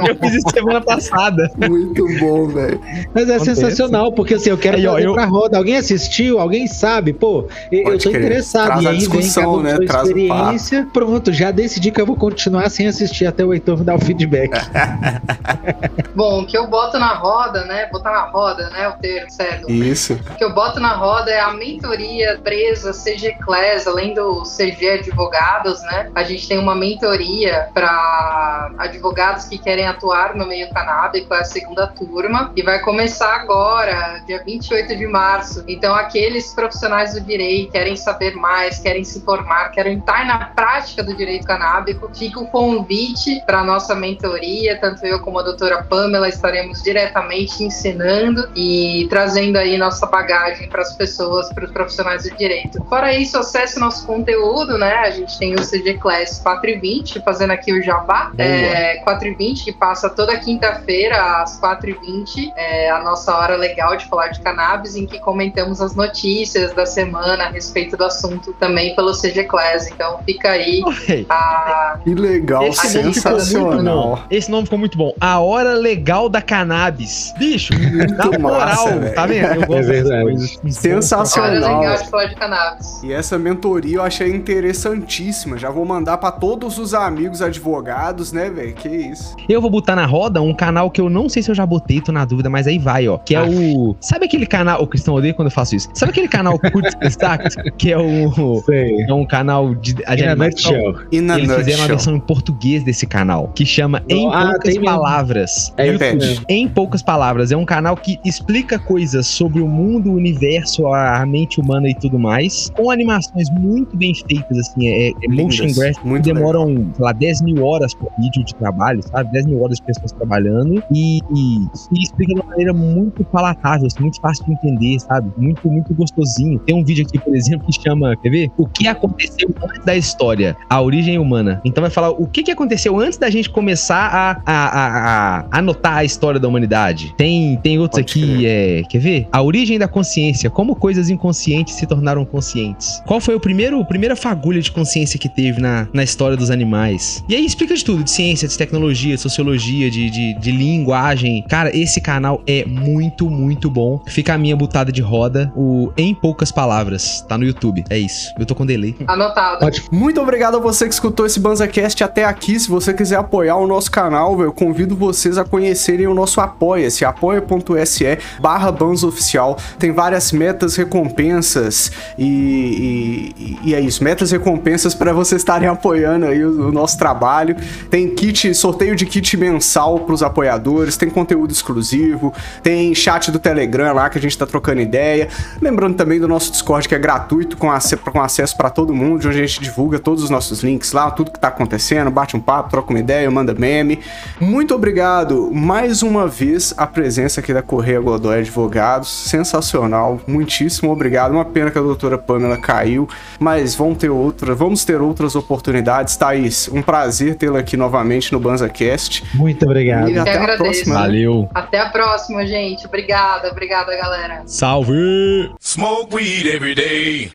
Eu 0.09 0.17
fiz 0.17 0.35
isso 0.35 0.51
semana 0.51 0.81
passada. 0.81 1.51
Muito 1.69 2.05
bom, 2.19 2.49
velho. 2.49 2.81
Mas 3.15 3.29
é 3.29 3.35
Acontece. 3.37 3.45
sensacional, 3.61 4.13
porque 4.13 4.35
assim, 4.35 4.51
eu 4.51 4.59
quero 4.59 4.77
Aí, 4.77 4.87
ó, 4.87 4.99
eu- 4.99 5.13
pra 5.15 5.25
roda. 5.27 5.57
Alguém 5.59 5.77
assistiu? 5.77 6.39
Alguém 6.41 6.67
sabe? 6.67 7.13
Pô, 7.13 7.47
eu, 7.71 7.79
eu 7.81 7.85
Pode 7.85 8.05
tô 8.05 8.11
crer. 8.11 8.23
interessado. 8.23 8.67
Traz 8.67 8.83
e 8.83 8.87
a 8.87 8.91
aí 8.91 8.97
discussão, 8.99 9.55
vem 9.63 9.65
né? 9.73 9.79
um 9.81 9.87
Traz 9.87 10.03
o 10.09 10.11
sua 10.11 10.19
experiência. 10.21 10.89
Pronto, 10.93 11.33
já 11.33 11.51
decidi 11.51 11.91
que 11.91 12.01
eu 12.01 12.07
vou 12.07 12.17
continuar 12.17 12.69
sem 12.71 12.87
assistir 12.87 13.27
até 13.27 13.45
o 13.45 13.53
Heitor 13.53 13.79
me 13.79 13.85
dar 13.85 13.95
o 13.97 14.01
feedback. 14.01 14.51
Bom, 16.15 16.43
o 16.43 16.47
que 16.47 16.57
eu 16.57 16.67
boto 16.69 16.99
na 16.99 17.15
roda, 17.15 17.65
né? 17.65 17.87
Botar 17.93 18.11
na 18.13 18.31
roda, 18.31 18.69
né? 18.71 18.89
O 18.89 18.93
termo, 19.01 19.31
certo? 19.31 19.71
Isso. 19.71 20.15
O 20.33 20.35
que 20.37 20.45
eu 20.45 20.55
boto 20.55 20.81
na 20.81 20.95
roda 20.95 21.31
é 21.31 21.41
a 21.41 21.53
mentoria 21.53 22.39
presa 22.43 22.93
CG 22.93 23.37
Class, 23.45 23.87
além 23.87 24.15
do 24.15 24.43
CG 24.43 24.91
Advogados, 25.01 25.81
né? 25.83 26.11
A 26.15 26.23
gente 26.23 26.49
tem 26.49 26.59
uma 26.59 26.75
mentoria 26.81 27.69
para 27.75 28.73
advogados 28.79 29.45
que 29.45 29.59
querem 29.59 29.87
atuar 29.87 30.35
no 30.35 30.47
meio 30.47 30.71
canábico, 30.71 31.35
é 31.35 31.41
a 31.41 31.45
segunda 31.45 31.87
turma, 31.87 32.51
e 32.57 32.63
vai 32.63 32.81
começar 32.81 33.35
agora, 33.35 34.23
dia 34.27 34.43
28 34.43 34.97
de 34.97 35.07
março. 35.07 35.63
Então, 35.69 35.95
aqueles 35.95 36.55
profissionais 36.55 37.13
do 37.13 37.21
direito 37.21 37.71
querem 37.71 37.97
saber 37.97 38.35
mais, 38.35 38.79
querem 38.79 39.05
se 39.05 39.21
formar, 39.21 39.71
querem 39.71 39.99
estar 39.99 40.25
na 40.25 40.47
prática 40.47 41.03
do 41.03 41.15
direito 41.15 41.47
canábico, 41.47 42.11
fica 42.15 42.41
o 42.41 42.47
convite 42.47 43.43
para 43.45 43.61
a 43.61 43.65
nossa 43.65 43.95
mentoria. 43.95 44.79
Tanto 44.81 45.05
eu 45.05 45.21
como 45.21 45.39
a 45.39 45.43
doutora 45.43 45.83
Pamela 45.83 46.29
estaremos 46.29 46.83
diretamente 46.83 47.63
ensinando 47.63 48.49
e 48.57 49.07
trazendo 49.11 49.59
aí 49.59 49.77
nossa 49.77 50.07
bagagem 50.07 50.69
para 50.69 50.81
as 50.81 50.95
pessoas, 50.95 51.53
para 51.53 51.65
os 51.65 51.71
profissionais 51.71 52.23
do 52.23 52.35
direito. 52.37 52.83
Fora 52.85 53.13
isso, 53.13 53.39
acesse 53.39 53.79
nosso 53.79 54.07
conteúdo, 54.07 54.79
né? 54.79 54.95
A 54.95 55.11
gente 55.11 55.39
tem 55.39 55.55
o 55.55 55.61
CG 55.61 55.99
Class 55.99 56.39
Patrimônio 56.39 56.70
4h20, 56.71 57.23
fazendo 57.23 57.51
aqui 57.53 57.73
o 57.73 57.83
jabá. 57.83 58.31
Boa. 58.35 58.49
É, 58.49 59.03
4h20, 59.05 59.65
que 59.65 59.73
passa 59.73 60.09
toda 60.11 60.37
quinta-feira, 60.39 61.43
às 61.43 61.61
4h20, 61.61 62.53
é 62.57 62.91
a 62.91 63.03
nossa 63.03 63.35
hora 63.37 63.57
legal 63.57 63.97
de 63.97 64.07
falar 64.07 64.29
de 64.29 64.41
cannabis, 64.41 64.97
em 64.97 65.07
que 65.07 65.19
comentamos 65.19 65.81
as 65.81 65.95
notícias 65.95 66.73
da 66.73 66.87
semana 66.87 67.45
a 67.45 67.49
respeito 67.51 67.97
do 67.97 68.05
assunto 68.05 68.53
também 68.55 68.95
pelo 68.95 69.13
CG 69.13 69.45
Class. 69.45 69.89
Então 69.91 70.21
fica 70.25 70.51
aí. 70.51 70.83
A... 71.29 71.99
Que 72.03 72.15
legal, 72.15 72.65
Esse 72.65 72.89
sensacional. 72.89 74.25
Esse 74.31 74.51
nome 74.51 74.65
ficou 74.65 74.79
muito 74.79 74.97
bom. 74.97 75.13
A 75.21 75.41
hora 75.41 75.75
legal 75.75 76.29
da 76.29 76.43
cannabis. 76.43 77.33
Bicho, 77.39 77.73
na 78.17 78.39
moral, 78.39 78.59
massa, 78.59 79.13
tá 79.15 79.27
vendo? 79.27 79.47
Eu 79.47 79.63
é 79.63 79.67
gosto 79.67 79.75
é 79.75 79.83
verdade. 79.83 80.61
Sensacional. 80.73 81.51
A 81.51 81.57
hora 81.57 81.81
legal 81.81 81.97
de 82.05 82.11
falar 82.11 82.25
de 82.27 82.35
cannabis. 82.37 83.03
E 83.03 83.13
essa 83.13 83.39
mentoria 83.39 83.97
eu 83.97 84.03
achei 84.03 84.29
interessantíssima. 84.31 85.59
Já 85.59 85.71
vou 85.71 85.85
mandar 85.85 86.19
pra 86.19 86.31
todos 86.31 86.50
os 86.59 86.95
amigos 86.95 87.43
advogados, 87.43 88.33
né, 88.33 88.51
velho? 88.51 88.75
Que 88.75 88.89
isso. 88.89 89.35
Eu 89.49 89.61
vou 89.61 89.71
botar 89.71 89.95
na 89.97 90.07
roda 90.07 90.41
um 90.43 90.55
canal 90.55 90.91
que 90.91 91.01
eu 91.01 91.09
não 91.11 91.29
sei 91.29 91.43
se 91.43 91.51
eu 91.51 91.55
já 91.55 91.65
botei, 91.67 92.01
tô 92.01 92.13
na 92.13 92.25
dúvida, 92.25 92.49
mas 92.51 92.67
aí 92.67 92.79
vai, 92.79 93.07
ó. 93.09 93.19
Que 93.19 93.35
é 93.35 93.43
o. 93.43 93.95
Sabe 94.01 94.25
aquele 94.27 94.47
canal. 94.47 94.83
O 94.83 94.87
Cristão 94.87 95.15
odeia 95.15 95.35
quando 95.35 95.47
eu 95.47 95.53
faço 95.53 95.77
isso. 95.77 95.89
Sabe 95.95 96.11
aquele 96.13 96.29
canal 96.29 96.59
Curtis 96.59 96.95
Destaques? 96.97 97.57
Que 97.79 97.93
é 97.93 97.99
o. 97.99 98.63
Sei. 98.65 99.03
É 99.09 99.13
um 99.15 99.25
canal 99.27 99.75
de, 99.75 99.95
de 99.95 100.03
In 100.03 100.05
a 100.07 100.33
animação. 100.33 100.73
nutshell. 100.73 100.97
Eles 101.13 101.55
fizeram 101.55 101.79
uma 101.81 101.89
versão 101.89 102.17
em 102.17 102.21
português 102.21 102.83
desse 102.85 103.07
canal, 103.07 103.49
que 103.55 103.65
chama 103.65 104.03
Em 104.09 104.27
Ah, 104.33 104.51
Poucas. 104.53 104.79
Palavras. 104.79 105.73
É, 105.77 105.93
mesmo. 105.93 106.45
Em 106.49 106.69
poucas 106.69 107.03
palavras, 107.03 107.53
é 107.53 107.57
um 107.57 107.65
canal 107.65 107.97
que 107.97 108.19
explica 108.25 108.79
coisas 108.79 109.27
sobre 109.27 109.61
o 109.61 109.69
mundo, 109.69 110.11
o 110.11 110.15
universo, 110.15 110.87
a 110.89 111.21
a 111.21 111.27
mente 111.27 111.61
humana 111.61 111.89
e 111.89 111.95
tudo 111.95 112.19
mais, 112.19 112.71
com 112.77 112.91
animações 112.91 113.51
muito 113.51 113.97
bem 113.97 114.15
feitas, 114.15 114.57
assim, 114.59 114.89
é, 114.89 115.09
é 115.11 115.29
motion 115.29 115.65
Lindas. 115.65 115.77
graphic, 115.79 116.07
Muito 116.07 116.25
que 116.25 116.33
demoram, 116.41 116.91
sei 116.95 117.05
lá, 117.05 117.13
10 117.13 117.43
mil 117.43 117.65
horas 117.65 117.95
por 117.95 118.09
vídeo 118.19 118.43
de 118.45 118.55
trabalho, 118.55 119.03
sabe? 119.03 119.31
10 119.33 119.47
mil 119.47 119.63
horas 119.63 119.77
de 119.77 119.83
pessoas 119.83 120.13
trabalhando, 120.13 120.83
e, 120.93 121.19
e, 121.35 121.59
e 121.93 122.03
explica 122.03 122.35
de 122.35 122.41
uma 122.41 122.49
maneira 122.49 122.73
muito 122.73 123.23
palatável, 123.25 123.87
assim, 123.87 124.01
muito 124.01 124.21
fácil 124.21 124.45
de 124.47 124.53
entender, 124.53 124.99
sabe? 125.01 125.31
Muito, 125.37 125.69
muito 125.69 125.95
gostosinho. 125.95 126.59
Tem 126.61 126.75
um 126.75 126.85
vídeo 126.85 127.05
aqui, 127.07 127.19
por 127.19 127.35
exemplo, 127.35 127.67
que 127.67 127.83
chama, 127.83 128.17
quer 128.17 128.31
ver? 128.31 128.51
O 128.57 128.67
que 128.67 128.89
aconteceu 128.89 129.55
antes 129.63 129.85
da 129.85 129.97
história, 129.97 130.57
a 130.69 130.81
origem 130.81 131.19
humana. 131.19 131.61
Então 131.65 131.83
vai 131.83 131.91
falar 131.91 132.11
o 132.11 132.27
que, 132.27 132.43
que 132.43 132.51
aconteceu 132.51 132.99
antes 132.99 133.19
da 133.19 133.29
gente 133.31 133.51
começar 133.51 134.09
a, 134.13 134.43
a, 134.47 134.67
a, 134.67 135.41
a 135.41 135.59
anotar 135.59 135.99
a 135.99 136.05
história 136.05 136.41
da 136.41 136.49
humanidade. 136.49 137.15
Tem, 137.17 137.57
tem 137.63 137.79
outros 137.79 138.03
Pode 138.03 138.11
aqui, 138.11 138.47
é, 138.47 138.83
quer 138.89 138.99
ver? 138.99 139.29
A 139.31 139.43
origem 139.43 139.79
da 139.79 139.89
consciência, 139.89 140.49
como 140.49 140.75
coisas 140.75 141.11
inconscientes 141.11 141.75
se 141.75 141.87
tornaram 141.87 142.25
conscientes. 142.25 143.03
Qual 143.07 143.21
foi 143.21 143.35
o 143.35 143.41
primeiro, 143.41 143.81
a 143.81 143.85
primeira 143.85 144.17
fagulha 144.17 144.61
de 144.61 144.71
consciência 144.71 145.19
que 145.19 145.29
teve 145.29 145.61
na, 145.61 145.89
na 145.93 146.03
história 146.03 146.30
dos 146.37 146.51
animais? 146.51 147.25
E 147.29 147.35
aí 147.35 147.45
explica 147.45 147.75
de 147.75 147.85
tudo, 147.85 148.03
de 148.05 148.11
ciência, 148.11 148.47
de 148.49 148.57
tecnologia, 148.57 149.15
de 149.17 149.21
sociologia, 149.21 149.91
de, 149.91 150.11
de, 150.11 150.35
de 150.35 150.51
linguagem. 150.53 151.45
Cara, 151.49 151.75
esse 151.77 152.01
canal 152.01 152.43
é 152.47 152.65
muito, 152.65 153.29
muito 153.31 153.71
bom. 153.71 154.03
Fica 154.07 154.35
a 154.35 154.39
minha 154.39 154.57
butada 154.57 154.91
de 154.93 155.01
roda, 155.03 155.53
o 155.57 155.93
Em 155.97 156.15
Poucas 156.15 156.51
Palavras. 156.51 157.25
Tá 157.29 157.37
no 157.39 157.45
YouTube. 157.45 157.85
É 157.91 157.99
isso. 157.99 158.33
Eu 158.39 158.47
tô 158.47 158.55
com 158.55 158.65
delay. 158.67 158.95
Anotado. 159.07 159.65
Ótimo. 159.65 159.89
Muito 159.93 160.21
obrigado 160.21 160.57
a 160.57 160.61
você 160.61 160.87
que 160.87 160.95
escutou 160.95 161.27
esse 161.27 161.39
BanzaCast 161.41 162.03
até 162.05 162.25
aqui. 162.25 162.59
Se 162.59 162.69
você 162.69 162.93
quiser 162.95 163.17
apoiar 163.17 163.57
o 163.57 163.67
nosso 163.67 163.91
canal, 163.91 164.41
eu 164.43 164.53
convido 164.53 164.97
vocês 164.97 165.39
a 165.39 165.45
conhecerem 165.45 166.07
o 166.07 166.15
nosso 166.15 166.41
Apoia-se, 166.41 167.05
apoia.se 167.05 168.19
barra 168.41 168.71
Oficial. 168.81 169.57
Tem 169.79 169.93
várias 169.93 170.33
metas, 170.33 170.75
recompensas 170.77 171.93
e, 172.19 173.33
e- 173.39 173.71
e 173.71 173.75
é 173.75 173.81
isso, 173.81 174.03
metas, 174.03 174.31
recompensas 174.31 174.95
para 174.95 175.13
vocês 175.13 175.41
estarem 175.41 175.69
apoiando 175.69 176.20
aí 176.27 176.45
o, 176.45 176.69
o 176.69 176.73
nosso 176.73 176.99
trabalho. 176.99 177.57
Tem 177.89 178.09
kit, 178.09 178.55
sorteio 178.55 178.95
de 178.95 179.07
kit 179.07 179.37
mensal 179.37 180.01
para 180.01 180.15
os 180.15 180.23
apoiadores, 180.23 180.97
tem 180.97 181.09
conteúdo 181.09 181.53
exclusivo, 181.53 182.33
tem 182.63 182.95
chat 182.95 183.31
do 183.31 183.39
Telegram 183.39 183.95
lá 183.95 184.09
que 184.09 184.19
a 184.19 184.21
gente 184.21 184.37
tá 184.37 184.47
trocando 184.47 184.81
ideia. 184.81 185.29
Lembrando 185.61 185.97
também 185.97 186.21
do 186.21 186.29
nosso 186.29 186.51
Discord 186.51 186.89
que 186.89 186.95
é 186.95 186.99
gratuito, 186.99 187.57
com, 187.57 187.69
com 188.13 188.21
acesso 188.21 188.57
para 188.57 188.71
todo 188.71 188.95
mundo, 188.95 189.29
onde 189.29 189.29
a 189.29 189.33
gente 189.33 189.61
divulga 189.61 189.99
todos 189.99 190.23
os 190.23 190.31
nossos 190.31 190.63
links 190.63 190.93
lá, 190.93 191.11
tudo 191.11 191.31
que 191.31 191.39
tá 191.39 191.49
acontecendo, 191.49 192.11
bate 192.11 192.37
um 192.37 192.41
papo, 192.41 192.71
troca 192.71 192.91
uma 192.91 192.99
ideia, 192.99 193.31
manda 193.31 193.55
meme. 193.55 194.01
Muito 194.41 194.75
obrigado 194.75 195.51
mais 195.53 196.03
uma 196.03 196.27
vez 196.27 196.75
a 196.77 196.87
presença 196.87 197.41
aqui 197.41 197.53
da 197.53 197.63
Correia 197.63 198.01
Godoy 198.01 198.39
Advogados, 198.39 199.09
sensacional, 199.09 200.21
muitíssimo 200.27 200.91
obrigado. 200.91 201.33
Uma 201.33 201.45
pena 201.45 201.71
que 201.71 201.79
a 201.79 201.83
doutora 201.83 202.19
Pamela 202.19 202.59
caiu, 202.61 203.09
mas 203.39 203.75
vamos 203.75 203.99
ter 203.99 204.11
outra, 204.11 204.55
vamos 204.55 204.85
ter 204.85 205.01
outras 205.01 205.35
oportunidades. 205.35 206.10
Thaís, 206.17 206.69
um 206.69 206.83
prazer 206.83 207.35
tê-la 207.37 207.61
aqui 207.61 207.77
novamente 207.77 208.33
no 208.33 208.41
BanzaCast. 208.41 209.25
Muito 209.35 209.65
obrigado. 209.65 210.11
E 210.11 210.19
até 210.19 210.33
a 210.33 210.43
agradeço. 210.43 210.63
próxima. 210.63 210.95
Valeu. 210.95 211.49
Até 211.55 211.79
a 211.79 211.91
próxima, 211.91 212.47
gente. 212.47 212.87
Obrigada, 212.87 213.49
obrigada, 213.51 213.97
galera. 213.97 214.43
Salve! 214.47 215.51
Smoke 215.61 216.15
weed 216.15 216.47
every 216.47 216.75
day. 216.75 217.31